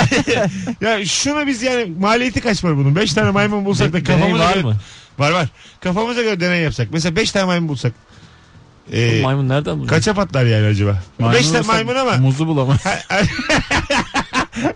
ya 0.80 1.06
şunu 1.06 1.46
biz 1.46 1.62
yani 1.62 1.92
maliyeti 1.98 2.40
kaç 2.40 2.62
para 2.62 2.76
bunun? 2.76 2.96
5 2.96 3.12
tane 3.12 3.30
maymun 3.30 3.64
bulsak 3.64 3.88
da 3.88 3.92
deney 3.92 4.04
kafamıza 4.04 4.44
var 4.44 4.54
göre, 4.54 4.62
mı? 4.62 4.76
var 5.18 5.30
var. 5.30 5.48
Kafamıza 5.80 6.22
göre 6.22 6.40
deney 6.40 6.62
yapsak. 6.62 6.88
Mesela 6.92 7.16
5 7.16 7.30
tane 7.30 7.44
maymun 7.44 7.68
bulsak. 7.68 7.92
E, 8.92 9.20
Maymun 9.22 9.48
nereden 9.48 9.74
buluyor? 9.76 9.88
kaça 9.88 10.14
patlar 10.14 10.44
yani 10.44 10.66
acaba? 10.66 10.98
5 11.20 11.46
tane 11.46 11.58
olsa 11.58 11.72
maymun 11.72 11.94
ama 11.94 12.16
Muzu 12.16 12.46
bulamaz. 12.46 12.78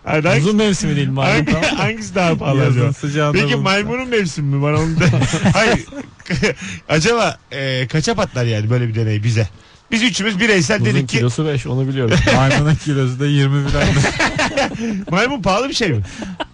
Hadi 0.04 0.28
Uzun 0.28 0.56
mevsimi 0.56 0.96
değil 0.96 1.08
maymun 1.08 1.34
hangi- 1.44 1.52
tamam. 1.52 1.76
hangisi 1.76 2.14
daha 2.14 2.34
pahalı 2.38 2.66
acaba? 2.66 2.90
Peki 3.32 3.44
bulursa. 3.44 3.56
maymunun 3.56 4.08
mevsimi 4.08 4.56
mi? 4.56 4.62
Bana 4.62 4.76
onu 4.78 5.00
da... 5.00 5.04
Hayır. 5.52 5.84
acaba 6.88 7.38
e, 7.52 7.86
kaça 7.86 8.14
patlar 8.14 8.44
yani 8.44 8.70
böyle 8.70 8.88
bir 8.88 8.94
deney 8.94 9.22
bize? 9.24 9.48
Biz 9.90 10.02
üçümüz 10.02 10.40
bireysel 10.40 10.80
Uzun 10.82 10.94
dedik 10.94 11.08
ki 11.08 11.16
kilosu 11.16 11.46
5 11.46 11.66
onu 11.66 11.88
biliyorum. 11.88 12.18
Maymunun 12.36 12.74
kilosu 12.74 13.20
da 13.20 13.26
20 13.26 13.68
falan. 13.68 13.86
maymun 15.10 15.42
pahalı 15.42 15.68
bir 15.68 15.74
şey 15.74 15.88
mi? 15.88 16.02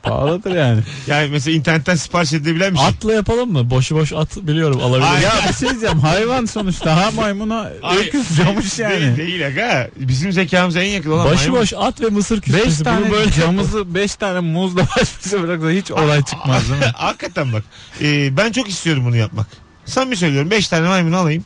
Pahalıdır 0.02 0.50
yani. 0.56 0.80
Yani 1.06 1.28
mesela 1.30 1.56
internetten 1.56 1.94
sipariş 1.96 2.32
edilebilen 2.32 2.72
bir 2.74 2.78
şey. 2.78 2.86
Atla 2.86 3.12
yapalım 3.12 3.52
mı? 3.52 3.70
Boşu 3.70 3.94
boş 3.96 4.12
at 4.12 4.36
biliyorum 4.36 4.80
alabilirim. 4.80 5.14
Ay, 5.14 5.22
Ya 5.22 5.32
bir 5.48 5.54
şey 5.54 5.70
diyeceğim. 5.70 5.98
Hayvan 5.98 6.44
sonuçta. 6.44 6.96
Ha 6.96 7.10
maymuna 7.10 7.70
Ay, 7.82 7.98
öküz 7.98 8.36
camış 8.36 8.78
Değil, 8.78 8.90
yani. 8.90 9.16
değil 9.16 9.46
aga. 9.46 9.88
Bizim 9.96 10.32
zekamıza 10.32 10.80
en 10.80 10.88
yakın 10.90 11.10
olan 11.10 11.26
Başı 11.26 11.36
maymun. 11.42 11.60
boş 11.60 11.72
at 11.76 12.00
ve 12.00 12.06
mısır 12.08 12.36
5 12.36 12.42
küspesi. 12.44 12.84
tane 12.84 13.00
Bunu 13.04 13.12
böyle 13.12 13.32
camızı 13.32 13.94
5 13.94 14.14
tane 14.14 14.40
muzla 14.40 14.80
baş 14.96 15.08
başa 15.26 15.42
bıraksa 15.42 15.70
hiç 15.70 15.90
olay 15.90 16.22
çıkmaz 16.24 16.68
değil 16.70 16.80
mi? 16.80 16.86
Hakikaten 16.94 17.52
bak. 17.52 17.62
Ee, 18.02 18.36
ben 18.36 18.52
çok 18.52 18.68
istiyorum 18.68 19.02
bunu 19.06 19.16
yapmak. 19.16 19.46
Samimi 19.84 20.16
söylüyorum. 20.16 20.50
5 20.50 20.68
tane 20.68 20.88
maymun 20.88 21.12
alayım. 21.12 21.44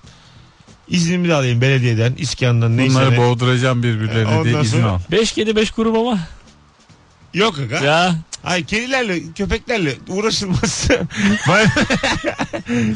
İznimi 0.90 1.28
de 1.28 1.34
alayım 1.34 1.60
belediyeden, 1.60 2.14
iskandan 2.18 2.76
neyse. 2.76 2.94
Bunları 2.94 3.16
boğduracağım 3.16 3.82
birbirlerine 3.82 4.26
Ondan 4.28 4.44
diye 4.44 4.60
izin 4.60 4.80
sonra- 4.80 4.90
al. 4.90 4.98
5 5.10 5.32
kedi 5.32 5.56
5 5.56 5.70
kurum 5.70 5.96
ama. 5.98 6.18
Yok 7.34 7.58
aga. 7.58 7.84
Ya 7.84 8.14
Ay 8.44 8.64
kedilerle, 8.64 9.20
köpeklerle 9.34 9.94
uğraşılması. 10.08 10.92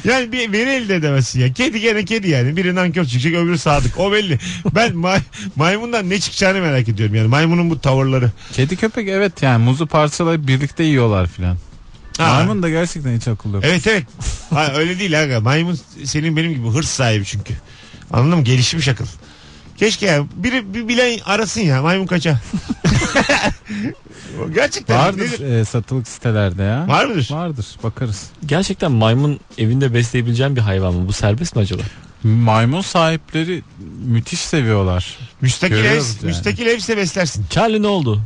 yani 0.05 0.33
bir 0.33 0.53
veri 0.53 0.71
elde 0.71 0.95
edemezsin 0.95 1.41
ya. 1.41 1.53
Kedi 1.53 1.81
gene 1.81 2.05
kedi 2.05 2.29
yani. 2.31 2.57
Biri 2.57 2.75
nankör 2.75 3.05
çıkacak 3.05 3.35
öbürü 3.35 3.59
sadık. 3.59 3.99
O 3.99 4.13
belli. 4.13 4.39
Ben 4.75 4.93
may- 4.93 5.21
maymundan 5.57 6.11
ne 6.11 6.21
çıkacağını 6.21 6.61
merak 6.61 6.89
ediyorum 6.89 7.15
yani. 7.15 7.29
Maymunun 7.29 7.71
bu 7.71 7.81
tavırları. 7.81 8.31
Kedi 8.53 8.77
köpek 8.77 9.09
evet 9.09 9.43
yani 9.43 9.65
muzu 9.65 9.87
parçalayıp 9.87 10.47
birlikte 10.47 10.85
yiyorlar 10.85 11.27
filan. 11.27 11.57
Ha. 12.19 12.35
Maymun 12.35 12.63
da 12.63 12.69
gerçekten 12.69 13.17
hiç 13.17 13.29
akıllı 13.29 13.55
yok. 13.57 13.65
Evet 13.67 13.87
evet. 13.87 14.05
Ha, 14.51 14.73
öyle 14.77 14.99
değil 14.99 15.23
aga. 15.23 15.41
Maymun 15.41 15.79
senin 16.05 16.37
benim 16.37 16.55
gibi 16.55 16.69
hırs 16.69 16.89
sahibi 16.89 17.25
çünkü. 17.25 17.55
Anladın 18.13 18.39
mı? 18.39 18.45
Gelişmiş 18.45 18.89
akıl. 18.89 19.07
Keşke 19.77 20.07
ya 20.07 20.25
biri 20.35 20.75
bir 20.75 20.89
bilen 20.89 21.19
arasın 21.27 21.61
ya 21.61 21.83
maymun 21.83 22.07
kaça. 22.07 22.41
Gerçekten. 24.55 24.99
Vardır 24.99 25.23
nedir? 25.27 25.61
e, 25.61 25.65
satılık 25.65 26.09
sitelerde 26.09 26.63
ya. 26.63 26.89
Var 26.89 27.05
mıdır? 27.07 27.29
Vardır 27.33 27.67
bakarız. 27.83 28.31
gerçekten 28.47 28.93
maymun 28.93 29.41
evinde 29.59 29.95
besleyebileceğin 29.95 30.57
bir 30.57 30.61
hayvan 30.61 30.95
mı? 30.95 31.09
Bu 31.09 31.13
serbest 31.13 31.57
mi 31.57 31.63
acaba? 31.63 31.83
Maymun 32.23 32.81
sahipleri 32.81 33.63
müthiş 34.07 34.41
seviyorlar. 34.41 35.19
Müstakil 35.41 35.75
ev, 35.75 35.83
Görüyoruz 35.83 36.17
yani. 36.17 36.27
müstakil 36.27 36.67
evse 36.67 36.97
beslersin. 36.97 37.45
Charlie 37.51 37.83
ne 37.83 37.87
oldu? 37.87 38.21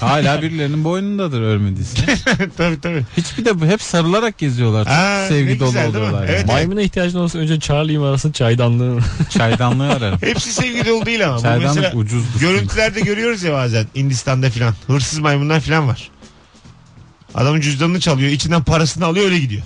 Hala 0.00 0.42
birilerinin 0.42 0.84
boynundadır 0.84 1.40
ölmediyse. 1.40 1.96
tabii 2.56 2.80
tabii. 2.80 3.02
Hiçbir 3.16 3.44
de 3.44 3.66
hep 3.66 3.82
sarılarak 3.82 4.38
geziyorlar. 4.38 4.84
Çok 4.84 4.92
Aa, 4.92 5.26
sevgi 5.28 5.60
dolu 5.60 5.68
güzel 5.68 5.88
oluyorlar. 5.88 6.24
Evet. 6.24 6.38
yani. 6.38 6.46
Maymuna 6.46 6.82
ihtiyacın 6.82 7.18
olsa 7.18 7.38
önce 7.38 7.60
Charlie'yi 7.60 8.00
arasın 8.00 8.32
çaydanlığı? 8.32 8.98
Çaydanlığı 9.30 9.92
ararım. 9.92 10.18
Hepsi 10.22 10.52
sevgi 10.52 10.86
dolu 10.86 11.06
değil 11.06 11.26
ama. 11.26 11.36
Bu 11.38 11.42
Çaydanlık 11.42 11.76
mesela 11.76 11.94
ucuzdur. 11.96 12.40
görüntülerde 12.40 13.00
görüyoruz 13.00 13.42
ya 13.42 13.52
bazen 13.52 13.86
Hindistan'da 13.96 14.50
filan. 14.50 14.74
Hırsız 14.86 15.18
maymunlar 15.18 15.60
filan 15.60 15.88
var. 15.88 16.10
Adamın 17.34 17.60
cüzdanını 17.60 18.00
çalıyor, 18.00 18.30
içinden 18.30 18.64
parasını 18.64 19.06
alıyor 19.06 19.24
öyle 19.26 19.38
gidiyor. 19.38 19.62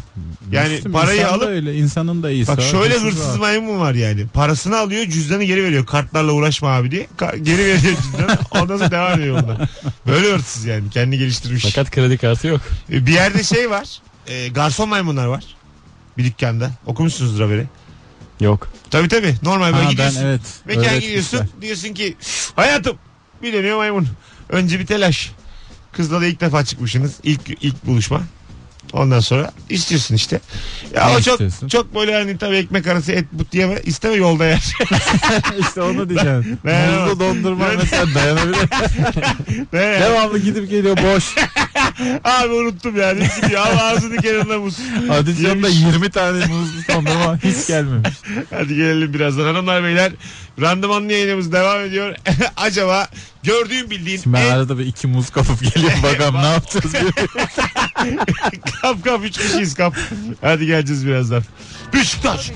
Yani 0.52 0.72
Müslüm, 0.74 0.92
parayı 0.92 1.20
insan 1.20 1.30
da 1.32 1.34
alıp 1.44 1.48
öyle 1.48 1.74
insanın 1.76 2.22
da 2.22 2.30
iyisi 2.30 2.48
Bak 2.52 2.58
var, 2.58 2.62
şöyle 2.64 2.98
hırsız 2.98 3.28
var. 3.32 3.38
maymun 3.38 3.80
var 3.80 3.94
yani. 3.94 4.26
Parasını 4.26 4.76
alıyor 4.78 5.06
cüzdanı 5.06 5.44
geri 5.44 5.64
veriyor. 5.64 5.86
Kartlarla 5.86 6.32
uğraşma 6.32 6.68
abi 6.68 6.90
diye. 6.90 7.06
Ka- 7.18 7.36
geri 7.38 7.58
veriyor 7.58 7.78
cüzdanı. 8.02 8.38
Ondan 8.50 8.76
sonra 8.78 8.90
devam 8.90 9.20
ediyor 9.20 9.38
onunla. 9.38 9.68
Böyle 10.06 10.32
hırsız 10.32 10.64
yani. 10.64 10.90
Kendini 10.90 11.18
geliştirmiş. 11.18 11.62
Fakat 11.64 11.90
kredi 11.90 12.18
kartı 12.18 12.46
yok. 12.46 12.60
E, 12.92 13.06
Bir 13.06 13.12
yerde 13.12 13.42
şey 13.42 13.70
var. 13.70 13.88
E, 14.26 14.48
garson 14.48 14.88
maymunlar 14.88 15.26
var. 15.26 15.44
Bir 16.18 16.24
dükkanda. 16.24 16.70
Okumuşsunuzdur 16.86 17.44
haberi. 17.44 17.64
Yok. 18.40 18.68
Tabii 18.90 19.08
tabii. 19.08 19.34
Normal 19.42 19.66
böyle 19.66 19.76
Ha, 19.76 19.82
ben 19.84 19.90
gidiyorsun. 19.90 20.20
evet. 20.24 20.40
Mekan 20.64 20.82
öğretmişler. 20.82 21.00
gidiyorsun. 21.08 21.40
Diyorsun 21.62 21.94
ki 21.94 22.16
hayatım 22.56 22.96
bir 23.42 23.52
dönüyor 23.52 23.76
maymun. 23.76 24.08
Önce 24.48 24.80
bir 24.80 24.86
telaş. 24.86 25.32
Kızla 25.96 26.20
da 26.20 26.26
ilk 26.26 26.40
defa 26.40 26.64
çıkmışsınız. 26.64 27.20
İlk, 27.22 27.64
ilk 27.64 27.86
buluşma. 27.86 28.22
Ondan 28.92 29.20
sonra 29.20 29.52
istiyorsun 29.70 30.14
işte. 30.14 30.40
Ya 30.94 31.06
Ne 31.06 31.12
o 31.16 31.20
çok 31.20 31.32
istiyorsun? 31.32 31.68
çok 31.68 31.94
böyle 31.94 32.14
hani 32.14 32.38
tabii 32.38 32.56
ekmek 32.56 32.86
arası 32.86 33.12
et 33.12 33.24
but 33.32 33.52
diyeme 33.52 33.80
isteme 33.84 34.14
yolda 34.14 34.44
yer. 34.46 34.72
işte 35.60 35.82
onu 35.82 36.08
diyeceğim. 36.08 36.58
Dayanamam. 36.64 37.08
Muzlu 37.08 37.20
dondurma 37.20 37.64
mesela 37.82 38.14
dayanabilir. 38.14 38.56
Ne? 39.72 39.80
Devamlı 40.00 40.38
gidip 40.38 40.70
geliyor 40.70 40.96
boş. 40.96 41.34
Abi 42.24 42.52
unuttum 42.54 43.00
yani. 43.00 43.28
Gidiyor 43.42 43.66
al 43.66 43.78
ağzını 43.78 44.16
kenarına 44.16 44.58
muz. 44.58 44.76
Adisyonda 45.10 45.68
Yemiş. 45.68 45.80
20 45.94 46.10
tane 46.10 46.46
muzlu 46.46 46.78
dondurma 46.88 47.38
hiç 47.44 47.66
gelmemiş. 47.66 48.14
Hadi 48.50 48.74
gelelim 48.74 49.14
birazdan 49.14 49.44
hanımlar 49.44 49.84
beyler. 49.84 50.12
Randımanlı 50.60 51.12
yayınımız 51.12 51.52
devam 51.52 51.80
ediyor. 51.80 52.14
Acaba 52.56 53.08
gördüğün 53.42 53.90
bildiğin 53.90 54.18
Şimdi 54.18 54.36
ben 54.36 54.42
en 54.42 54.50
arada 54.50 54.78
bir 54.78 54.86
iki 54.86 55.06
muz 55.06 55.30
kapıp 55.30 55.74
geliyorum 55.74 56.02
bakalım 56.02 56.34
ne 56.42 56.46
yapacağız 56.46 56.92
diye. 56.92 57.02
kap 58.82 59.04
kap 59.04 59.24
üç 59.24 59.38
kişiyiz 59.38 59.74
kap. 59.74 59.94
Hadi 60.40 60.66
geleceğiz 60.66 61.06
birazdan. 61.06 61.42
Beşiktaş. 61.94 62.52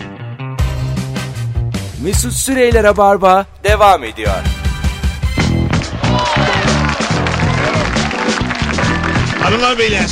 Mesut 2.03 2.33
Süreyler'e 2.33 2.97
barba 2.97 3.47
devam 3.65 4.05
ediyor. 4.05 4.35
Hanımlar 9.43 9.79
beyler. 9.79 10.11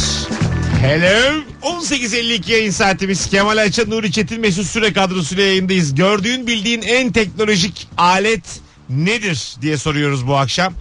Hello. 0.80 1.42
18.52 1.62 2.52
yayın 2.52 2.70
saatimiz. 2.70 3.30
Kemal 3.30 3.56
Ayça, 3.56 3.84
Nuri 3.84 4.12
Çetin, 4.12 4.40
Mesut 4.40 4.66
Süre 4.66 4.92
kadrosuyla 4.92 5.44
yayındayız. 5.44 5.94
Gördüğün 5.94 6.46
bildiğin 6.46 6.82
en 6.82 7.12
teknolojik 7.12 7.88
alet 7.96 8.60
nedir 8.90 9.56
diye 9.62 9.76
soruyoruz 9.76 10.26
bu 10.26 10.36
akşam. 10.36 10.74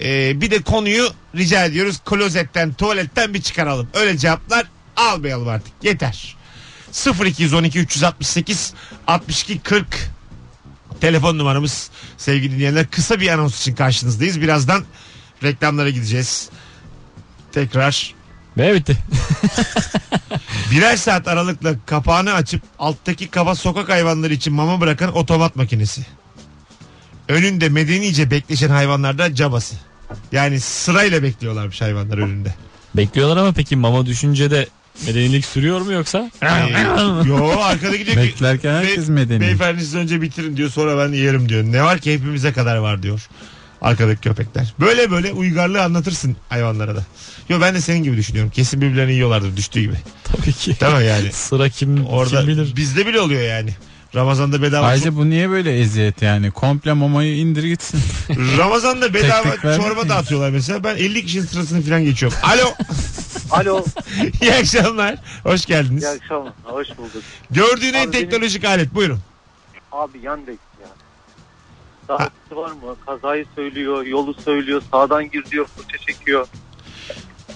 Ee, 0.00 0.40
bir 0.40 0.50
de 0.50 0.62
konuyu 0.62 1.08
rica 1.34 1.64
ediyoruz. 1.64 2.00
Klozetten, 2.04 2.72
tuvaletten 2.72 3.34
bir 3.34 3.42
çıkaralım. 3.42 3.88
Öyle 3.94 4.18
cevaplar 4.18 4.66
almayalım 4.96 5.48
artık. 5.48 5.72
Yeter. 5.82 6.36
0212 7.24 7.78
368 7.78 8.74
62 9.06 9.58
40 9.58 9.86
telefon 11.00 11.38
numaramız 11.38 11.90
sevgili 12.16 12.54
dinleyenler. 12.54 12.86
Kısa 12.90 13.20
bir 13.20 13.28
anons 13.28 13.60
için 13.60 13.74
karşınızdayız. 13.74 14.40
Birazdan 14.40 14.84
reklamlara 15.42 15.90
gideceğiz. 15.90 16.48
Tekrar 17.52 18.14
Ve 18.58 18.74
bitti. 18.74 18.96
birer 20.70 20.96
saat 20.96 21.28
aralıkla 21.28 21.74
kapağını 21.86 22.32
açıp 22.32 22.62
alttaki 22.78 23.28
kaba 23.28 23.54
sokak 23.54 23.88
hayvanları 23.88 24.34
için 24.34 24.52
mama 24.52 24.80
bırakan 24.80 25.16
otomat 25.16 25.56
makinesi. 25.56 26.06
Önünde 27.28 27.68
medenice 27.68 28.30
bekleşen 28.30 28.68
hayvanlarda 28.68 29.34
cabası. 29.34 29.74
Yani 30.32 30.60
sırayla 30.60 31.22
bekliyorlarmış 31.22 31.80
hayvanlar 31.80 32.18
önünde. 32.18 32.54
Bekliyorlar 32.96 33.36
ama 33.36 33.52
peki 33.52 33.76
mama 33.76 34.06
düşünce 34.06 34.50
de 34.50 34.68
medenilik 35.06 35.44
sürüyor 35.44 35.80
mu 35.80 35.92
yoksa? 35.92 36.30
Ee, 36.42 36.46
yo 37.28 37.58
arkada 37.60 37.96
gidiyor 37.96 38.16
ki 38.16 38.22
Beklerken 38.22 38.74
herkes 38.74 39.08
"Bey- 39.08 39.12
medeni. 39.12 39.40
Beyefendi 39.40 39.80
siz 39.80 39.94
önce 39.94 40.22
bitirin 40.22 40.56
diyor 40.56 40.70
sonra 40.70 40.98
ben 41.08 41.12
yerim 41.12 41.48
diyor. 41.48 41.64
Ne 41.64 41.82
var 41.82 41.98
ki 41.98 42.14
hepimize 42.14 42.52
kadar 42.52 42.76
var 42.76 43.02
diyor. 43.02 43.28
Arkadaki 43.80 44.20
köpekler. 44.20 44.74
Böyle 44.80 45.10
böyle 45.10 45.32
uygarlığı 45.32 45.82
anlatırsın 45.82 46.36
hayvanlara 46.48 46.96
da. 46.96 47.04
Yo 47.48 47.60
ben 47.60 47.74
de 47.74 47.80
senin 47.80 48.02
gibi 48.02 48.16
düşünüyorum. 48.16 48.50
Kesin 48.50 48.80
birbirlerini 48.80 49.12
yiyorlardır 49.12 49.56
düştüğü 49.56 49.80
gibi. 49.80 49.94
Tabii 50.24 50.52
ki. 50.52 50.70
Mi 50.70 51.04
yani? 51.06 51.32
Sıra 51.32 51.68
kim, 51.68 52.06
Orada 52.06 52.38
kim 52.40 52.48
bilir. 52.48 52.76
bizde 52.76 53.06
bile 53.06 53.20
oluyor 53.20 53.42
yani. 53.42 53.70
Ramazan'da 54.16 54.62
bedava 54.62 54.86
Ayrıca 54.86 55.16
bu 55.16 55.30
niye 55.30 55.50
böyle 55.50 55.78
eziyet 55.80 56.22
yani? 56.22 56.50
Komple 56.50 56.92
mamayı 56.92 57.36
indir 57.36 57.64
gitsin. 57.64 58.00
Ramazan'da 58.58 59.14
bedava 59.14 59.42
Tek 59.42 59.52
tek 59.52 59.64
vermek 59.64 59.86
çorba 59.86 60.02
mi? 60.02 60.08
dağıtıyorlar 60.08 60.50
mesela. 60.50 60.84
Ben 60.84 60.96
50 60.96 61.24
kişinin 61.26 61.44
sırasını 61.46 61.82
falan 61.82 62.04
geçiyorum. 62.04 62.38
Alo. 62.42 62.72
Alo. 63.50 63.84
İyi 64.42 64.54
akşamlar. 64.54 65.16
Hoş 65.42 65.66
geldiniz. 65.66 66.02
İyi 66.02 66.08
akşamlar. 66.08 66.52
Hoş 66.64 66.88
bulduk. 66.98 67.22
Gördüğün 67.50 67.94
en 67.94 68.06
Abi 68.06 68.12
benim- 68.12 68.24
teknolojik 68.24 68.64
alet 68.64 68.94
buyurun. 68.94 69.18
Abi 69.92 70.18
Yandex 70.22 70.56
ya. 70.82 70.88
Daha 72.08 72.16
ötesi 72.26 72.56
var 72.56 72.70
mı? 72.70 72.96
Kazayı 73.06 73.46
söylüyor, 73.54 74.06
yolu 74.06 74.34
söylüyor, 74.44 74.82
sağdan 74.92 75.30
gir 75.30 75.44
diyor, 75.50 75.66
fırça 75.76 75.98
çekiyor. 75.98 76.46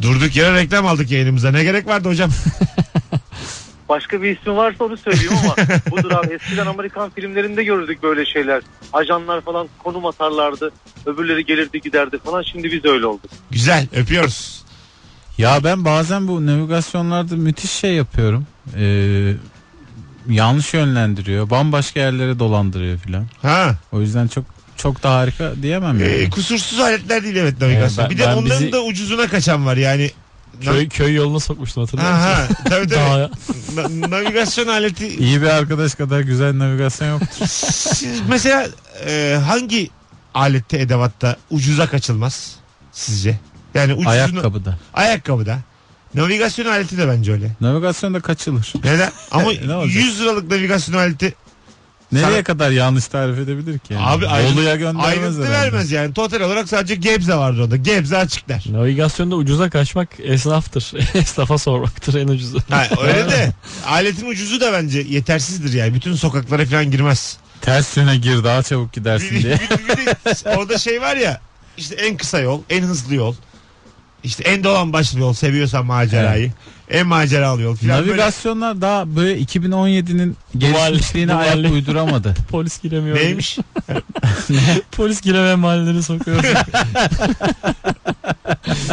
Durduk 0.02 0.36
yere 0.36 0.54
reklam 0.54 0.86
aldık 0.86 1.10
yayınımıza. 1.10 1.50
Ne 1.50 1.64
gerek 1.64 1.86
vardı 1.86 2.08
hocam? 2.08 2.30
Başka 3.90 4.22
bir 4.22 4.36
ismi 4.36 4.56
varsa 4.56 4.84
onu 4.84 4.96
söyleyeyim 4.96 5.32
ama 5.44 5.56
budur 5.90 6.10
abi. 6.10 6.34
Eskiden 6.34 6.66
Amerikan 6.66 7.10
filmlerinde 7.10 7.64
görürdük 7.64 8.02
böyle 8.02 8.26
şeyler. 8.26 8.62
Ajanlar 8.92 9.40
falan 9.40 9.68
konum 9.78 10.06
atarlardı. 10.06 10.70
Öbürleri 11.06 11.44
gelirdi 11.44 11.80
giderdi 11.80 12.18
falan. 12.24 12.42
Şimdi 12.42 12.72
biz 12.72 12.84
öyle 12.84 13.06
olduk. 13.06 13.30
Güzel 13.50 13.86
öpüyoruz. 13.96 14.62
Ya 15.38 15.64
ben 15.64 15.84
bazen 15.84 16.28
bu 16.28 16.46
navigasyonlarda 16.46 17.36
müthiş 17.36 17.70
şey 17.70 17.92
yapıyorum. 17.94 18.46
Ee, 18.78 19.32
yanlış 20.28 20.74
yönlendiriyor. 20.74 21.50
Bambaşka 21.50 22.00
yerlere 22.00 22.38
dolandırıyor 22.38 22.98
filan. 22.98 23.26
Ha. 23.42 23.74
O 23.92 24.00
yüzden 24.00 24.28
çok 24.28 24.44
çok 24.76 25.02
da 25.02 25.14
harika 25.14 25.52
diyemem 25.62 26.00
yani. 26.00 26.12
Ee, 26.12 26.30
kusursuz 26.30 26.80
aletler 26.80 27.22
değil 27.24 27.36
evet 27.36 27.60
navigasyon. 27.60 28.04
Ee, 28.04 28.08
ben- 28.08 28.16
bir 28.16 28.18
de 28.22 28.26
onların 28.26 28.44
bizi- 28.44 28.72
da 28.72 28.82
ucuzuna 28.82 29.26
kaçan 29.28 29.66
var 29.66 29.76
yani. 29.76 30.10
Köy, 30.64 30.88
köy 30.88 31.14
yoluna 31.14 31.40
sokmuştum 31.40 31.82
hatırlıyor 31.82 32.10
musun? 32.12 32.24
Ha, 32.24 32.38
ha, 32.38 32.48
tabii 32.68 32.88
tabii. 32.88 32.90
Dağa. 32.90 33.30
Na- 33.74 34.10
navigasyon 34.10 34.66
aleti 34.66 35.08
İyi 35.08 35.42
bir 35.42 35.46
arkadaş 35.46 35.94
kadar 35.94 36.20
güzel 36.20 36.58
navigasyon 36.58 37.08
yok. 37.08 37.22
Siz 37.48 38.20
mesela 38.28 38.68
e, 39.06 39.38
hangi 39.46 39.90
alette 40.34 40.78
edevatta 40.78 41.36
ucuza 41.50 41.86
kaçılmaz 41.86 42.56
sizce? 42.92 43.38
Yani 43.74 43.92
ucuzunu, 43.92 44.10
Ayakkabıda. 44.10 44.78
Ayakkabıda. 44.94 45.58
Navigasyon 46.14 46.66
aleti 46.66 46.98
de 46.98 47.08
bence 47.08 47.32
öyle. 47.32 47.56
Navigasyonda 47.60 48.20
kaçılır. 48.20 48.72
Neden? 48.84 49.12
Ama 49.30 49.52
Ne 49.66 49.74
olacak? 49.74 49.94
100 50.04 50.20
liralık 50.20 50.50
navigasyon 50.50 50.94
aleti 50.98 51.34
Nereye 52.12 52.24
Sana- 52.32 52.42
kadar 52.42 52.70
yanlış 52.70 53.06
tarif 53.06 53.38
edebilir 53.38 53.78
ki? 53.78 53.94
Yani? 53.94 54.06
abi 54.06 54.24
Bolu'ya 54.24 54.76
göndermez 54.76 55.04
ayrıntı 55.04 55.50
vermez 55.50 55.92
yani. 55.92 56.14
Total 56.14 56.40
olarak 56.40 56.68
sadece 56.68 56.94
Gebze 56.94 57.34
vardır 57.34 57.60
orada. 57.60 57.76
Gebze 57.76 58.16
açıklar. 58.16 58.64
Navigasyonda 58.70 59.36
ucuza 59.36 59.70
kaçmak 59.70 60.08
esnaftır. 60.22 60.92
Esnafa 61.14 61.58
sormaktır 61.58 62.14
en 62.14 62.28
ucuzu. 62.28 62.58
Ha, 62.70 62.86
öyle 63.02 63.30
de 63.30 63.52
aletin 63.86 64.26
ucuzu 64.30 64.60
da 64.60 64.72
bence 64.72 65.00
yetersizdir 65.08 65.72
yani. 65.72 65.94
Bütün 65.94 66.14
sokaklara 66.14 66.64
falan 66.66 66.90
girmez. 66.90 67.36
Ters 67.60 67.96
yöne 67.96 68.16
gir 68.16 68.44
daha 68.44 68.62
çabuk 68.62 68.92
gidersin 68.92 69.30
Bir, 69.30 69.42
diye. 69.42 69.54
bir- 69.54 69.88
bir 69.88 69.96
de 70.06 70.14
orada 70.56 70.78
şey 70.78 71.00
var 71.02 71.16
ya 71.16 71.40
işte 71.76 71.94
en 71.94 72.16
kısa 72.16 72.38
yol, 72.40 72.60
en 72.70 72.82
hızlı 72.82 73.14
yol. 73.14 73.34
İşte 74.24 74.42
en 74.42 74.64
dolan 74.64 74.92
başlı 74.92 75.20
yol 75.20 75.32
seviyorsan 75.32 75.86
macerayı. 75.86 76.52
En 76.90 77.06
maceralı 77.06 77.62
yol 77.62 77.76
filan 77.76 78.00
böyle. 78.00 78.10
Navigasyonlar 78.10 78.80
daha 78.80 79.16
böyle 79.16 79.40
2017'nin 79.40 80.36
gelişmişliğine 80.58 81.32
Duvarlı- 81.32 81.62
ayak 81.66 81.72
uyduramadı. 81.72 82.34
Polis 82.50 82.80
giremiyor. 82.82 83.16
Neymiş? 83.16 83.58
Polis 84.92 85.20
giremeyen 85.20 85.58
mahalleleri 85.58 86.02
sokuyor. 86.02 86.42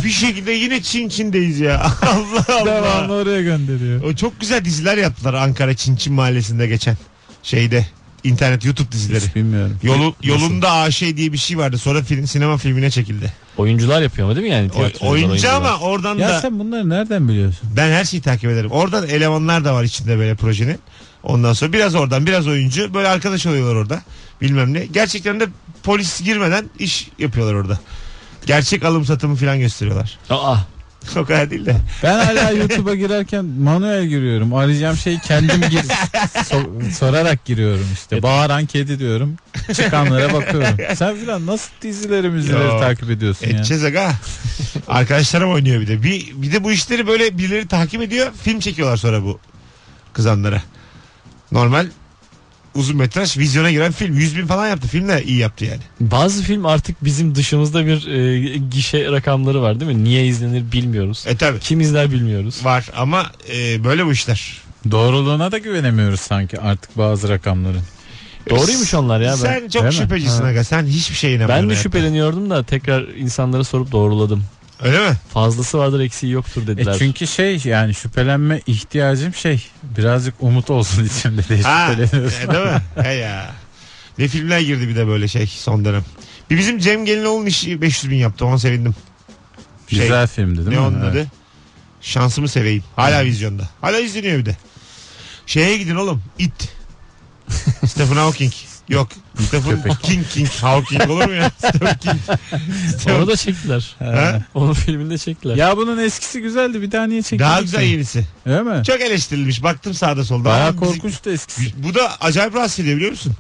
bir 0.03 0.09
şekilde 0.09 0.51
yine 0.51 0.81
Çin 0.81 1.09
Çin'deyiz 1.09 1.59
ya. 1.59 1.91
Allah 2.01 2.65
Devamlı 2.65 2.91
Allah. 2.91 3.13
oraya 3.13 3.41
gönderiyor. 3.41 4.03
O 4.03 4.15
çok 4.15 4.39
güzel 4.39 4.65
diziler 4.65 4.97
yaptılar 4.97 5.33
Ankara 5.33 5.73
Çin 5.75 5.95
Çin 5.95 6.13
mahallesinde 6.13 6.67
geçen. 6.67 6.97
Şeyde 7.43 7.85
internet 8.23 8.65
YouTube 8.65 8.91
dizileri. 8.91 9.25
Hiç 9.27 9.35
bilmiyorum. 9.35 9.77
Yolu, 9.83 10.15
yolunda 10.23 10.71
AŞ 10.71 11.01
diye 11.01 11.33
bir 11.33 11.37
şey 11.37 11.57
vardı. 11.57 11.77
Sonra 11.77 12.01
film, 12.03 12.27
sinema 12.27 12.57
filmine 12.57 12.91
çekildi. 12.91 13.33
Oyuncular 13.57 14.01
yapıyor 14.01 14.27
ama 14.27 14.35
değil 14.35 14.47
mi 14.47 14.53
yani? 14.53 14.67
O- 14.69 14.73
tiyatrocular, 14.73 15.11
oyuncu 15.11 15.29
oyuncular. 15.31 15.53
ama 15.53 15.77
oradan 15.79 16.17
Ya 16.17 16.29
da 16.29 16.41
sen 16.41 16.59
bunları 16.59 16.89
nereden 16.89 17.27
biliyorsun? 17.27 17.69
ben 17.75 17.91
her 17.91 18.05
şeyi 18.05 18.21
takip 18.21 18.49
ederim. 18.49 18.71
Oradan 18.71 19.07
elemanlar 19.07 19.65
da 19.65 19.73
var 19.73 19.83
içinde 19.83 20.17
böyle 20.17 20.35
projenin. 20.35 20.79
Ondan 21.23 21.53
sonra 21.53 21.73
biraz 21.73 21.95
oradan 21.95 22.25
biraz 22.27 22.47
oyuncu 22.47 22.93
böyle 22.93 23.07
arkadaş 23.07 23.45
oluyorlar 23.45 23.75
orada. 23.75 24.01
Bilmem 24.41 24.73
ne. 24.73 24.85
Gerçekten 24.85 25.39
de 25.39 25.47
polis 25.83 26.21
girmeden 26.23 26.69
iş 26.79 27.07
yapıyorlar 27.19 27.53
orada. 27.53 27.79
Gerçek 28.45 28.83
alım 28.85 29.05
satımı 29.05 29.35
falan 29.35 29.59
gösteriyorlar. 29.59 30.19
Aa, 30.29 30.55
O 31.15 31.25
kadar 31.25 31.49
değil 31.51 31.65
de. 31.65 31.75
Ben 32.03 32.25
hala 32.25 32.51
YouTube'a 32.51 32.95
girerken 32.95 33.45
manuel 33.45 34.05
giriyorum. 34.05 34.53
Arayacağım 34.53 34.97
şeyi 34.97 35.19
kendim 35.19 35.61
gir 35.69 35.79
so- 36.35 36.91
sorarak 36.91 37.45
giriyorum 37.45 37.87
işte. 37.93 38.23
Bağıran 38.23 38.65
kedi 38.65 38.99
diyorum. 38.99 39.35
Çıkanlara 39.73 40.33
bakıyorum. 40.33 40.77
Sen 40.95 41.15
filan 41.17 41.45
nasıl 41.45 41.71
dizileri 41.81 42.29
müzileri 42.29 42.63
Yo. 42.63 42.79
takip 42.79 43.09
ediyorsun 43.09 43.47
ya? 43.47 43.51
Edeceğiz 43.51 43.83
aga. 43.83 44.11
Arkadaşlarım 44.87 45.51
oynuyor 45.53 45.81
bir 45.81 45.87
de. 45.87 46.03
Bir, 46.03 46.31
bir 46.35 46.51
de 46.51 46.63
bu 46.63 46.71
işleri 46.71 47.07
böyle 47.07 47.37
birileri 47.37 47.67
takip 47.67 48.01
ediyor. 48.01 48.31
Film 48.43 48.59
çekiyorlar 48.59 48.97
sonra 48.97 49.23
bu 49.23 49.39
kızanlara. 50.13 50.61
Normal 51.51 51.87
uzun 52.77 52.97
metraj 52.97 53.37
vizyona 53.37 53.71
giren 53.71 53.91
film. 53.91 54.13
100 54.17 54.37
bin 54.37 54.47
falan 54.47 54.67
yaptı. 54.67 54.87
Film 54.87 55.07
de 55.07 55.23
iyi 55.23 55.37
yaptı 55.37 55.65
yani. 55.65 55.79
bazı 55.99 56.43
film 56.43 56.65
artık 56.65 57.03
bizim 57.03 57.35
dışımızda 57.35 57.85
bir 57.85 58.07
e, 58.07 58.57
gişe 58.71 59.11
rakamları 59.11 59.61
var 59.61 59.79
değil 59.79 59.91
mi? 59.91 60.03
Niye 60.03 60.25
izlenir 60.25 60.71
bilmiyoruz. 60.71 61.23
E 61.27 61.37
tabi. 61.37 61.59
Kim 61.59 61.79
izler 61.81 62.11
bilmiyoruz. 62.11 62.65
Var 62.65 62.85
ama 62.97 63.25
e, 63.55 63.83
böyle 63.83 64.05
bu 64.05 64.11
işler. 64.11 64.57
Doğruluğuna 64.91 65.51
da 65.51 65.57
güvenemiyoruz 65.57 66.19
sanki 66.21 66.59
artık 66.61 66.97
bazı 66.97 67.29
rakamların. 67.29 67.81
Doğruymuş 68.49 68.93
onlar 68.93 69.21
ya. 69.21 69.31
Ben, 69.31 69.35
Sen 69.35 69.69
çok 69.69 69.83
Değil 69.83 70.01
şüphecisin 70.01 70.43
aga. 70.43 70.63
Sen 70.63 70.85
hiçbir 70.85 71.15
şeye 71.15 71.35
inanmıyorsun. 71.35 71.69
ben 71.69 71.77
de 71.77 71.81
şüpheleniyordum 71.81 72.49
da 72.49 72.63
tekrar 72.63 73.01
insanlara 73.07 73.63
sorup 73.63 73.91
doğruladım. 73.91 74.43
Öyle 74.83 75.09
mi? 75.09 75.15
Fazlası 75.33 75.77
vardır 75.77 75.99
eksiği 75.99 76.31
yoktur 76.33 76.63
E 76.63 76.67
dediler. 76.67 76.95
çünkü 76.99 77.27
şey 77.27 77.61
yani 77.65 77.93
şüphelenme 77.93 78.61
ihtiyacım 78.67 79.33
şey 79.33 79.67
birazcık 79.83 80.33
umut 80.39 80.69
olsun 80.69 81.03
içimde 81.17 81.47
diye 81.49 81.61
Ha, 81.61 81.87
şüpheleniyorum. 81.91 82.49
e, 82.49 82.53
değil 82.53 82.65
mi? 82.65 82.81
He 83.07 83.13
ya. 83.13 83.51
Ne 84.17 84.27
filmler 84.27 84.59
girdi 84.59 84.87
bir 84.87 84.95
de 84.95 85.07
böyle 85.07 85.27
şey 85.27 85.47
son 85.47 85.85
dönem. 85.85 86.03
Bir 86.49 86.57
bizim 86.57 86.79
Cem 86.79 87.05
Gelinoğlu'nun 87.05 87.45
işi 87.45 87.81
500 87.81 88.11
bin 88.11 88.17
yaptı. 88.17 88.45
Ona 88.45 88.59
sevindim. 88.59 88.95
Şey, 89.89 89.99
Güzel 89.99 90.27
filmdi 90.27 90.57
değil 90.57 90.67
ne 90.69 90.75
mi? 90.75 90.79
onun 90.79 91.01
Evet. 91.01 91.11
adı? 91.11 91.27
Şansımı 92.01 92.47
seveyim. 92.47 92.83
Hala 92.95 93.25
vizyonda. 93.25 93.69
Hala 93.81 93.99
izleniyor 93.99 94.37
bir 94.39 94.45
de. 94.45 94.57
Şeye 95.45 95.77
gidin 95.77 95.95
oğlum. 95.95 96.23
It. 96.39 96.69
Stephen 97.87 98.15
Hawking. 98.15 98.53
Yok. 98.89 99.07
Stephen 99.47 99.83
King 100.03 100.27
King. 100.29 100.49
Hawking 100.49 101.09
olur 101.09 101.25
mu 101.25 101.33
ya? 101.33 101.51
Stephen 101.57 101.97
King. 101.97 102.15
Stephen- 102.97 103.15
Onu 103.17 103.27
da 103.27 103.35
çektiler. 103.35 103.95
Ha? 103.99 104.41
Onun 104.53 104.73
filmini 104.73 105.09
de 105.09 105.17
çektiler. 105.17 105.55
Ya 105.55 105.77
bunun 105.77 105.97
eskisi 105.97 106.41
güzeldi 106.41 106.81
bir 106.81 106.91
daha 106.91 107.05
niye 107.07 107.21
çekildi? 107.21 107.39
Daha 107.39 107.61
güzel 107.61 107.81
yenisi. 107.81 108.25
Öyle 108.45 108.61
mi? 108.63 108.83
Çok 108.83 109.01
eleştirilmiş. 109.01 109.63
Baktım 109.63 109.93
sağda 109.93 110.23
solda. 110.25 110.67
Bizim- 110.73 110.79
korkunçtu 110.79 111.29
eskisi. 111.29 111.73
Bu 111.83 111.95
da 111.95 112.21
acayip 112.21 112.55
rahatsız 112.55 112.79
ediyor 112.79 112.95
biliyor 112.97 113.11
musun? 113.11 113.33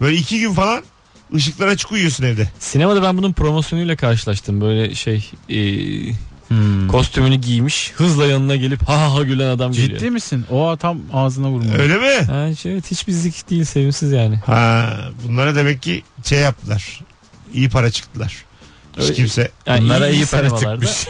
Böyle 0.00 0.16
iki 0.16 0.40
gün 0.40 0.52
falan 0.54 0.82
ışıklar 1.34 1.66
açık 1.68 1.92
uyuyorsun 1.92 2.24
evde. 2.24 2.48
Sinemada 2.58 3.02
ben 3.02 3.18
bunun 3.18 3.32
promosyonuyla 3.32 3.96
karşılaştım. 3.96 4.60
Böyle 4.60 4.94
şey 4.94 5.30
e, 5.48 5.56
Hmm. 6.58 6.88
kostümünü 6.88 7.34
giymiş. 7.34 7.92
Hızla 7.96 8.26
yanına 8.26 8.56
gelip 8.56 8.82
ha 8.88 9.00
ha 9.00 9.14
ha 9.14 9.22
gülen 9.22 9.48
adam 9.48 9.72
geliyor. 9.72 9.98
Ciddi 9.98 10.10
misin? 10.10 10.44
O 10.50 10.76
tam 10.76 10.98
ağzına 11.12 11.48
vurmuş. 11.50 11.78
Öyle 11.78 11.96
mi? 11.98 12.24
Ha, 12.26 12.54
şey, 12.54 12.72
evet 12.72 12.90
hiç 12.90 13.08
bizlik 13.08 13.50
değil 13.50 13.64
sevimsiz 13.64 14.12
yani. 14.12 14.36
Ha, 14.36 14.96
bunlara 15.28 15.54
demek 15.54 15.82
ki 15.82 16.02
şey 16.24 16.38
yaptılar. 16.40 17.00
İyi 17.54 17.68
para 17.68 17.90
çıktılar. 17.90 18.44
Hiç 18.96 19.02
Öyle- 19.04 19.14
kimse 19.14 19.50
Yani 19.66 19.84
Bunlara 19.84 20.08
iyi 20.08 20.26
para 20.26 20.46
sinemalarda- 20.46 20.86
çıkmış. 20.86 21.06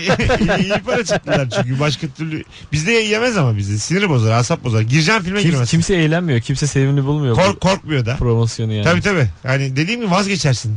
iyi, 0.00 0.62
iyi 0.62 0.72
para 0.86 1.04
çıktılar 1.04 1.48
çünkü 1.50 1.80
başka 1.80 2.06
türlü 2.08 2.44
bizde 2.72 2.92
yemez 2.92 3.36
ama 3.36 3.56
bizi 3.56 3.78
sinir 3.78 4.08
bozar 4.08 4.32
asap 4.32 4.64
bozar 4.64 4.80
gireceğim 4.80 5.22
filme 5.22 5.40
Kim- 5.42 5.50
girmez 5.50 5.70
kimse 5.70 5.94
eğlenmiyor. 5.94 6.40
Kimse 6.40 6.66
sevimli 6.66 7.04
bulmuyor 7.04 7.34
Kork, 7.36 7.60
korkmuyor 7.60 8.06
da 8.06 8.16
promosyonu 8.16 8.72
yani. 8.72 8.84
tabi 8.84 9.00
tabi 9.00 9.26
hani 9.42 9.76
dediğim 9.76 10.00
gibi 10.00 10.10
vazgeçersin 10.10 10.76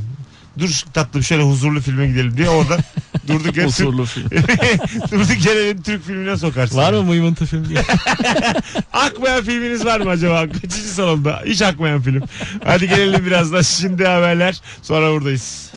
dur 0.59 0.81
tatlım 0.93 1.23
şöyle 1.23 1.43
huzurlu 1.43 1.81
filme 1.81 2.07
gidelim 2.07 2.37
diye 2.37 2.49
oradan 2.49 2.79
durduk 3.27 3.57
yere 3.57 3.67
Usulü 3.67 4.05
film. 4.05 4.29
durduk 5.11 5.45
yere 5.45 5.75
beni 5.75 5.83
Türk 5.83 6.05
filmine 6.05 6.37
sokarsın. 6.37 6.77
Var 6.77 6.93
mı 6.93 7.03
mıymıntı 7.03 7.45
film 7.45 7.69
diye. 7.69 7.81
akmayan 8.93 9.43
filminiz 9.43 9.85
var 9.85 9.99
mı 9.99 10.09
acaba? 10.09 10.47
Kaçıncı 10.47 10.77
salonda? 10.77 11.41
Hiç 11.45 11.61
akmayan 11.61 12.01
film. 12.01 12.23
Hadi 12.63 12.87
gelelim 12.87 13.25
birazdan 13.25 13.61
şimdi 13.61 14.05
haberler. 14.05 14.61
Sonra 14.81 15.11
buradayız 15.11 15.65